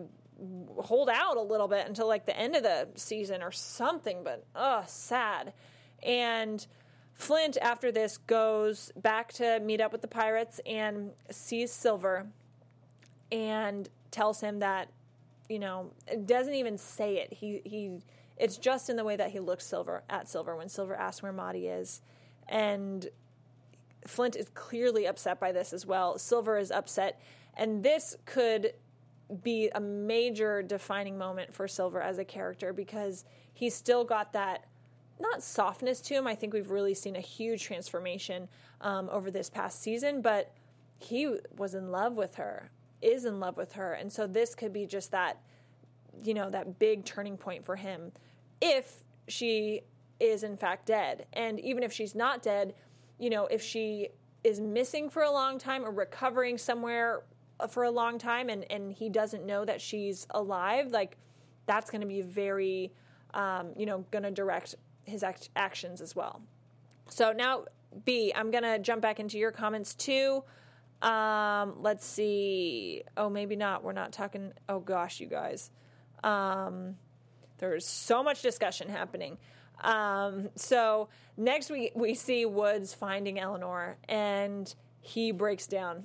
hold 0.79 1.09
out 1.09 1.37
a 1.37 1.43
little 1.43 1.69
bit 1.69 1.87
until 1.87 2.09
like 2.09 2.27
the 2.27 2.37
end 2.37 2.57
of 2.57 2.63
the 2.63 2.89
season 2.95 3.43
or 3.43 3.53
something. 3.53 4.25
But 4.25 4.45
oh, 4.55 4.85
sad. 4.87 5.53
And 6.03 6.67
Flint, 7.15 7.57
after 7.61 7.93
this, 7.93 8.19
goes 8.19 8.91
back 8.97 9.33
to 9.35 9.61
meet 9.61 9.81
up 9.81 9.93
with 9.93 10.01
the 10.01 10.09
pirates 10.09 10.61
and 10.67 11.11
sees 11.31 11.71
Silver 11.71 12.27
and 13.31 13.89
tells 14.11 14.41
him 14.41 14.59
that, 14.61 14.89
you 15.49 15.59
know, 15.59 15.93
doesn't 16.27 16.55
even 16.55 16.79
say 16.79 17.19
it. 17.19 17.33
He, 17.33 17.61
he, 17.65 17.99
it's 18.37 18.57
just 18.57 18.91
in 18.91 18.97
the 18.97 19.05
way 19.05 19.17
that 19.17 19.31
he 19.31 19.41
looks 19.41 19.65
Silver 19.65 20.03
at 20.11 20.29
Silver 20.29 20.57
when 20.57 20.69
Silver 20.69 20.95
asks 20.95 21.23
where 21.23 21.33
Madi 21.33 21.69
is. 21.69 22.01
And 22.49 23.09
Flint 24.07 24.35
is 24.35 24.49
clearly 24.55 25.07
upset 25.07 25.39
by 25.39 25.53
this 25.53 25.73
as 25.73 25.87
well. 25.87 26.19
Silver 26.19 26.59
is 26.59 26.71
upset. 26.71 27.21
And 27.57 27.83
this 27.83 28.17
could 28.25 28.75
be 29.43 29.71
a 29.75 29.81
major 29.81 30.63
defining 30.63 31.17
moment 31.17 31.55
for 31.55 31.67
Silver 31.67 32.01
as 32.01 32.19
a 32.19 32.25
character 32.25 32.73
because 32.73 33.25
he's 33.53 33.75
still 33.75 34.05
got 34.05 34.33
that 34.33 34.67
not 35.21 35.43
softness 35.43 36.01
to 36.01 36.15
him. 36.15 36.27
I 36.27 36.35
think 36.35 36.53
we've 36.53 36.71
really 36.71 36.95
seen 36.95 37.17
a 37.17 37.21
huge 37.21 37.63
transformation 37.63 38.49
um, 38.81 39.09
over 39.11 39.31
this 39.31 39.49
past 39.49 39.81
season, 39.81 40.21
but 40.21 40.53
he 40.99 41.37
was 41.57 41.75
in 41.75 41.91
love 41.91 42.15
with 42.15 42.35
her, 42.37 42.71
is 43.01 43.25
in 43.25 43.41
love 43.41 43.57
with 43.57 43.73
her. 43.73 43.95
And 43.95 44.13
so 44.13 44.27
this 44.27 44.55
could 44.55 44.73
be 44.73 44.87
just 44.87 45.11
that, 45.13 45.41
you 46.25 46.35
know, 46.35 46.51
that 46.51 46.79
big 46.79 47.05
turning 47.05 47.37
point 47.37 47.65
for 47.65 47.77
him 47.77 48.13
if 48.61 49.05
she 49.29 49.83
is 50.21 50.43
in 50.43 50.57
fact 50.57 50.87
dead. 50.87 51.27
And 51.33 51.59
even 51.61 51.83
if 51.83 51.93
she's 51.93 52.15
not 52.15 52.43
dead, 52.43 52.75
you 53.19 53.31
know, 53.31 53.47
if 53.47 53.63
she 53.63 54.09
is 54.45 54.61
missing 54.61 55.09
for 55.09 55.23
a 55.23 55.31
long 55.31 55.59
time 55.59 55.85
or 55.85 55.91
recovering 55.91 56.59
somewhere 56.59 57.23
for 57.69 57.85
a 57.85 57.91
long 57.91 58.19
time 58.19 58.49
and, 58.49 58.65
and 58.71 58.93
he 58.93 59.09
doesn't 59.09 59.45
know 59.45 59.65
that 59.65 59.81
she's 59.81 60.27
alive, 60.31 60.91
like 60.91 61.17
that's 61.67 61.91
going 61.91 62.01
to 62.01 62.07
be 62.07 62.23
very, 62.23 62.93
um, 63.35 63.71
you 63.77 63.87
know, 63.87 64.05
going 64.11 64.25
to 64.25 64.31
direct 64.31 64.75
his 65.05 65.23
act- 65.23 65.51
actions 65.57 66.01
as 66.01 66.15
well. 66.15 66.43
So 67.09 67.33
now, 67.33 67.65
B, 68.05 68.33
I'm 68.35 68.51
going 68.51 68.65
to 68.65 68.79
jump 68.79 69.03
back 69.03 69.21
into 69.21 69.39
your 69.39 69.53
comments 69.53 69.95
too. 69.95 70.43
Um, 71.03 71.75
let's 71.81 72.07
see. 72.07 73.03
Oh, 73.17 73.29
maybe 73.29 73.57
not. 73.57 73.83
We're 73.83 73.93
not 73.93 74.13
talking. 74.13 74.53
Oh, 74.69 74.79
gosh, 74.79 75.21
you 75.21 75.27
guys. 75.27 75.71
Um, 76.23 76.97
there's 77.59 77.87
so 77.87 78.23
much 78.23 78.43
discussion 78.43 78.89
happening. 78.89 79.39
Um, 79.81 80.51
so 80.55 81.09
next 81.37 81.71
we, 81.71 81.91
we 81.95 82.15
see 82.15 82.47
Woods 82.47 82.95
finding 82.95 83.39
Eleanor 83.39 83.97
and 84.09 84.73
he 85.01 85.33
breaks 85.33 85.67
down 85.67 86.05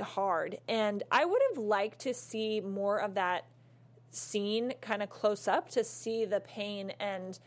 hard. 0.00 0.58
And 0.68 1.02
I 1.10 1.24
would 1.24 1.42
have 1.50 1.58
liked 1.58 2.00
to 2.00 2.14
see 2.14 2.60
more 2.60 2.98
of 3.00 3.14
that 3.14 3.44
scene 4.10 4.72
kind 4.80 5.02
of 5.02 5.10
close 5.10 5.48
up 5.48 5.68
to 5.70 5.84
see 5.84 6.24
the 6.24 6.40
pain 6.40 6.92
and 6.98 7.38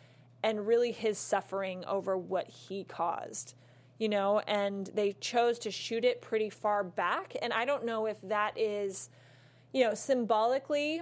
and 0.44 0.66
really 0.66 0.92
his 0.92 1.18
suffering 1.18 1.84
over 1.86 2.18
what 2.18 2.48
he 2.48 2.84
caused 2.84 3.56
you 3.98 4.10
know 4.10 4.40
and 4.48 4.90
they 4.94 5.14
chose 5.14 5.60
to 5.60 5.72
shoot 5.72 6.06
it 6.06 6.22
pretty 6.22 6.50
far 6.50 6.84
back 6.84 7.36
and 7.42 7.52
i 7.54 7.66
don't 7.66 7.86
know 7.86 8.06
if 8.06 8.22
that 8.22 8.58
is 8.58 9.10
you 9.74 9.84
know 9.84 9.94
symbolically 9.94 11.02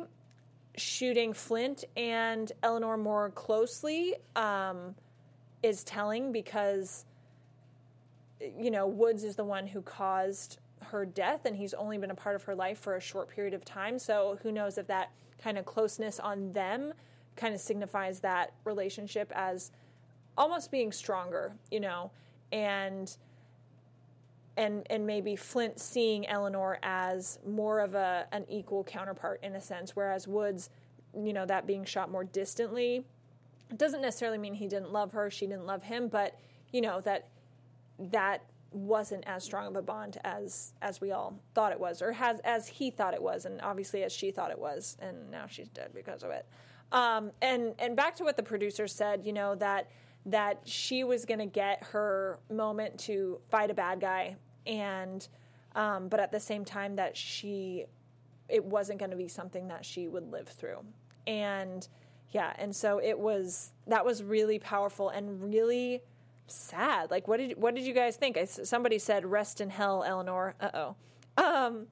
shooting 0.75 1.34
flint 1.34 1.84
and 1.97 2.51
eleanor 2.63 2.97
more 2.97 3.30
closely 3.32 4.15
um, 4.36 4.95
is 5.61 5.84
telling 5.84 6.32
because 6.32 7.05
you 8.57 8.71
know 8.71 8.88
woods 8.88 9.23
is 9.23 9.36
the 9.36 9.43
one 9.43 9.67
who 9.67 9.82
caused 9.82 10.59
her 10.82 11.05
death 11.05 11.45
and 11.45 11.55
he's 11.55 11.73
only 11.73 11.97
been 11.97 12.11
a 12.11 12.15
part 12.15 12.36
of 12.36 12.43
her 12.43 12.55
life 12.55 12.80
for 12.80 12.95
a 12.95 13.01
short 13.01 13.30
period 13.30 13.53
of 13.53 13.63
time. 13.65 13.99
So 13.99 14.39
who 14.43 14.51
knows 14.51 14.77
if 14.77 14.88
that 14.88 15.11
kind 15.41 15.57
of 15.57 15.65
closeness 15.65 16.19
on 16.19 16.51
them 16.53 16.93
kind 17.36 17.53
of 17.53 17.61
signifies 17.61 18.19
that 18.19 18.53
relationship 18.65 19.32
as 19.36 19.71
almost 20.38 20.71
being 20.71 20.91
stronger, 20.91 21.53
you 21.71 21.80
know, 21.80 22.11
and 22.51 23.15
and 24.57 24.86
and 24.89 25.07
maybe 25.07 25.36
Flint 25.36 25.80
seeing 25.80 26.27
Eleanor 26.27 26.80
as 26.84 27.39
more 27.47 27.80
of 27.80 27.95
a 27.95 28.27
an 28.32 28.45
equal 28.49 28.84
counterpart 28.84 29.39
in 29.43 29.55
a 29.55 29.61
sense, 29.61 29.95
whereas 29.95 30.27
Woods, 30.27 30.69
you 31.15 31.34
know, 31.34 31.45
that 31.45 31.65
being 31.65 31.86
shot 31.86 32.11
more 32.11 32.23
distantly 32.23 33.05
doesn't 33.75 34.01
necessarily 34.01 34.38
mean 34.38 34.53
he 34.53 34.67
didn't 34.67 34.91
love 34.91 35.11
her, 35.11 35.30
she 35.30 35.45
didn't 35.45 35.65
love 35.65 35.84
him, 35.84 36.07
but 36.07 36.38
you 36.71 36.82
know 36.82 37.01
that 37.01 37.27
that 37.99 38.43
wasn't 38.72 39.24
as 39.28 39.43
strong 39.43 39.67
of 39.67 39.76
a 39.76 39.82
bond 39.82 40.17
as 40.24 40.74
as 40.82 41.01
we 41.01 41.11
all 41.11 41.39
thought 41.53 41.72
it 41.72 41.80
was, 41.80 42.01
or 42.01 42.11
has 42.11 42.39
as 42.43 42.67
he 42.67 42.91
thought 42.91 43.13
it 43.13 43.22
was, 43.22 43.45
and 43.45 43.61
obviously 43.61 44.03
as 44.03 44.13
she 44.13 44.32
thought 44.32 44.51
it 44.51 44.59
was, 44.59 44.97
and 44.99 45.30
now 45.32 45.45
she's 45.47 45.70
dead 45.70 45.91
because 45.93 46.24
of 46.24 46.32
it. 46.32 46.45
Um, 46.91 47.32
and 47.41 47.74
and 47.80 47.95
back 47.95 48.15
to 48.15 48.24
what 48.24 48.38
the 48.38 48.43
producer 48.43 48.88
said, 48.88 49.26
you 49.26 49.34
know 49.34 49.55
that 49.55 49.89
that 50.26 50.61
she 50.65 51.03
was 51.03 51.26
going 51.26 51.39
to 51.39 51.45
get 51.45 51.84
her 51.84 52.39
moment 52.51 52.99
to 52.99 53.39
fight 53.49 53.72
a 53.72 53.74
bad 53.74 53.99
guy, 53.99 54.36
and 54.65 55.28
um, 55.76 56.07
but 56.07 56.20
at 56.20 56.32
the 56.32 56.39
same 56.39 56.65
time 56.65 56.95
that 56.95 57.15
she 57.15 57.86
it 58.47 58.63
wasn't 58.63 58.97
going 58.99 59.11
to 59.11 59.17
be 59.17 59.28
something 59.28 59.67
that 59.67 59.86
she 59.86 60.07
would 60.07 60.32
live 60.32 60.47
through, 60.47 60.80
and 61.26 61.88
yeah, 62.32 62.53
and 62.57 62.76
so 62.76 62.99
it 63.01 63.17
was 63.17 63.72
that 63.88 64.05
was 64.05 64.24
really 64.24 64.59
powerful 64.59 65.09
and 65.09 65.43
really 65.43 66.01
sad. 66.52 67.12
Like, 67.12 67.28
what 67.28 67.38
did 67.38 67.58
what 67.62 67.76
did 67.76 67.86
you 67.86 67.93
guys 67.93 68.16
think? 68.16 68.38
I, 68.38 68.45
somebody 68.45 69.00
said, 69.00 69.26
"Rest 69.26 69.62
in 69.62 69.70
hell, 69.70 70.04
Eleanor." 70.06 70.56
Uh 70.60 70.70
oh. 70.74 70.95
Um, 71.38 71.88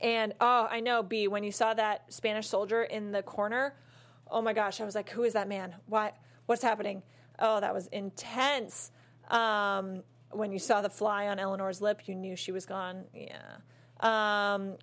and 0.00 0.34
oh, 0.40 0.68
I 0.70 0.80
know, 0.80 1.02
B. 1.02 1.28
When 1.28 1.42
you 1.44 1.52
saw 1.52 1.74
that 1.74 2.12
Spanish 2.12 2.46
soldier 2.46 2.82
in 2.82 3.12
the 3.12 3.22
corner, 3.22 3.74
oh 4.30 4.40
my 4.42 4.52
gosh, 4.52 4.80
I 4.80 4.84
was 4.84 4.94
like, 4.94 5.10
"Who 5.10 5.24
is 5.24 5.32
that 5.32 5.48
man? 5.48 5.74
Why? 5.86 6.12
What's 6.46 6.62
happening?" 6.62 7.02
Oh, 7.38 7.60
that 7.60 7.74
was 7.74 7.86
intense. 7.88 8.90
Um, 9.28 10.02
when 10.30 10.52
you 10.52 10.58
saw 10.58 10.80
the 10.80 10.90
fly 10.90 11.28
on 11.28 11.38
Eleanor's 11.38 11.80
lip, 11.80 12.02
you 12.06 12.14
knew 12.14 12.36
she 12.36 12.52
was 12.52 12.66
gone. 12.66 13.04
Yeah. 13.14 13.58
Um, 14.00 14.76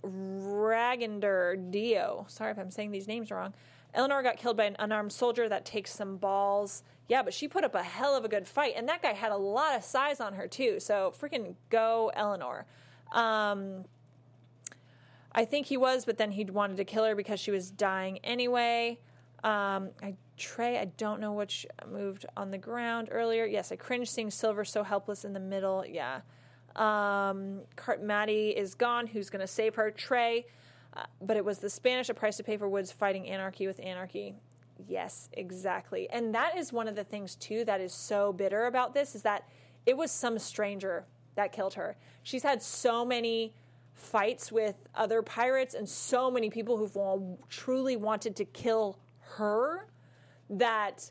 Dio. 1.71 2.25
Sorry 2.27 2.51
if 2.51 2.57
I'm 2.57 2.71
saying 2.71 2.91
these 2.91 3.07
names 3.07 3.31
wrong. 3.31 3.53
Eleanor 3.93 4.21
got 4.23 4.37
killed 4.37 4.57
by 4.57 4.65
an 4.65 4.75
unarmed 4.77 5.13
soldier 5.13 5.47
that 5.47 5.65
takes 5.65 5.91
some 5.91 6.17
balls. 6.17 6.83
Yeah, 7.07 7.21
but 7.21 7.33
she 7.33 7.47
put 7.47 7.63
up 7.63 7.75
a 7.75 7.83
hell 7.83 8.15
of 8.15 8.25
a 8.25 8.27
good 8.27 8.47
fight, 8.47 8.73
and 8.75 8.89
that 8.89 9.01
guy 9.01 9.13
had 9.13 9.31
a 9.31 9.37
lot 9.37 9.75
of 9.75 9.83
size 9.83 10.19
on 10.19 10.33
her 10.33 10.47
too. 10.47 10.79
So 10.79 11.13
freaking 11.19 11.55
go, 11.69 12.11
Eleanor. 12.15 12.65
Um, 13.11 13.85
I 15.31 15.45
think 15.45 15.67
he 15.67 15.77
was, 15.77 16.05
but 16.05 16.17
then 16.17 16.31
he 16.31 16.45
wanted 16.45 16.77
to 16.77 16.85
kill 16.85 17.05
her 17.05 17.15
because 17.15 17.39
she 17.39 17.51
was 17.51 17.69
dying 17.69 18.19
anyway. 18.23 18.99
Um, 19.43 19.89
I 20.01 20.15
Trey, 20.37 20.77
I 20.77 20.85
don't 20.85 21.21
know 21.21 21.33
which 21.33 21.65
moved 21.89 22.25
on 22.35 22.51
the 22.51 22.57
ground 22.57 23.09
earlier. 23.11 23.45
Yes, 23.45 23.71
I 23.71 23.75
cringe 23.77 24.09
seeing 24.09 24.29
Silver 24.29 24.65
so 24.65 24.83
helpless 24.83 25.23
in 25.23 25.33
the 25.33 25.39
middle. 25.39 25.85
Yeah. 25.85 26.21
Um, 26.75 27.61
Madi 28.03 28.49
is 28.49 28.75
gone. 28.75 29.07
Who's 29.07 29.29
going 29.29 29.41
to 29.41 29.47
save 29.47 29.75
her? 29.75 29.91
Trey. 29.91 30.45
Uh, 30.93 31.03
but 31.21 31.37
it 31.37 31.45
was 31.45 31.59
the 31.59 31.69
Spanish, 31.69 32.09
a 32.09 32.13
price 32.13 32.37
to 32.37 32.43
pay 32.43 32.57
for 32.57 32.67
Woods 32.67 32.91
fighting 32.91 33.27
anarchy 33.27 33.67
with 33.67 33.79
anarchy. 33.79 34.35
Yes, 34.87 35.29
exactly. 35.33 36.09
And 36.09 36.33
that 36.35 36.57
is 36.57 36.73
one 36.73 36.87
of 36.87 36.95
the 36.95 37.03
things 37.03 37.35
too 37.35 37.63
that 37.65 37.81
is 37.81 37.93
so 37.93 38.33
bitter 38.33 38.65
about 38.65 38.93
this 38.93 39.15
is 39.15 39.21
that 39.21 39.47
it 39.85 39.95
was 39.95 40.11
some 40.11 40.37
stranger 40.39 41.05
that 41.35 41.51
killed 41.51 41.75
her. 41.75 41.95
She's 42.23 42.43
had 42.43 42.61
so 42.61 43.05
many 43.05 43.53
fights 43.93 44.51
with 44.51 44.75
other 44.93 45.21
pirates 45.21 45.73
and 45.73 45.87
so 45.87 46.29
many 46.29 46.49
people 46.49 46.77
who've 46.77 46.97
all 46.97 47.39
truly 47.49 47.95
wanted 47.95 48.35
to 48.35 48.45
kill 48.45 48.99
her 49.37 49.87
that 50.49 51.09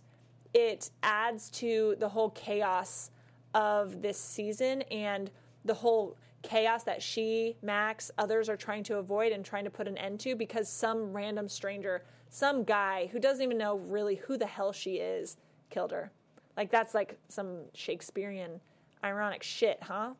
it 0.52 0.90
adds 1.02 1.50
to 1.50 1.96
the 1.98 2.08
whole 2.08 2.30
chaos 2.30 3.10
of 3.54 4.02
this 4.02 4.18
season 4.18 4.82
and 4.82 5.30
the 5.64 5.74
whole 5.74 6.16
chaos 6.42 6.84
that 6.84 7.02
she, 7.02 7.56
Max, 7.62 8.10
others 8.18 8.48
are 8.48 8.56
trying 8.56 8.84
to 8.84 8.98
avoid 8.98 9.32
and 9.32 9.44
trying 9.44 9.64
to 9.64 9.70
put 9.70 9.88
an 9.88 9.96
end 9.96 10.20
to 10.20 10.36
because 10.36 10.68
some 10.68 11.12
random 11.12 11.48
stranger, 11.48 12.04
some 12.34 12.64
guy 12.64 13.08
who 13.12 13.20
doesn't 13.20 13.44
even 13.44 13.56
know 13.56 13.76
really 13.76 14.16
who 14.16 14.36
the 14.36 14.46
hell 14.46 14.72
she 14.72 14.96
is, 14.96 15.36
killed 15.70 15.92
her. 15.92 16.10
Like 16.56 16.68
that's 16.68 16.92
like 16.92 17.16
some 17.28 17.58
Shakespearean 17.74 18.60
ironic 19.04 19.44
shit, 19.44 19.78
huh? 19.80 20.14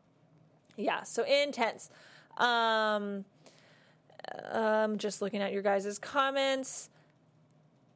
Yeah, 0.77 1.03
so 1.03 1.23
intense. 1.23 1.89
Um, 2.37 3.25
um 4.49 4.97
just 4.97 5.21
looking 5.21 5.41
at 5.41 5.51
your 5.51 5.61
guys' 5.61 5.99
comments. 5.99 6.89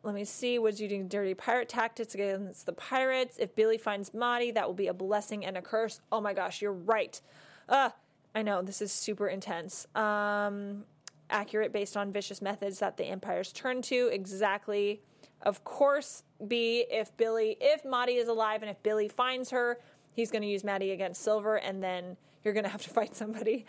Let 0.03 0.13
me 0.13 0.25
see. 0.25 0.59
What's 0.59 0.81
using 0.81 1.07
dirty 1.07 1.33
pirate 1.33 1.69
tactics 1.69 2.13
against 2.13 2.65
the 2.65 2.73
pirates? 2.73 3.37
If 3.39 3.55
Billy 3.55 3.77
finds 3.77 4.13
Madi, 4.13 4.51
that 4.51 4.67
will 4.67 4.73
be 4.73 4.87
a 4.87 4.93
blessing 4.93 5.45
and 5.45 5.55
a 5.55 5.61
curse. 5.61 6.01
Oh 6.11 6.19
my 6.19 6.33
gosh, 6.33 6.61
you're 6.61 6.73
right. 6.73 7.21
Uh, 7.69 7.91
I 8.35 8.41
know 8.41 8.61
this 8.61 8.81
is 8.81 8.91
super 8.91 9.29
intense. 9.29 9.87
Um, 9.95 10.83
accurate 11.29 11.71
based 11.71 11.95
on 11.95 12.11
vicious 12.11 12.41
methods 12.41 12.79
that 12.79 12.97
the 12.97 13.05
empires 13.05 13.51
turn 13.51 13.81
to. 13.83 14.07
Exactly. 14.07 15.01
Of 15.41 15.63
course, 15.63 16.23
B, 16.47 16.85
if 16.89 17.15
Billy, 17.17 17.55
if 17.61 17.85
Madi 17.85 18.13
is 18.13 18.27
alive 18.27 18.61
and 18.61 18.69
if 18.69 18.81
Billy 18.83 19.07
finds 19.07 19.49
her, 19.51 19.79
he's 20.13 20.31
going 20.31 20.41
to 20.41 20.47
use 20.47 20.63
Madi 20.63 20.91
against 20.91 21.21
Silver, 21.21 21.55
and 21.57 21.81
then 21.81 22.17
you're 22.43 22.53
going 22.53 22.65
to 22.65 22.69
have 22.69 22.81
to 22.83 22.89
fight 22.99 23.15
somebody. 23.15 23.65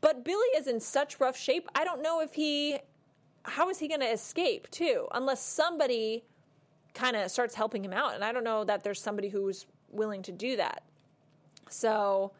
But 0.00 0.24
Billy 0.24 0.48
is 0.56 0.66
in 0.66 0.80
such 0.80 1.20
rough 1.20 1.36
shape. 1.36 1.68
I 1.74 1.84
don't 1.84 2.02
know 2.02 2.20
if 2.20 2.34
he, 2.34 2.78
how 3.44 3.70
is 3.70 3.78
he 3.78 3.88
going 3.88 4.00
to 4.00 4.12
escape 4.12 4.70
too? 4.70 5.06
Unless 5.12 5.42
somebody 5.42 6.24
kind 6.94 7.16
of 7.16 7.30
starts 7.30 7.54
helping 7.54 7.84
him 7.84 7.92
out. 7.92 8.14
And 8.14 8.24
I 8.24 8.32
don't 8.32 8.44
know 8.44 8.64
that 8.64 8.84
there's 8.84 9.00
somebody 9.00 9.28
who's 9.28 9.66
willing 9.90 10.22
to 10.22 10.32
do 10.32 10.56
that. 10.56 10.82
So 11.68 12.32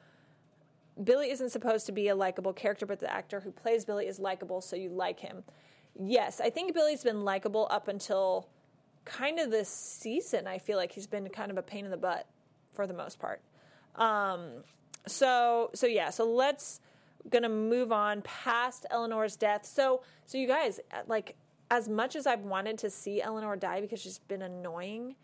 Billy 1.03 1.31
isn't 1.31 1.51
supposed 1.51 1.87
to 1.87 1.93
be 1.93 2.09
a 2.09 2.15
likable 2.15 2.53
character, 2.53 2.87
but 2.87 3.01
the 3.01 3.13
actor 3.13 3.41
who 3.41 3.51
plays 3.51 3.85
Billy 3.85 4.07
is 4.07 4.19
likable, 4.19 4.61
so 4.61 4.77
you 4.77 4.91
like 4.91 5.21
him. 5.21 5.43
Yes, 5.99 6.41
I 6.41 6.51
think 6.51 6.75
Billy's 6.75 7.03
been 7.03 7.25
likable 7.25 7.67
up 7.71 7.89
until 7.89 8.49
kind 9.05 9.39
of 9.39 9.51
this 9.51 9.69
season. 9.69 10.47
I 10.47 10.59
feel 10.59 10.77
like 10.77 10.93
he's 10.93 11.07
been 11.07 11.29
kind 11.29 11.51
of 11.51 11.59
a 11.59 11.63
pain 11.63 11.85
in 11.85 11.91
the 11.91 11.97
butt 11.97 12.27
for 12.73 12.87
the 12.87 12.95
most 12.95 13.19
part. 13.19 13.41
Um, 13.97 14.65
so 15.07 15.71
so 15.75 15.87
yeah, 15.87 16.11
so 16.11 16.25
let's 16.25 16.81
gonna 17.31 17.49
move 17.49 17.93
on 17.93 18.23
past 18.23 18.87
Eleanor's 18.91 19.37
death. 19.37 19.67
So 19.67 20.03
so 20.27 20.39
you 20.39 20.47
guys 20.47 20.81
like 21.07 21.37
as 21.71 21.89
much 21.89 22.17
as 22.17 22.27
I've 22.27 22.43
wanted 22.43 22.79
to 22.79 22.91
see 22.91 23.21
Eleanor 23.21 23.57
die 23.57 23.81
because 23.81 24.01
she's 24.01 24.19
been 24.19 24.43
annoying, 24.43 25.17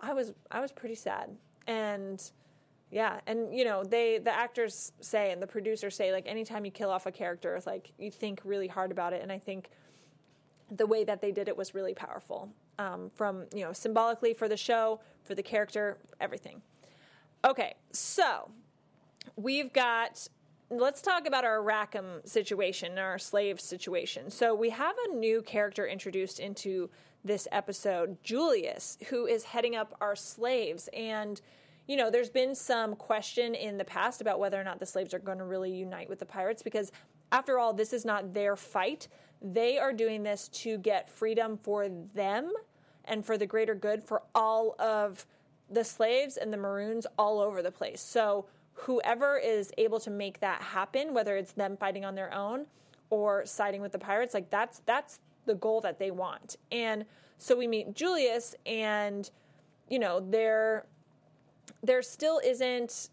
I 0.00 0.12
was 0.12 0.32
I 0.50 0.60
was 0.60 0.72
pretty 0.72 0.94
sad 0.94 1.30
and 1.66 2.30
Yeah, 2.92 3.20
and 3.26 3.56
you 3.56 3.64
know 3.64 3.82
they 3.82 4.18
the 4.18 4.30
actors 4.30 4.92
say 5.00 5.32
and 5.32 5.42
the 5.42 5.46
producers 5.46 5.96
say 5.96 6.12
like 6.12 6.26
anytime 6.26 6.66
you 6.66 6.70
kill 6.70 6.90
off 6.90 7.06
a 7.06 7.10
character, 7.10 7.58
like 7.64 7.90
you 7.98 8.10
think 8.10 8.42
really 8.44 8.68
hard 8.68 8.92
about 8.92 9.14
it, 9.14 9.22
and 9.22 9.32
I 9.32 9.38
think 9.38 9.70
the 10.70 10.86
way 10.86 11.02
that 11.04 11.22
they 11.22 11.32
did 11.32 11.48
it 11.48 11.56
was 11.56 11.74
really 11.74 11.94
powerful. 11.94 12.50
Um, 12.78 13.10
from 13.14 13.46
you 13.54 13.64
know 13.64 13.72
symbolically 13.72 14.34
for 14.34 14.46
the 14.46 14.58
show, 14.58 15.00
for 15.24 15.34
the 15.34 15.42
character, 15.42 15.96
everything. 16.20 16.60
Okay, 17.46 17.74
so 17.92 18.50
we've 19.36 19.72
got. 19.72 20.28
Let's 20.68 21.02
talk 21.02 21.26
about 21.26 21.44
our 21.44 21.62
Rackham 21.62 22.20
situation, 22.26 22.98
our 22.98 23.18
slave 23.18 23.60
situation. 23.60 24.30
So 24.30 24.54
we 24.54 24.70
have 24.70 24.94
a 25.08 25.14
new 25.14 25.42
character 25.42 25.86
introduced 25.86 26.40
into 26.40 26.88
this 27.24 27.46
episode, 27.52 28.16
Julius, 28.22 28.96
who 29.08 29.26
is 29.26 29.44
heading 29.44 29.76
up 29.76 29.94
our 30.00 30.16
slaves 30.16 30.88
and 30.94 31.42
you 31.86 31.96
know, 31.96 32.10
there's 32.10 32.30
been 32.30 32.54
some 32.54 32.94
question 32.94 33.54
in 33.54 33.76
the 33.76 33.84
past 33.84 34.20
about 34.20 34.38
whether 34.38 34.60
or 34.60 34.64
not 34.64 34.78
the 34.78 34.86
slaves 34.86 35.12
are 35.12 35.18
going 35.18 35.38
to 35.38 35.44
really 35.44 35.72
unite 35.72 36.08
with 36.08 36.18
the 36.18 36.26
pirates 36.26 36.62
because, 36.62 36.92
after 37.30 37.58
all, 37.58 37.72
this 37.72 37.92
is 37.92 38.04
not 38.04 38.34
their 38.34 38.56
fight. 38.56 39.08
They 39.40 39.78
are 39.78 39.92
doing 39.92 40.22
this 40.22 40.48
to 40.48 40.78
get 40.78 41.10
freedom 41.10 41.58
for 41.62 41.88
them 41.88 42.52
and 43.04 43.24
for 43.24 43.36
the 43.36 43.46
greater 43.46 43.74
good 43.74 44.04
for 44.04 44.22
all 44.34 44.76
of 44.78 45.26
the 45.68 45.82
slaves 45.82 46.36
and 46.36 46.52
the 46.52 46.56
maroons 46.56 47.06
all 47.18 47.40
over 47.40 47.62
the 47.62 47.72
place. 47.72 48.00
So, 48.00 48.46
whoever 48.74 49.38
is 49.38 49.72
able 49.78 50.00
to 50.00 50.10
make 50.10 50.40
that 50.40 50.62
happen, 50.62 51.12
whether 51.14 51.36
it's 51.36 51.52
them 51.52 51.76
fighting 51.76 52.04
on 52.04 52.14
their 52.14 52.32
own 52.32 52.66
or 53.10 53.44
siding 53.44 53.82
with 53.82 53.92
the 53.92 53.98
pirates, 53.98 54.34
like 54.34 54.50
that's 54.50 54.80
that's 54.86 55.20
the 55.46 55.54
goal 55.54 55.80
that 55.80 55.98
they 55.98 56.10
want. 56.10 56.56
And 56.70 57.04
so 57.38 57.56
we 57.56 57.66
meet 57.66 57.94
Julius 57.94 58.54
and 58.64 59.28
you 59.88 59.98
know, 59.98 60.20
they're 60.20 60.86
there 61.82 62.02
still 62.02 62.40
isn't 62.44 63.10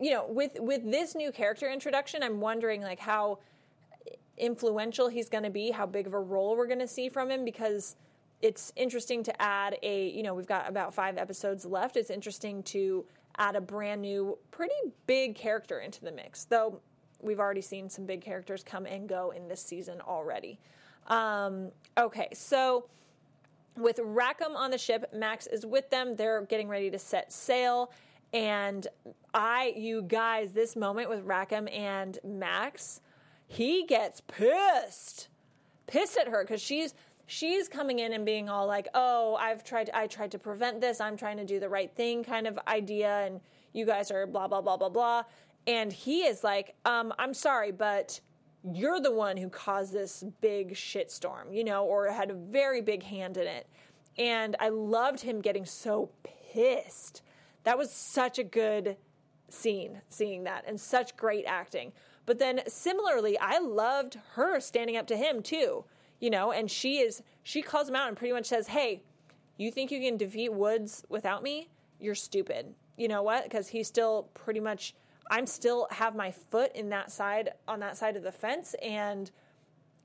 you 0.00 0.10
know 0.10 0.26
with 0.28 0.52
with 0.58 0.90
this 0.90 1.14
new 1.14 1.30
character 1.30 1.70
introduction 1.70 2.22
i'm 2.22 2.40
wondering 2.40 2.82
like 2.82 2.98
how 2.98 3.38
influential 4.38 5.08
he's 5.08 5.28
going 5.28 5.44
to 5.44 5.50
be 5.50 5.70
how 5.70 5.86
big 5.86 6.06
of 6.06 6.14
a 6.14 6.18
role 6.18 6.56
we're 6.56 6.66
going 6.66 6.78
to 6.78 6.88
see 6.88 7.08
from 7.08 7.30
him 7.30 7.44
because 7.44 7.96
it's 8.42 8.72
interesting 8.74 9.22
to 9.22 9.42
add 9.42 9.78
a 9.82 10.08
you 10.10 10.22
know 10.22 10.34
we've 10.34 10.46
got 10.46 10.68
about 10.68 10.92
five 10.92 11.16
episodes 11.16 11.64
left. 11.64 11.96
It's 11.96 12.10
interesting 12.10 12.62
to 12.64 13.06
add 13.38 13.56
a 13.56 13.60
brand 13.60 14.02
new 14.02 14.36
pretty 14.50 14.74
big 15.06 15.36
character 15.36 15.78
into 15.78 16.04
the 16.04 16.12
mix 16.12 16.44
though 16.44 16.80
we've 17.20 17.38
already 17.38 17.60
seen 17.60 17.88
some 17.88 18.04
big 18.04 18.20
characters 18.20 18.64
come 18.64 18.84
and 18.84 19.08
go 19.08 19.30
in 19.30 19.48
this 19.48 19.62
season 19.62 20.00
already. 20.00 20.58
Um, 21.06 21.70
okay 21.96 22.28
so 22.34 22.86
with 23.76 24.00
Rackham 24.02 24.56
on 24.56 24.70
the 24.70 24.78
ship, 24.78 25.12
Max 25.14 25.46
is 25.46 25.64
with 25.64 25.90
them. 25.90 26.16
They're 26.16 26.42
getting 26.42 26.68
ready 26.68 26.90
to 26.90 26.98
set 26.98 27.32
sail. 27.32 27.92
And 28.32 28.86
I, 29.34 29.74
you 29.76 30.02
guys, 30.02 30.52
this 30.52 30.76
moment 30.76 31.08
with 31.08 31.24
Rackham 31.24 31.68
and 31.68 32.18
Max, 32.24 33.00
he 33.46 33.84
gets 33.84 34.20
pissed. 34.22 35.28
Pissed 35.86 36.18
at 36.18 36.28
her 36.28 36.42
because 36.42 36.62
she's 36.62 36.94
she's 37.26 37.68
coming 37.68 37.98
in 37.98 38.12
and 38.12 38.24
being 38.24 38.48
all 38.48 38.66
like, 38.66 38.88
"Oh, 38.94 39.36
I've 39.38 39.64
tried 39.64 39.90
I 39.92 40.06
tried 40.06 40.30
to 40.30 40.38
prevent 40.38 40.80
this. 40.80 41.00
I'm 41.00 41.16
trying 41.16 41.36
to 41.36 41.44
do 41.44 41.60
the 41.60 41.68
right 41.68 41.94
thing" 41.94 42.24
kind 42.24 42.46
of 42.46 42.58
idea 42.66 43.26
and 43.26 43.40
you 43.72 43.84
guys 43.84 44.10
are 44.10 44.26
blah 44.26 44.48
blah 44.48 44.62
blah 44.62 44.76
blah 44.76 44.88
blah. 44.88 45.24
And 45.66 45.92
he 45.92 46.22
is 46.22 46.42
like, 46.42 46.74
um, 46.84 47.12
"I'm 47.18 47.34
sorry, 47.34 47.72
but 47.72 48.20
you're 48.64 49.00
the 49.00 49.12
one 49.12 49.36
who 49.36 49.48
caused 49.48 49.92
this 49.92 50.24
big 50.40 50.74
shitstorm, 50.74 51.54
you 51.54 51.64
know, 51.64 51.84
or 51.84 52.10
had 52.10 52.30
a 52.30 52.34
very 52.34 52.80
big 52.80 53.02
hand 53.02 53.36
in 53.36 53.46
it. 53.46 53.66
And 54.18 54.56
I 54.60 54.68
loved 54.68 55.20
him 55.20 55.40
getting 55.40 55.64
so 55.64 56.10
pissed. 56.22 57.22
That 57.64 57.78
was 57.78 57.90
such 57.90 58.38
a 58.38 58.44
good 58.44 58.96
scene, 59.48 60.00
seeing 60.08 60.44
that, 60.44 60.64
and 60.66 60.80
such 60.80 61.16
great 61.16 61.44
acting. 61.46 61.92
But 62.24 62.38
then 62.38 62.60
similarly, 62.68 63.38
I 63.38 63.58
loved 63.58 64.18
her 64.34 64.60
standing 64.60 64.96
up 64.96 65.06
to 65.08 65.16
him 65.16 65.42
too, 65.42 65.84
you 66.20 66.30
know, 66.30 66.52
and 66.52 66.70
she 66.70 66.98
is, 66.98 67.22
she 67.42 67.62
calls 67.62 67.88
him 67.88 67.96
out 67.96 68.08
and 68.08 68.16
pretty 68.16 68.32
much 68.32 68.46
says, 68.46 68.68
Hey, 68.68 69.02
you 69.56 69.70
think 69.70 69.90
you 69.90 70.00
can 70.00 70.16
defeat 70.16 70.52
Woods 70.52 71.04
without 71.08 71.42
me? 71.42 71.68
You're 71.98 72.14
stupid. 72.14 72.74
You 72.96 73.08
know 73.08 73.22
what? 73.22 73.44
Because 73.44 73.68
he 73.68 73.82
still 73.82 74.28
pretty 74.34 74.60
much 74.60 74.94
I'm 75.32 75.46
still 75.46 75.88
have 75.90 76.14
my 76.14 76.30
foot 76.30 76.76
in 76.76 76.90
that 76.90 77.10
side 77.10 77.52
on 77.66 77.80
that 77.80 77.96
side 77.96 78.16
of 78.16 78.22
the 78.22 78.30
fence 78.30 78.74
and 78.82 79.30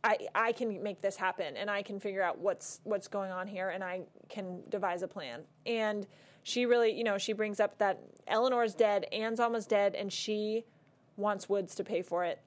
I 0.01 0.17
I 0.33 0.53
can 0.53 0.81
make 0.81 1.01
this 1.01 1.17
happen 1.17 1.57
and 1.57 1.69
I 1.69 1.81
can 1.81 1.99
figure 1.99 2.23
out 2.23 2.39
what's 2.39 2.79
what's 2.85 3.09
going 3.09 3.29
on 3.29 3.45
here 3.45 3.69
and 3.69 3.83
I 3.83 4.03
can 4.29 4.61
devise 4.69 5.01
a 5.01 5.07
plan. 5.07 5.41
And 5.65 6.07
she 6.43 6.65
really, 6.65 6.93
you 6.93 7.03
know, 7.03 7.17
she 7.17 7.33
brings 7.33 7.59
up 7.59 7.77
that 7.79 8.01
Eleanor's 8.25 8.73
dead, 8.73 9.05
Anne's 9.11 9.41
almost 9.41 9.67
dead 9.67 9.95
and 9.95 10.13
she 10.13 10.63
wants 11.17 11.49
Woods 11.49 11.75
to 11.75 11.83
pay 11.83 12.01
for 12.01 12.23
it. 12.23 12.39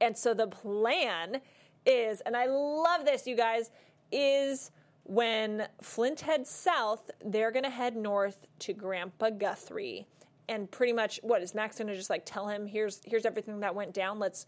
And 0.00 0.16
so 0.16 0.32
the 0.32 0.46
plan 0.46 1.42
is 1.84 2.22
and 2.22 2.34
I 2.34 2.46
love 2.46 3.04
this 3.04 3.26
you 3.26 3.36
guys 3.36 3.70
is 4.10 4.70
when 5.04 5.68
Flint 5.82 6.22
heads 6.22 6.48
south, 6.48 7.10
they're 7.22 7.50
going 7.50 7.64
to 7.64 7.70
head 7.70 7.94
north 7.94 8.46
to 8.60 8.72
Grandpa 8.72 9.28
Guthrie 9.28 10.06
and 10.50 10.70
pretty 10.70 10.92
much 10.92 11.20
what 11.22 11.40
is 11.42 11.54
Max 11.54 11.78
going 11.78 11.86
to 11.86 11.96
just 11.96 12.10
like 12.10 12.26
tell 12.26 12.48
him 12.48 12.66
here's 12.66 13.00
here's 13.04 13.24
everything 13.24 13.60
that 13.60 13.74
went 13.74 13.94
down. 13.94 14.18
Let's 14.18 14.46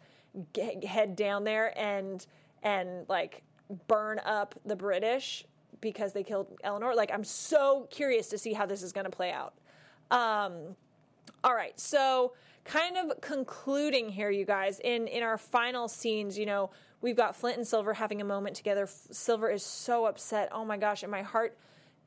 get, 0.52 0.84
head 0.84 1.16
down 1.16 1.44
there 1.44 1.72
and 1.78 2.26
and 2.62 3.08
like 3.08 3.42
burn 3.86 4.20
up 4.24 4.54
the 4.66 4.76
British 4.76 5.46
because 5.80 6.12
they 6.12 6.24
killed 6.24 6.48
Eleanor. 6.64 6.94
Like 6.94 7.10
I'm 7.14 7.24
so 7.24 7.86
curious 7.90 8.28
to 8.28 8.38
see 8.38 8.52
how 8.52 8.66
this 8.66 8.82
is 8.82 8.92
going 8.92 9.04
to 9.04 9.10
play 9.10 9.32
out. 9.32 9.54
Um, 10.10 10.76
all 11.44 11.54
right, 11.54 11.78
so 11.78 12.34
kind 12.64 12.96
of 12.96 13.20
concluding 13.20 14.08
here, 14.08 14.30
you 14.30 14.44
guys. 14.44 14.80
In 14.80 15.06
in 15.06 15.22
our 15.22 15.38
final 15.38 15.86
scenes, 15.86 16.36
you 16.36 16.46
know, 16.46 16.70
we've 17.00 17.16
got 17.16 17.36
Flint 17.36 17.58
and 17.58 17.66
Silver 17.66 17.94
having 17.94 18.20
a 18.20 18.24
moment 18.24 18.56
together. 18.56 18.88
Silver 18.88 19.48
is 19.48 19.62
so 19.62 20.06
upset. 20.06 20.48
Oh 20.50 20.64
my 20.64 20.76
gosh, 20.76 21.04
and 21.04 21.12
my 21.12 21.22
heart 21.22 21.56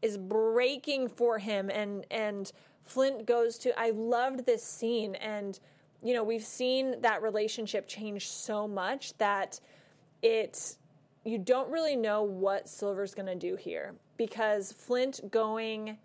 is 0.01 0.17
breaking 0.17 1.07
for 1.07 1.39
him. 1.39 1.69
And 1.69 2.05
and 2.11 2.51
Flint 2.85 3.25
goes 3.25 3.57
to, 3.59 3.77
I 3.77 3.89
loved 3.89 4.45
this 4.45 4.63
scene. 4.63 5.15
And, 5.15 5.59
you 6.03 6.13
know, 6.13 6.23
we've 6.23 6.43
seen 6.43 7.01
that 7.01 7.21
relationship 7.21 7.87
change 7.87 8.29
so 8.29 8.67
much 8.67 9.17
that 9.17 9.59
it, 10.21 10.77
you 11.23 11.37
don't 11.37 11.69
really 11.69 11.95
know 11.95 12.23
what 12.23 12.69
Silver's 12.69 13.15
going 13.15 13.25
to 13.25 13.35
do 13.35 13.55
here 13.55 13.95
because 14.17 14.71
Flint 14.71 15.19
going 15.31 15.97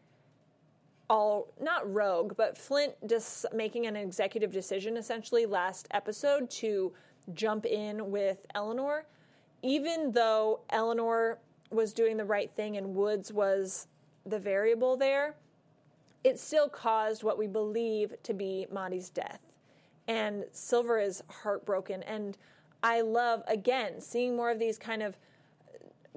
all, 1.08 1.52
not 1.60 1.92
rogue, 1.92 2.34
but 2.36 2.56
Flint 2.56 2.94
just 3.06 3.44
making 3.52 3.86
an 3.86 3.96
executive 3.96 4.50
decision 4.50 4.96
essentially 4.96 5.44
last 5.44 5.86
episode 5.90 6.48
to 6.50 6.92
jump 7.34 7.66
in 7.66 8.10
with 8.10 8.46
Eleanor, 8.54 9.06
even 9.62 10.12
though 10.12 10.60
Eleanor 10.70 11.38
was 11.70 11.92
doing 11.92 12.16
the 12.16 12.24
right 12.24 12.50
thing 12.56 12.76
and 12.76 12.94
Woods 12.94 13.32
was 13.32 13.86
the 14.24 14.38
variable 14.38 14.96
there 14.96 15.34
it 16.24 16.38
still 16.38 16.68
caused 16.68 17.22
what 17.22 17.38
we 17.38 17.46
believe 17.46 18.14
to 18.22 18.34
be 18.34 18.66
Madi's 18.72 19.10
death. 19.10 19.40
And 20.08 20.44
Silver 20.52 20.98
is 20.98 21.22
heartbroken. 21.28 22.02
And 22.02 22.36
I 22.82 23.00
love, 23.02 23.42
again, 23.46 24.00
seeing 24.00 24.36
more 24.36 24.50
of 24.50 24.58
these 24.58 24.78
kind 24.78 25.02
of 25.02 25.16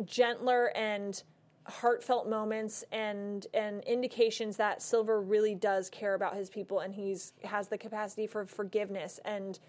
gentler 0.05 0.75
and 0.75 1.21
heartfelt 1.65 2.27
moments 2.27 2.83
and 2.91 3.47
and 3.53 3.81
indications 3.85 4.57
that 4.57 4.81
Silver 4.81 5.21
really 5.21 5.55
does 5.55 5.89
care 5.89 6.13
about 6.13 6.35
his 6.35 6.49
people 6.49 6.81
and 6.81 6.93
he's 6.93 7.31
has 7.45 7.69
the 7.69 7.77
capacity 7.77 8.27
for 8.27 8.45
forgiveness 8.45 9.17
and 9.23 9.59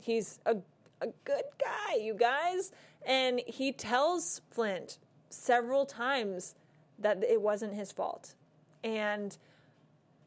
he's 0.00 0.40
a 0.46 0.56
a 1.00 1.08
good 1.24 1.44
guy, 1.62 1.96
you 2.00 2.14
guys. 2.14 2.72
And 3.06 3.40
he 3.46 3.72
tells 3.72 4.40
Flint 4.50 4.98
several 5.28 5.86
times 5.86 6.54
that 6.98 7.22
it 7.22 7.40
wasn't 7.40 7.74
his 7.74 7.92
fault. 7.92 8.34
And 8.82 9.36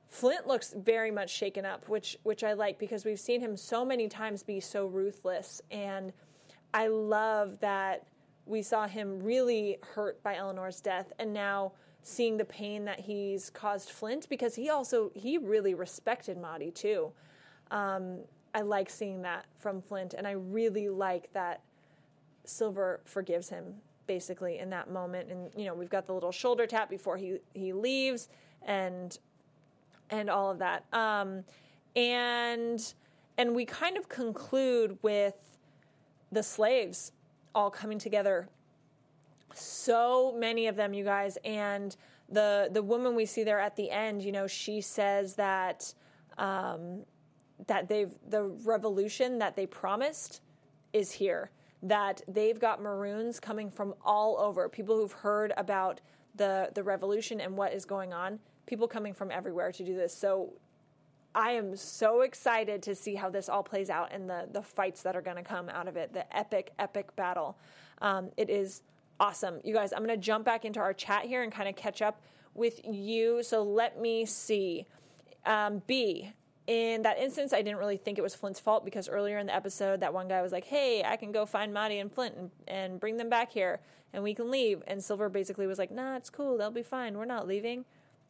Flint 0.09 0.47
looks 0.47 0.73
very 0.73 1.11
much 1.11 1.29
shaken 1.29 1.65
up, 1.65 1.87
which 1.89 2.17
which 2.23 2.43
I 2.43 2.53
like 2.53 2.79
because 2.79 3.05
we've 3.05 3.19
seen 3.19 3.41
him 3.41 3.57
so 3.57 3.83
many 3.83 4.07
times 4.07 4.43
be 4.43 4.59
so 4.59 4.85
ruthless, 4.85 5.61
and 5.69 6.13
I 6.73 6.87
love 6.87 7.59
that 7.59 8.07
we 8.45 8.61
saw 8.61 8.87
him 8.87 9.21
really 9.21 9.77
hurt 9.93 10.21
by 10.23 10.35
Eleanor's 10.35 10.79
death, 10.79 11.11
and 11.19 11.33
now 11.33 11.73
seeing 12.01 12.37
the 12.37 12.45
pain 12.45 12.85
that 12.85 13.01
he's 13.01 13.49
caused 13.49 13.89
Flint 13.89 14.29
because 14.29 14.55
he 14.55 14.69
also 14.69 15.11
he 15.13 15.37
really 15.37 15.73
respected 15.73 16.37
Madi 16.37 16.71
too. 16.71 17.11
Um, 17.69 18.19
I 18.55 18.61
like 18.61 18.89
seeing 18.89 19.21
that 19.23 19.45
from 19.57 19.81
Flint, 19.81 20.13
and 20.13 20.25
I 20.25 20.31
really 20.31 20.87
like 20.87 21.31
that 21.33 21.61
Silver 22.45 23.01
forgives 23.03 23.49
him 23.49 23.75
basically 24.07 24.57
in 24.57 24.69
that 24.69 24.89
moment. 24.89 25.29
And 25.29 25.51
you 25.55 25.65
know, 25.65 25.73
we've 25.73 25.89
got 25.89 26.07
the 26.07 26.13
little 26.13 26.31
shoulder 26.31 26.65
tap 26.65 26.89
before 26.89 27.17
he 27.17 27.39
he 27.53 27.73
leaves, 27.73 28.29
and 28.63 29.17
and 30.09 30.29
all 30.29 30.51
of 30.51 30.59
that. 30.59 30.85
Um, 30.93 31.43
and 31.95 32.93
and 33.37 33.55
we 33.55 33.65
kind 33.65 33.97
of 33.97 34.09
conclude 34.09 34.97
with 35.01 35.57
the 36.31 36.43
slaves 36.43 37.11
all 37.53 37.69
coming 37.69 37.99
together. 37.99 38.49
So 39.53 40.35
many 40.37 40.67
of 40.67 40.75
them, 40.75 40.93
you 40.93 41.03
guys, 41.03 41.37
and 41.43 41.95
the 42.29 42.69
the 42.71 42.83
woman 42.83 43.15
we 43.15 43.25
see 43.25 43.43
there 43.43 43.59
at 43.59 43.75
the 43.75 43.89
end. 43.89 44.21
You 44.21 44.31
know, 44.31 44.47
she 44.47 44.81
says 44.81 45.35
that 45.35 45.93
um, 46.37 47.03
that 47.65 47.87
they've 47.87 48.13
the 48.29 48.43
revolution 48.43 49.39
that 49.39 49.55
they 49.55 49.65
promised 49.65 50.41
is 50.93 51.11
here. 51.11 51.51
That 51.83 52.21
they've 52.27 52.59
got 52.59 52.81
maroons 52.81 53.39
coming 53.39 53.69
from 53.69 53.93
all 54.03 54.37
over. 54.39 54.67
People 54.67 54.97
who've 54.97 55.11
heard 55.11 55.53
about 55.57 56.01
the 56.35 56.69
the 56.73 56.83
revolution 56.83 57.39
and 57.39 57.55
what 57.57 57.73
is 57.73 57.85
going 57.85 58.13
on. 58.13 58.39
People 58.67 58.87
coming 58.87 59.15
from 59.15 59.31
everywhere 59.31 59.71
to 59.71 59.83
do 59.83 59.95
this. 59.95 60.13
So 60.13 60.53
I 61.33 61.51
am 61.51 61.75
so 61.75 62.21
excited 62.21 62.83
to 62.83 62.95
see 62.95 63.15
how 63.15 63.29
this 63.29 63.47
all 63.47 63.63
plays 63.63 63.89
out 63.89 64.11
and 64.11 64.29
the 64.29 64.47
the 64.51 64.61
fights 64.61 65.03
that 65.03 65.15
are 65.15 65.21
going 65.21 65.37
to 65.37 65.43
come 65.43 65.69
out 65.69 65.87
of 65.87 65.97
it. 65.97 66.13
The 66.13 66.25
epic, 66.35 66.73
epic 66.77 67.15
battle. 67.15 67.57
Um, 68.01 68.31
it 68.37 68.49
is 68.49 68.81
awesome, 69.19 69.59
you 69.63 69.73
guys. 69.73 69.93
I'm 69.93 70.05
going 70.05 70.09
to 70.09 70.17
jump 70.17 70.45
back 70.45 70.65
into 70.65 70.79
our 70.79 70.93
chat 70.93 71.25
here 71.25 71.43
and 71.43 71.51
kind 71.51 71.69
of 71.69 71.75
catch 71.75 72.01
up 72.01 72.21
with 72.53 72.81
you. 72.83 73.43
So 73.43 73.63
let 73.63 74.01
me 74.01 74.25
see. 74.25 74.85
Um, 75.45 75.81
B. 75.87 76.31
In 76.65 77.03
that 77.03 77.17
instance, 77.17 77.53
I 77.53 77.61
didn't 77.61 77.77
really 77.77 77.95
think 77.95 78.17
it 78.17 78.21
was 78.21 78.35
Flint's 78.35 78.59
fault 78.59 78.83
because 78.83 79.07
earlier 79.07 79.37
in 79.37 79.47
the 79.47 79.55
episode, 79.55 80.01
that 80.01 80.13
one 80.13 80.27
guy 80.27 80.41
was 80.41 80.51
like, 80.51 80.65
"Hey, 80.65 81.01
I 81.01 81.15
can 81.15 81.31
go 81.31 81.45
find 81.45 81.73
Madi 81.73 81.99
and 81.99 82.11
Flint 82.11 82.35
and, 82.35 82.51
and 82.67 82.99
bring 82.99 83.15
them 83.15 83.29
back 83.29 83.53
here, 83.53 83.79
and 84.11 84.21
we 84.21 84.33
can 84.33 84.51
leave." 84.51 84.83
And 84.85 85.01
Silver 85.01 85.29
basically 85.29 85.65
was 85.65 85.77
like, 85.77 85.91
"Nah, 85.91 86.17
it's 86.17 86.29
cool. 86.29 86.57
They'll 86.57 86.69
be 86.69 86.83
fine. 86.83 87.17
We're 87.17 87.23
not 87.25 87.47
leaving." 87.47 87.85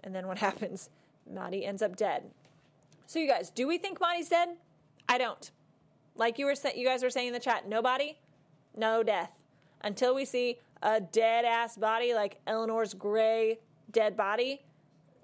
And 0.08 0.16
then 0.16 0.26
what 0.26 0.38
happens? 0.50 0.90
Madi 1.32 1.66
ends 1.66 1.82
up 1.82 1.98
dead. 1.98 2.24
So 3.06 3.20
you 3.20 3.28
guys, 3.28 3.50
do 3.50 3.68
we 3.68 3.78
think 3.78 4.00
Madi's 4.00 4.30
dead? 4.30 4.50
I 5.08 5.18
don't. 5.18 5.52
Like 6.16 6.40
you 6.40 6.46
were, 6.46 6.56
you 6.76 6.88
guys 6.88 7.04
were 7.04 7.10
saying 7.10 7.28
in 7.28 7.34
the 7.34 7.40
chat, 7.40 7.68
nobody, 7.68 8.18
no 8.76 9.04
death. 9.04 9.34
Until 9.82 10.16
we 10.16 10.26
see 10.26 10.58
a 10.82 11.00
dead 11.00 11.46
ass 11.46 11.78
body 11.78 12.14
like 12.14 12.40
Eleanor's 12.48 12.94
gray 12.94 13.60
dead 13.92 14.18
body, 14.18 14.64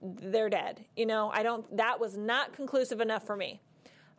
they're 0.01 0.49
dead. 0.49 0.85
You 0.95 1.05
know, 1.05 1.31
I 1.33 1.43
don't. 1.43 1.75
That 1.75 1.99
was 1.99 2.17
not 2.17 2.53
conclusive 2.53 3.01
enough 3.01 3.25
for 3.25 3.35
me. 3.35 3.61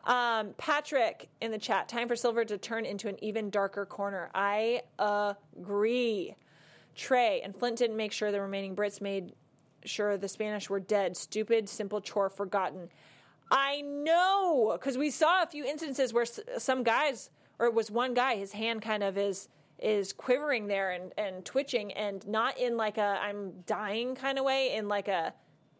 Um, 0.03 0.53
Patrick 0.57 1.29
in 1.41 1.51
the 1.51 1.57
chat, 1.57 1.87
time 1.87 2.07
for 2.07 2.15
Silver 2.15 2.43
to 2.45 2.57
turn 2.57 2.85
into 2.85 3.07
an 3.07 3.23
even 3.23 3.49
darker 3.49 3.85
corner. 3.85 4.29
I 4.35 4.81
agree. 4.99 6.35
Trey 6.95 7.41
and 7.41 7.55
Flint 7.55 7.77
didn't 7.77 7.97
make 7.97 8.11
sure 8.11 8.31
the 8.31 8.41
remaining 8.41 8.75
Brits 8.75 8.99
made 8.99 9.33
sure 9.87 10.17
the 10.17 10.27
Spanish 10.27 10.69
were 10.69 10.79
dead. 10.79 11.17
Stupid, 11.17 11.69
simple 11.69 12.01
chore 12.01 12.29
forgotten. 12.29 12.89
I 13.51 13.81
know 13.81 14.71
because 14.73 14.97
we 14.97 15.11
saw 15.11 15.43
a 15.43 15.47
few 15.47 15.65
instances 15.65 16.13
where 16.13 16.25
some 16.25 16.83
guys, 16.83 17.29
or 17.59 17.67
it 17.67 17.73
was 17.73 17.91
one 17.91 18.13
guy, 18.13 18.35
his 18.35 18.53
hand 18.53 18.81
kind 18.81 19.03
of 19.03 19.17
is 19.17 19.47
is 19.77 20.13
quivering 20.13 20.67
there 20.67 20.91
and, 20.91 21.11
and 21.17 21.43
twitching, 21.43 21.91
and 21.93 22.25
not 22.27 22.57
in 22.57 22.77
like 22.77 22.97
a 22.97 23.19
I'm 23.21 23.51
dying 23.65 24.15
kind 24.15 24.39
of 24.39 24.45
way, 24.45 24.75
in 24.75 24.87
like 24.87 25.07
a 25.07 25.33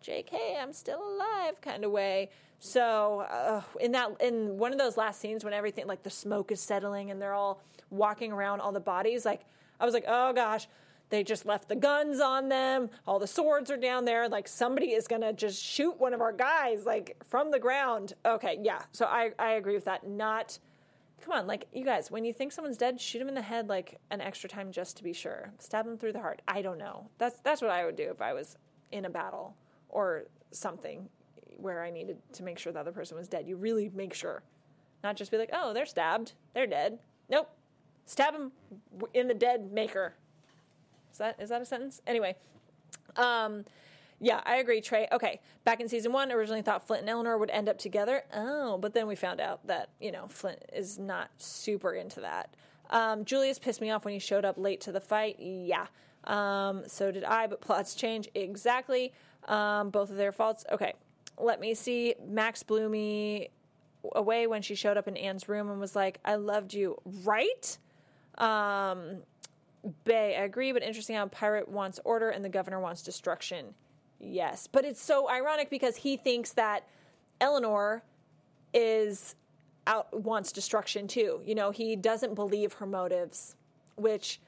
JK, 0.05 0.61
I'm 0.61 0.73
still 0.73 1.01
alive 1.01 1.61
kind 1.61 1.83
of 1.83 1.91
way. 1.91 2.29
So 2.59 3.21
uh, 3.21 3.61
in 3.79 3.91
that 3.93 4.21
in 4.21 4.57
one 4.57 4.71
of 4.71 4.77
those 4.77 4.97
last 4.97 5.19
scenes 5.19 5.43
when 5.43 5.53
everything 5.53 5.87
like 5.87 6.03
the 6.03 6.09
smoke 6.09 6.51
is 6.51 6.59
settling 6.59 7.11
and 7.11 7.21
they're 7.21 7.33
all 7.33 7.61
walking 7.89 8.31
around 8.31 8.61
all 8.61 8.71
the 8.71 8.79
bodies, 8.79 9.25
like 9.25 9.41
I 9.79 9.85
was 9.85 9.93
like, 9.93 10.05
oh 10.07 10.33
gosh, 10.33 10.67
they 11.09 11.23
just 11.23 11.45
left 11.45 11.69
the 11.69 11.75
guns 11.75 12.19
on 12.19 12.49
them. 12.49 12.89
All 13.07 13.19
the 13.19 13.27
swords 13.27 13.69
are 13.69 13.77
down 13.77 14.05
there. 14.05 14.27
Like 14.27 14.47
somebody 14.47 14.93
is 14.93 15.07
gonna 15.07 15.33
just 15.33 15.63
shoot 15.63 15.99
one 15.99 16.13
of 16.13 16.21
our 16.21 16.33
guys 16.33 16.85
like 16.85 17.17
from 17.27 17.51
the 17.51 17.59
ground. 17.59 18.13
Okay, 18.25 18.59
yeah. 18.61 18.83
So 18.91 19.05
I 19.05 19.31
I 19.37 19.51
agree 19.53 19.75
with 19.75 19.85
that. 19.85 20.07
Not 20.07 20.59
come 21.21 21.37
on, 21.37 21.47
like 21.47 21.67
you 21.73 21.83
guys, 21.83 22.11
when 22.11 22.23
you 22.23 22.33
think 22.33 22.51
someone's 22.51 22.77
dead, 22.77 22.99
shoot 22.99 23.19
them 23.19 23.27
in 23.27 23.35
the 23.35 23.41
head 23.41 23.67
like 23.67 23.99
an 24.11 24.21
extra 24.21 24.49
time 24.49 24.71
just 24.71 24.97
to 24.97 25.03
be 25.03 25.13
sure. 25.13 25.51
Stab 25.59 25.85
them 25.85 25.97
through 25.97 26.13
the 26.13 26.19
heart. 26.19 26.41
I 26.47 26.61
don't 26.61 26.77
know. 26.77 27.09
That's 27.17 27.39
that's 27.39 27.61
what 27.61 27.71
I 27.71 27.85
would 27.85 27.95
do 27.95 28.09
if 28.11 28.21
I 28.21 28.33
was 28.33 28.57
in 28.91 29.05
a 29.05 29.09
battle 29.09 29.55
or 29.89 30.25
something 30.51 31.09
where 31.57 31.83
I 31.83 31.89
needed 31.89 32.17
to 32.33 32.43
make 32.43 32.59
sure 32.59 32.73
the 32.73 32.79
other 32.79 32.91
person 32.91 33.17
was 33.17 33.27
dead. 33.27 33.47
You 33.47 33.55
really 33.55 33.89
make 33.93 34.13
sure, 34.13 34.43
not 35.03 35.15
just 35.15 35.31
be 35.31 35.37
like, 35.37 35.49
oh, 35.53 35.73
they're 35.73 35.85
stabbed, 35.85 36.33
they're 36.53 36.67
dead. 36.67 36.99
Nope, 37.29 37.49
stab 38.05 38.33
them 38.33 38.51
in 39.13 39.27
the 39.27 39.33
dead 39.33 39.71
maker. 39.71 40.15
Is 41.15 41.19
that 41.19 41.35
is 41.39 41.49
that 41.49 41.61
a 41.61 41.65
sentence? 41.65 42.01
Anyway, 42.05 42.35
um, 43.15 43.63
yeah, 44.19 44.41
I 44.45 44.57
agree, 44.57 44.81
Trey. 44.81 45.07
Okay, 45.13 45.39
back 45.63 45.79
in 45.79 45.87
season 45.87 46.11
one, 46.11 46.29
originally 46.29 46.61
thought 46.61 46.85
Flint 46.85 47.01
and 47.03 47.09
Eleanor 47.09 47.37
would 47.37 47.49
end 47.51 47.69
up 47.69 47.77
together. 47.77 48.23
Oh, 48.33 48.77
but 48.77 48.93
then 48.93 49.07
we 49.07 49.15
found 49.15 49.39
out 49.39 49.65
that 49.67 49.91
you 50.01 50.11
know 50.11 50.27
Flint 50.27 50.61
is 50.73 50.99
not 50.99 51.29
super 51.37 51.93
into 51.93 52.19
that. 52.19 52.53
Um, 52.89 53.23
Julius 53.23 53.59
pissed 53.59 53.79
me 53.79 53.91
off 53.91 54.03
when 54.03 54.13
he 54.13 54.19
showed 54.19 54.43
up 54.43 54.57
late 54.57 54.81
to 54.81 54.91
the 54.91 54.99
fight. 54.99 55.37
Yeah, 55.39 55.87
um, 56.25 56.83
so 56.85 57.13
did 57.13 57.23
I. 57.23 57.47
But 57.47 57.61
plots 57.61 57.95
change 57.95 58.27
exactly. 58.35 59.13
Um, 59.45 59.91
both 59.91 60.09
of 60.09 60.17
their 60.17 60.33
faults. 60.33 60.65
Okay, 60.69 60.95
let 61.37 61.61
me 61.61 61.75
see. 61.75 62.15
Max 62.27 62.61
blew 62.61 62.89
me 62.89 63.51
away 64.15 64.47
when 64.47 64.61
she 64.61 64.75
showed 64.75 64.97
up 64.97 65.07
in 65.07 65.15
Anne's 65.15 65.47
room 65.47 65.69
and 65.69 65.79
was 65.79 65.95
like, 65.95 66.19
"I 66.25 66.35
loved 66.35 66.73
you," 66.73 66.97
right? 67.23 67.77
Um, 68.37 69.21
Bay, 70.03 70.35
I 70.35 70.43
agree, 70.43 70.71
but 70.71 70.83
interesting 70.83 71.15
how 71.15 71.27
Pirate 71.27 71.69
wants 71.69 71.99
order 72.03 72.29
and 72.29 72.43
the 72.43 72.49
governor 72.49 72.79
wants 72.79 73.01
destruction. 73.01 73.73
Yes, 74.19 74.67
but 74.67 74.85
it's 74.85 75.01
so 75.01 75.29
ironic 75.29 75.69
because 75.69 75.97
he 75.97 76.17
thinks 76.17 76.53
that 76.53 76.87
Eleanor 77.39 78.03
is 78.73 79.35
out 79.87 80.23
wants 80.23 80.51
destruction 80.51 81.07
too. 81.07 81.41
You 81.45 81.55
know, 81.55 81.71
he 81.71 81.95
doesn't 81.95 82.33
believe 82.33 82.73
her 82.73 82.85
motives, 82.85 83.55
which 83.95 84.39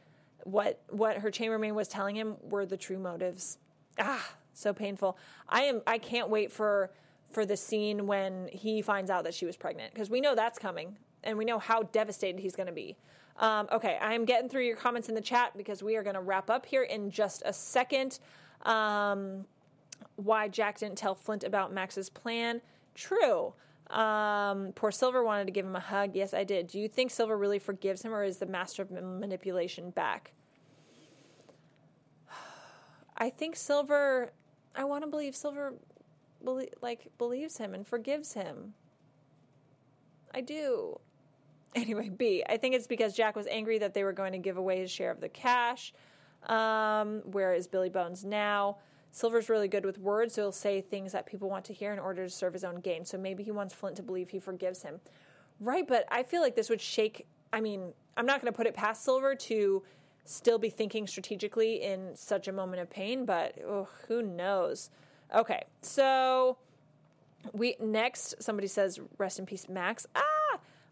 what 0.43 0.81
what 0.89 1.17
her 1.17 1.29
chambermaid 1.29 1.73
was 1.73 1.87
telling 1.87 2.15
him 2.15 2.37
were 2.41 2.65
the 2.65 2.77
true 2.77 2.97
motives. 2.97 3.59
Ah, 3.99 4.25
so 4.53 4.73
painful. 4.73 5.17
I 5.47 5.63
am 5.63 5.81
I 5.85 5.97
can't 5.97 6.29
wait 6.29 6.51
for 6.51 6.91
for 7.31 7.45
the 7.45 7.57
scene 7.57 8.07
when 8.07 8.49
he 8.51 8.81
finds 8.81 9.11
out 9.11 9.25
that 9.25 9.33
she 9.33 9.45
was 9.45 9.57
pregnant 9.57 9.93
because 9.93 10.09
we 10.09 10.21
know 10.21 10.33
that's 10.33 10.57
coming 10.57 10.97
and 11.23 11.37
we 11.37 11.45
know 11.45 11.59
how 11.59 11.83
devastated 11.83 12.39
he's 12.39 12.55
going 12.55 12.67
to 12.67 12.73
be. 12.73 12.97
Um, 13.39 13.67
okay, 13.71 13.97
I'm 14.01 14.25
getting 14.25 14.49
through 14.49 14.65
your 14.65 14.75
comments 14.75 15.09
in 15.09 15.15
the 15.15 15.21
chat 15.21 15.55
because 15.55 15.83
we 15.83 15.95
are 15.95 16.03
going 16.03 16.15
to 16.15 16.21
wrap 16.21 16.49
up 16.49 16.65
here 16.65 16.83
in 16.83 17.11
just 17.11 17.43
a 17.45 17.53
second. 17.53 18.19
Um, 18.63 19.45
why 20.15 20.47
Jack 20.47 20.79
didn't 20.79 20.97
tell 20.97 21.15
Flint 21.15 21.43
about 21.43 21.71
Max's 21.71 22.09
plan? 22.09 22.61
True. 22.95 23.53
Um, 23.89 24.73
poor 24.75 24.91
Silver 24.91 25.23
wanted 25.23 25.45
to 25.45 25.51
give 25.51 25.65
him 25.65 25.75
a 25.75 25.81
hug. 25.81 26.15
Yes, 26.15 26.33
I 26.33 26.43
did. 26.43 26.67
Do 26.67 26.79
you 26.79 26.87
think 26.87 27.11
Silver 27.11 27.37
really 27.37 27.59
forgives 27.59 28.01
him, 28.01 28.13
or 28.13 28.23
is 28.23 28.37
the 28.37 28.45
master 28.45 28.81
of 28.81 28.91
manipulation 28.91 29.91
back? 29.91 30.33
I 33.17 33.29
think 33.29 33.55
Silver. 33.55 34.33
I 34.75 34.83
want 34.83 35.03
to 35.03 35.09
believe 35.09 35.35
Silver, 35.35 35.75
belie- 36.43 36.69
like 36.81 37.07
believes 37.17 37.57
him 37.57 37.73
and 37.73 37.87
forgives 37.87 38.33
him. 38.33 38.73
I 40.33 40.41
do. 40.41 40.99
Anyway, 41.75 42.09
B. 42.09 42.43
I 42.47 42.57
think 42.57 42.75
it's 42.75 42.87
because 42.87 43.13
Jack 43.13 43.35
was 43.35 43.45
angry 43.47 43.77
that 43.79 43.93
they 43.93 44.03
were 44.03 44.13
going 44.13 44.31
to 44.31 44.39
give 44.39 44.57
away 44.57 44.79
his 44.79 44.89
share 44.89 45.11
of 45.11 45.21
the 45.21 45.29
cash. 45.29 45.93
Um, 46.47 47.21
where 47.25 47.53
is 47.53 47.67
Billy 47.67 47.89
Bones 47.89 48.25
now? 48.25 48.77
Silver's 49.11 49.49
really 49.49 49.67
good 49.67 49.85
with 49.85 49.97
words, 49.99 50.35
so 50.35 50.43
he'll 50.43 50.51
say 50.51 50.81
things 50.81 51.11
that 51.11 51.25
people 51.25 51.49
want 51.49 51.65
to 51.65 51.73
hear 51.73 51.93
in 51.93 51.99
order 51.99 52.23
to 52.25 52.29
serve 52.29 52.53
his 52.53 52.63
own 52.63 52.75
gain. 52.81 53.05
So 53.05 53.17
maybe 53.17 53.43
he 53.43 53.51
wants 53.51 53.73
Flint 53.73 53.95
to 53.97 54.03
believe 54.03 54.29
he 54.29 54.39
forgives 54.39 54.83
him. 54.83 54.99
Right, 55.59 55.87
but 55.87 56.05
I 56.11 56.23
feel 56.23 56.41
like 56.41 56.55
this 56.55 56.69
would 56.69 56.81
shake. 56.81 57.25
I 57.51 57.61
mean, 57.61 57.93
I'm 58.15 58.25
not 58.25 58.41
going 58.41 58.51
to 58.51 58.55
put 58.55 58.67
it 58.67 58.73
past 58.73 59.03
Silver 59.03 59.33
to 59.35 59.83
still 60.25 60.59
be 60.59 60.69
thinking 60.69 61.07
strategically 61.07 61.81
in 61.81 62.15
such 62.15 62.47
a 62.47 62.51
moment 62.51 62.81
of 62.81 62.89
pain, 62.89 63.25
but 63.25 63.55
oh, 63.65 63.87
who 64.07 64.21
knows? 64.21 64.89
Okay, 65.33 65.63
so 65.81 66.57
we 67.53 67.75
next 67.79 68.35
somebody 68.41 68.67
says 68.67 68.99
rest 69.17 69.39
in 69.39 69.45
peace, 69.45 69.67
Max. 69.69 70.05
Ah, 70.15 70.36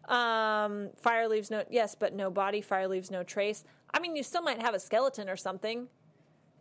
um, 0.08 0.90
fire 0.96 1.28
leaves 1.28 1.50
no, 1.50 1.64
yes, 1.70 1.94
but 1.94 2.14
no 2.14 2.30
body. 2.30 2.60
Fire 2.60 2.88
leaves 2.88 3.10
no 3.10 3.22
trace. 3.22 3.64
I 3.92 4.00
mean, 4.00 4.16
you 4.16 4.22
still 4.22 4.42
might 4.42 4.60
have 4.60 4.74
a 4.74 4.80
skeleton 4.80 5.28
or 5.28 5.36
something. 5.36 5.88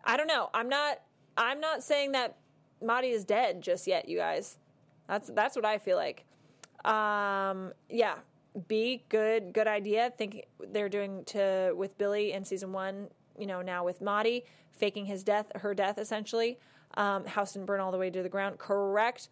I 0.04 0.18
don't 0.18 0.28
know. 0.28 0.50
I'm 0.54 0.70
not. 0.70 1.02
I'm 1.38 1.60
not 1.60 1.84
saying 1.84 2.14
that 2.14 2.38
Madi 2.82 3.10
is 3.10 3.26
dead 3.26 3.62
just 3.62 3.88
yet, 3.88 4.08
you 4.08 4.18
guys. 4.18 4.58
That's 5.08 5.30
that's 5.30 5.56
what 5.56 5.66
I 5.66 5.78
feel 5.78 5.98
like. 5.98 6.26
Um, 6.84 7.74
yeah. 7.90 8.16
B, 8.70 9.04
good, 9.10 9.52
good 9.52 9.68
idea. 9.68 10.14
Think 10.18 10.46
they're 10.72 10.88
doing 10.88 11.26
to 11.26 11.74
with 11.76 11.98
Billy 11.98 12.32
in 12.32 12.46
season 12.46 12.72
one. 12.72 13.10
You 13.38 13.48
know, 13.48 13.62
now 13.62 13.84
with 13.84 14.02
Madi 14.02 14.46
faking 14.72 15.06
his 15.06 15.24
death, 15.24 15.52
her 15.56 15.74
death 15.74 15.98
essentially. 15.98 16.58
Um, 16.96 17.26
house 17.26 17.54
didn't 17.54 17.66
burn 17.66 17.82
all 17.82 17.92
the 17.92 17.98
way 17.98 18.10
to 18.10 18.24
the 18.24 18.30
ground. 18.30 18.58
Correct. 18.58 19.30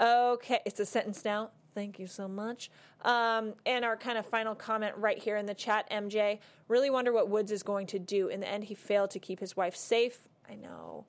Okay, 0.00 0.60
it's 0.64 0.80
a 0.80 0.86
sentence 0.86 1.24
now. 1.24 1.50
Thank 1.74 1.98
you 1.98 2.06
so 2.06 2.28
much. 2.28 2.70
Um, 3.02 3.54
and 3.66 3.84
our 3.84 3.96
kind 3.96 4.16
of 4.16 4.26
final 4.26 4.54
comment 4.54 4.94
right 4.96 5.18
here 5.18 5.36
in 5.36 5.46
the 5.46 5.54
chat, 5.54 5.90
MJ. 5.90 6.38
Really 6.68 6.88
wonder 6.88 7.12
what 7.12 7.28
Woods 7.28 7.50
is 7.50 7.62
going 7.62 7.86
to 7.88 7.98
do. 7.98 8.28
In 8.28 8.40
the 8.40 8.48
end, 8.48 8.64
he 8.64 8.74
failed 8.74 9.10
to 9.10 9.18
keep 9.18 9.40
his 9.40 9.56
wife 9.56 9.74
safe. 9.74 10.28
I 10.48 10.54
know. 10.54 11.04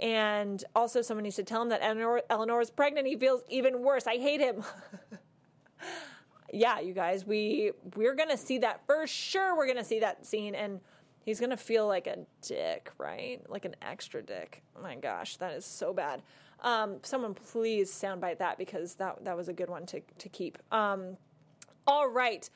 And 0.00 0.62
also, 0.74 1.00
someone 1.00 1.22
needs 1.22 1.36
to 1.36 1.44
tell 1.44 1.62
him 1.62 1.68
that 1.70 1.80
Eleanor, 1.82 2.22
Eleanor 2.28 2.60
is 2.60 2.70
pregnant. 2.70 3.06
He 3.06 3.16
feels 3.16 3.42
even 3.48 3.82
worse. 3.82 4.06
I 4.06 4.16
hate 4.16 4.40
him. 4.40 4.64
yeah, 6.52 6.80
you 6.80 6.92
guys, 6.92 7.24
we 7.24 7.72
we're 7.96 8.14
gonna 8.14 8.36
see 8.36 8.58
that 8.58 8.84
for 8.86 9.06
sure. 9.06 9.56
We're 9.56 9.66
gonna 9.66 9.84
see 9.84 10.00
that 10.00 10.26
scene, 10.26 10.54
and 10.54 10.80
he's 11.24 11.40
gonna 11.40 11.56
feel 11.56 11.86
like 11.86 12.06
a 12.06 12.18
dick, 12.42 12.90
right? 12.98 13.40
Like 13.48 13.64
an 13.64 13.76
extra 13.80 14.22
dick. 14.22 14.62
Oh 14.76 14.82
my 14.82 14.96
gosh, 14.96 15.36
that 15.36 15.52
is 15.52 15.64
so 15.64 15.92
bad. 15.92 16.22
Um, 16.62 16.98
someone 17.02 17.34
please 17.34 17.90
soundbite 17.90 18.38
that 18.38 18.56
because 18.56 18.94
that 18.94 19.24
that 19.24 19.36
was 19.36 19.48
a 19.48 19.52
good 19.52 19.68
one 19.68 19.86
to 19.86 20.00
to 20.18 20.28
keep. 20.28 20.58
Um, 20.70 21.16
all 21.86 22.08
right. 22.08 22.48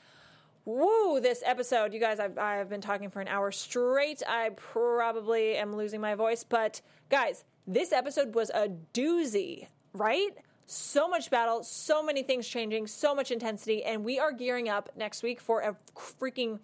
Woo, 0.65 1.21
this 1.21 1.45
episode, 1.47 1.93
you 1.93 2.01
guys, 2.01 2.19
I've, 2.19 2.37
I've 2.39 2.69
been 2.69 2.81
talking 2.81 3.09
for 3.09 3.21
an 3.21 3.29
hour 3.29 3.53
straight. 3.53 4.21
I 4.27 4.51
probably 4.57 5.55
am 5.55 5.77
losing 5.77 6.01
my 6.01 6.17
voice, 6.17 6.43
but 6.43 6.81
guys, 7.09 7.45
this 7.69 7.93
episode 7.93 8.35
was 8.35 8.51
a 8.51 8.69
doozy, 8.93 9.69
right? 9.93 10.31
So 10.67 11.07
much 11.07 11.31
battle, 11.31 11.63
so 11.63 12.03
many 12.03 12.25
things 12.25 12.49
changing, 12.49 12.89
so 12.89 13.15
much 13.15 13.31
intensity, 13.31 13.85
and 13.85 14.05
we 14.05 14.19
are 14.19 14.33
gearing 14.33 14.69
up 14.69 14.91
next 14.97 15.23
week 15.23 15.41
for 15.41 15.61
a 15.61 15.77
freaking 15.97 16.59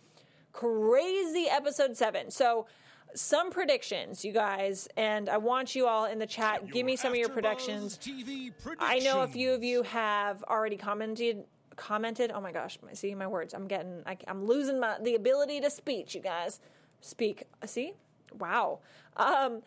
crazy 0.53 1.47
episode 1.49 1.97
seven. 1.97 2.31
So, 2.33 2.67
some 3.15 3.51
predictions, 3.51 4.25
you 4.25 4.33
guys, 4.33 4.89
and 4.97 5.29
I 5.29 5.37
want 5.37 5.75
you 5.75 5.87
all 5.87 6.07
in 6.07 6.19
the 6.19 6.27
chat. 6.27 6.71
give 6.71 6.87
me 6.87 6.97
some 6.97 7.13
of 7.13 7.19
your 7.19 7.29
predictions. 7.29 7.99
I 8.79 8.99
know 9.01 9.23
a 9.23 9.27
few 9.27 9.53
of 9.53 9.63
you 9.63 9.83
have 9.83 10.43
already 10.45 10.77
commented. 10.77 11.45
Commented. 11.77 12.31
Oh 12.35 12.41
my 12.41 12.53
gosh, 12.53 12.79
my, 12.85 12.93
see 12.93 13.15
my 13.15 13.27
words. 13.27 13.55
I'm 13.55 13.67
getting. 13.67 14.03
I, 14.07 14.17
am 14.27 14.45
losing 14.45 14.79
my 14.79 14.97
the 15.03 15.15
ability 15.15 15.61
to 15.63 15.71
speech. 15.71 16.15
You 16.15 16.21
guys, 16.21 16.61
speak. 17.01 17.45
See, 17.65 17.95
wow. 18.39 18.81
Um, 19.17 19.63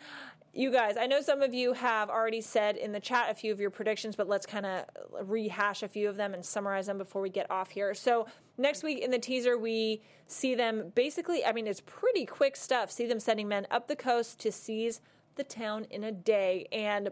you 0.57 0.71
guys, 0.71 0.95
I 0.95 1.05
know 1.05 1.19
some 1.19 1.41
of 1.41 1.53
you 1.53 1.73
have 1.73 2.09
already 2.09 2.39
said 2.39 2.77
in 2.77 2.93
the 2.93 2.99
chat 3.01 3.29
a 3.29 3.35
few 3.35 3.51
of 3.51 3.59
your 3.59 3.69
predictions, 3.69 4.15
but 4.15 4.29
let's 4.29 4.45
kind 4.45 4.65
of 4.65 4.85
rehash 5.23 5.83
a 5.83 5.87
few 5.89 6.07
of 6.07 6.15
them 6.15 6.33
and 6.33 6.45
summarize 6.45 6.87
them 6.87 6.97
before 6.97 7.21
we 7.21 7.29
get 7.29 7.51
off 7.51 7.71
here. 7.71 7.93
So, 7.93 8.25
next 8.57 8.81
week 8.81 8.99
in 8.99 9.11
the 9.11 9.19
teaser, 9.19 9.57
we 9.57 10.01
see 10.27 10.55
them 10.55 10.93
basically, 10.95 11.43
I 11.43 11.51
mean, 11.51 11.67
it's 11.67 11.81
pretty 11.81 12.25
quick 12.25 12.55
stuff. 12.55 12.89
See 12.89 13.05
them 13.05 13.19
sending 13.19 13.49
men 13.49 13.67
up 13.69 13.89
the 13.89 13.97
coast 13.97 14.39
to 14.39 14.51
seize 14.51 15.01
the 15.35 15.43
town 15.43 15.87
in 15.89 16.05
a 16.05 16.11
day. 16.13 16.67
And 16.71 17.09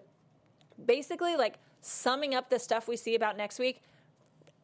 basically, 0.86 1.36
like 1.36 1.60
summing 1.82 2.34
up 2.34 2.50
the 2.50 2.60
stuff 2.60 2.88
we 2.88 2.96
see 2.96 3.14
about 3.14 3.36
next 3.36 3.60
week, 3.60 3.82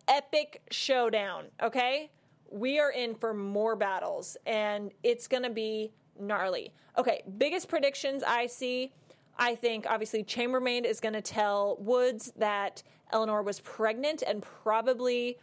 epic 0.08 0.62
showdown, 0.72 1.48
okay? 1.62 2.12
We 2.50 2.80
are 2.80 2.92
in 2.92 3.14
for 3.14 3.34
more 3.34 3.76
battles, 3.76 4.38
and 4.46 4.92
it's 5.04 5.28
going 5.28 5.44
to 5.44 5.50
be 5.50 5.92
gnarly. 6.20 6.74
Okay, 6.98 7.24
biggest 7.38 7.68
predictions 7.68 8.24
I 8.24 8.48
see. 8.48 8.92
I 9.38 9.56
think 9.56 9.86
obviously 9.90 10.24
Chambermaid 10.24 10.86
is 10.86 11.00
going 11.00 11.14
to 11.14 11.22
tell 11.22 11.78
Woods 11.80 12.32
that 12.38 12.84
Eleanor 13.12 13.42
was 13.42 13.60
pregnant 13.62 14.22
and 14.26 14.42
probably 14.42 15.38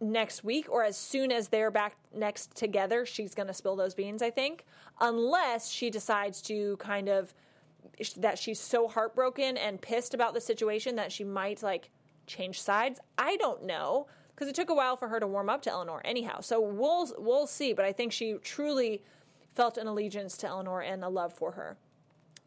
next 0.00 0.44
week 0.44 0.70
or 0.70 0.84
as 0.84 0.96
soon 0.96 1.32
as 1.32 1.48
they're 1.48 1.70
back 1.70 1.96
next 2.14 2.54
together, 2.54 3.04
she's 3.06 3.34
going 3.34 3.46
to 3.46 3.54
spill 3.54 3.76
those 3.76 3.94
beans, 3.94 4.22
I 4.22 4.30
think. 4.30 4.64
Unless 5.00 5.70
she 5.70 5.90
decides 5.90 6.40
to 6.42 6.76
kind 6.76 7.08
of 7.08 7.34
that 8.16 8.38
she's 8.38 8.58
so 8.58 8.88
heartbroken 8.88 9.56
and 9.56 9.80
pissed 9.80 10.14
about 10.14 10.34
the 10.34 10.40
situation 10.40 10.96
that 10.96 11.12
she 11.12 11.24
might 11.24 11.62
like 11.62 11.90
change 12.26 12.60
sides. 12.60 13.00
I 13.18 13.36
don't 13.36 13.64
know 13.64 14.06
because 14.34 14.48
it 14.48 14.54
took 14.54 14.70
a 14.70 14.74
while 14.74 14.96
for 14.96 15.08
her 15.08 15.20
to 15.20 15.26
warm 15.26 15.48
up 15.48 15.62
to 15.62 15.70
Eleanor 15.70 16.00
anyhow. 16.04 16.40
So 16.40 16.60
we'll 16.60 17.12
we'll 17.18 17.46
see, 17.46 17.72
but 17.72 17.84
I 17.84 17.92
think 17.92 18.12
she 18.12 18.34
truly 18.42 19.02
felt 19.54 19.78
an 19.78 19.86
allegiance 19.86 20.36
to 20.38 20.48
Eleanor 20.48 20.82
and 20.82 21.04
a 21.04 21.08
love 21.08 21.32
for 21.32 21.52
her. 21.52 21.76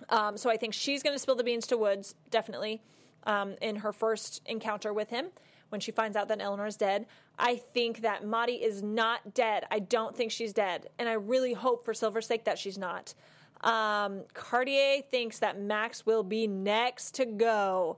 Um, 0.09 0.37
so 0.37 0.49
I 0.49 0.57
think 0.57 0.73
she's 0.73 1.01
going 1.01 1.15
to 1.15 1.19
spill 1.19 1.35
the 1.35 1.43
beans 1.43 1.67
to 1.67 1.77
Woods, 1.77 2.15
definitely, 2.29 2.81
um, 3.23 3.55
in 3.61 3.77
her 3.77 3.91
first 3.91 4.41
encounter 4.45 4.93
with 4.93 5.09
him 5.09 5.27
when 5.69 5.81
she 5.81 5.91
finds 5.91 6.15
out 6.15 6.27
that 6.29 6.41
Eleanor 6.41 6.67
is 6.67 6.77
dead. 6.77 7.05
I 7.37 7.55
think 7.55 8.01
that 8.01 8.25
Madi 8.25 8.53
is 8.53 8.81
not 8.81 9.33
dead. 9.33 9.65
I 9.69 9.79
don't 9.79 10.15
think 10.15 10.31
she's 10.31 10.53
dead. 10.53 10.89
And 10.97 11.09
I 11.09 11.13
really 11.13 11.53
hope 11.53 11.83
for 11.83 11.93
Silver's 11.93 12.27
sake 12.27 12.45
that 12.45 12.57
she's 12.57 12.77
not. 12.77 13.13
Um, 13.61 14.21
Cartier 14.33 15.01
thinks 15.01 15.39
that 15.39 15.59
Max 15.59 16.05
will 16.05 16.23
be 16.23 16.47
next 16.47 17.15
to 17.15 17.25
go. 17.25 17.97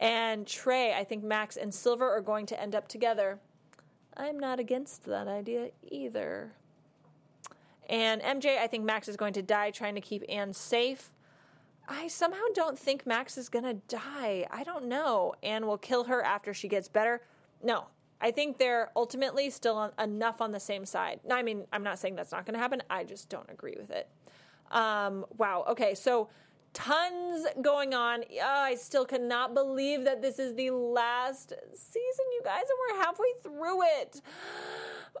And 0.00 0.46
Trey, 0.46 0.92
I 0.92 1.04
think 1.04 1.22
Max 1.22 1.56
and 1.56 1.72
Silver 1.72 2.10
are 2.10 2.20
going 2.20 2.46
to 2.46 2.60
end 2.60 2.74
up 2.74 2.88
together. 2.88 3.38
I'm 4.16 4.38
not 4.38 4.58
against 4.58 5.04
that 5.04 5.28
idea 5.28 5.70
either. 5.82 6.52
And 7.88 8.22
MJ, 8.22 8.58
I 8.58 8.66
think 8.66 8.84
Max 8.84 9.08
is 9.08 9.16
going 9.16 9.32
to 9.34 9.42
die 9.42 9.70
trying 9.70 9.94
to 9.94 10.00
keep 10.00 10.22
Anne 10.28 10.52
safe. 10.52 11.12
I 11.88 12.08
somehow 12.08 12.44
don't 12.54 12.78
think 12.78 13.06
Max 13.06 13.36
is 13.36 13.48
going 13.48 13.64
to 13.64 13.74
die. 13.74 14.46
I 14.50 14.64
don't 14.64 14.86
know. 14.86 15.34
Anne 15.42 15.66
will 15.66 15.78
kill 15.78 16.04
her 16.04 16.22
after 16.22 16.54
she 16.54 16.68
gets 16.68 16.88
better. 16.88 17.20
No, 17.62 17.86
I 18.20 18.30
think 18.30 18.58
they're 18.58 18.90
ultimately 18.96 19.50
still 19.50 19.76
on, 19.76 19.92
enough 19.98 20.40
on 20.40 20.52
the 20.52 20.60
same 20.60 20.86
side. 20.86 21.20
I 21.30 21.42
mean, 21.42 21.64
I'm 21.72 21.82
not 21.82 21.98
saying 21.98 22.16
that's 22.16 22.32
not 22.32 22.46
going 22.46 22.54
to 22.54 22.60
happen. 22.60 22.82
I 22.88 23.04
just 23.04 23.28
don't 23.28 23.48
agree 23.50 23.76
with 23.78 23.90
it. 23.90 24.08
Um, 24.70 25.26
wow. 25.36 25.64
Okay, 25.68 25.94
so 25.94 26.28
tons 26.72 27.46
going 27.62 27.94
on. 27.94 28.22
Uh, 28.22 28.46
I 28.46 28.74
still 28.76 29.04
cannot 29.04 29.54
believe 29.54 30.04
that 30.04 30.22
this 30.22 30.38
is 30.38 30.54
the 30.54 30.70
last 30.70 31.52
season, 31.72 32.24
you 32.32 32.40
guys, 32.44 32.62
and 32.62 32.98
we're 32.98 33.04
halfway 33.04 33.32
through 33.42 33.82
it. 34.00 34.20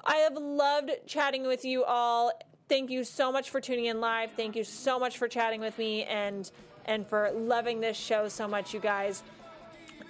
I 0.04 0.16
have 0.16 0.36
loved 0.36 0.90
chatting 1.06 1.46
with 1.46 1.64
you 1.64 1.84
all 1.84 2.32
thank 2.68 2.90
you 2.90 3.04
so 3.04 3.30
much 3.30 3.50
for 3.50 3.60
tuning 3.60 3.86
in 3.86 4.00
live. 4.00 4.30
Thank 4.32 4.56
you 4.56 4.64
so 4.64 4.98
much 4.98 5.18
for 5.18 5.28
chatting 5.28 5.60
with 5.60 5.76
me 5.78 6.04
and 6.04 6.50
and 6.86 7.06
for 7.06 7.30
loving 7.32 7.80
this 7.80 7.96
show 7.96 8.28
so 8.28 8.46
much, 8.46 8.74
you 8.74 8.80
guys. 8.80 9.22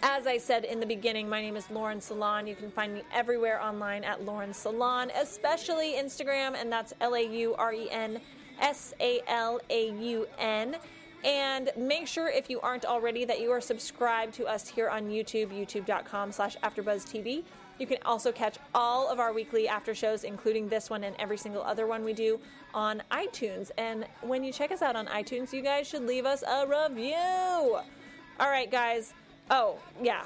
As 0.02 0.26
I 0.26 0.38
said 0.38 0.64
in 0.64 0.80
the 0.80 0.86
beginning, 0.86 1.28
my 1.28 1.40
name 1.40 1.57
is 1.57 1.70
Lauren 1.70 1.98
Salaun. 1.98 2.48
You 2.48 2.57
can 2.57 2.70
find 2.70 2.94
me 2.94 3.02
everywhere 3.12 3.62
online 3.62 4.05
at 4.05 4.24
Lauren 4.24 4.50
Salaun, 4.50 5.11
especially 5.16 5.94
Instagram, 5.94 6.55
and 6.57 6.70
that's 6.70 6.92
L 7.00 7.14
A 7.14 7.22
U 7.22 7.55
R 7.55 7.72
E 7.72 7.88
N 7.90 8.20
S 8.61 8.92
A 9.00 9.20
L 9.28 9.61
A 9.70 9.90
U 9.92 10.26
N. 10.38 10.76
And 11.24 11.70
make 11.78 12.07
sure, 12.07 12.28
if 12.28 12.50
you 12.50 12.61
aren't 12.61 12.84
already, 12.84 13.24
that 13.24 13.40
you 13.40 13.50
are 13.50 13.61
subscribed 13.61 14.34
to 14.34 14.44
us 14.44 14.68
here 14.68 14.90
on 14.90 15.05
YouTube, 15.05 15.48
youtube.com 15.48 16.32
slash 16.32 16.57
AfterBuzzTV. 16.62 17.44
You 17.78 17.86
can 17.86 17.98
also 18.04 18.30
catch 18.30 18.56
all 18.74 19.08
of 19.08 19.18
our 19.18 19.32
weekly 19.32 19.66
after 19.66 19.94
shows, 19.94 20.24
including 20.24 20.68
this 20.68 20.90
one 20.90 21.04
and 21.04 21.16
every 21.18 21.36
single 21.36 21.62
other 21.62 21.86
one 21.86 22.04
we 22.04 22.12
do, 22.12 22.38
on 22.72 23.02
iTunes. 23.10 23.70
And 23.78 24.06
when 24.22 24.44
you 24.44 24.52
check 24.52 24.70
us 24.70 24.82
out 24.82 24.96
on 24.96 25.06
iTunes, 25.06 25.52
you 25.52 25.60
guys 25.60 25.88
should 25.88 26.06
leave 26.06 26.24
us 26.24 26.42
a 26.42 26.66
review. 26.66 27.14
All 27.14 28.50
right, 28.50 28.70
guys. 28.70 29.12
Oh, 29.50 29.78
yeah. 30.02 30.24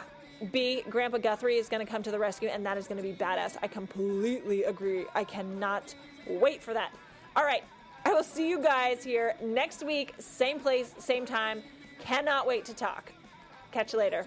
B, 0.53 0.83
Grandpa 0.89 1.19
Guthrie 1.19 1.57
is 1.57 1.69
going 1.69 1.85
to 1.85 1.91
come 1.91 2.03
to 2.03 2.11
the 2.11 2.19
rescue, 2.19 2.49
and 2.49 2.65
that 2.65 2.77
is 2.77 2.87
going 2.87 2.99
to 2.99 3.03
be 3.03 3.13
badass. 3.13 3.57
I 3.63 3.67
completely 3.67 4.65
agree. 4.65 5.07
I 5.15 5.25
cannot 5.25 5.95
wait 6.29 6.63
for 6.63 6.75
that. 6.75 6.93
All 7.35 7.45
right. 7.45 7.65
I 8.05 8.13
will 8.15 8.23
see 8.23 8.49
you 8.49 8.61
guys 8.63 9.03
here 9.03 9.35
next 9.43 9.85
week, 9.85 10.15
same 10.19 10.61
place, 10.61 10.95
same 10.99 11.27
time. 11.27 11.63
Cannot 11.99 12.47
wait 12.47 12.65
to 12.67 12.75
talk. 12.75 13.13
Catch 13.73 13.93
you 13.93 13.99
later. 13.99 14.27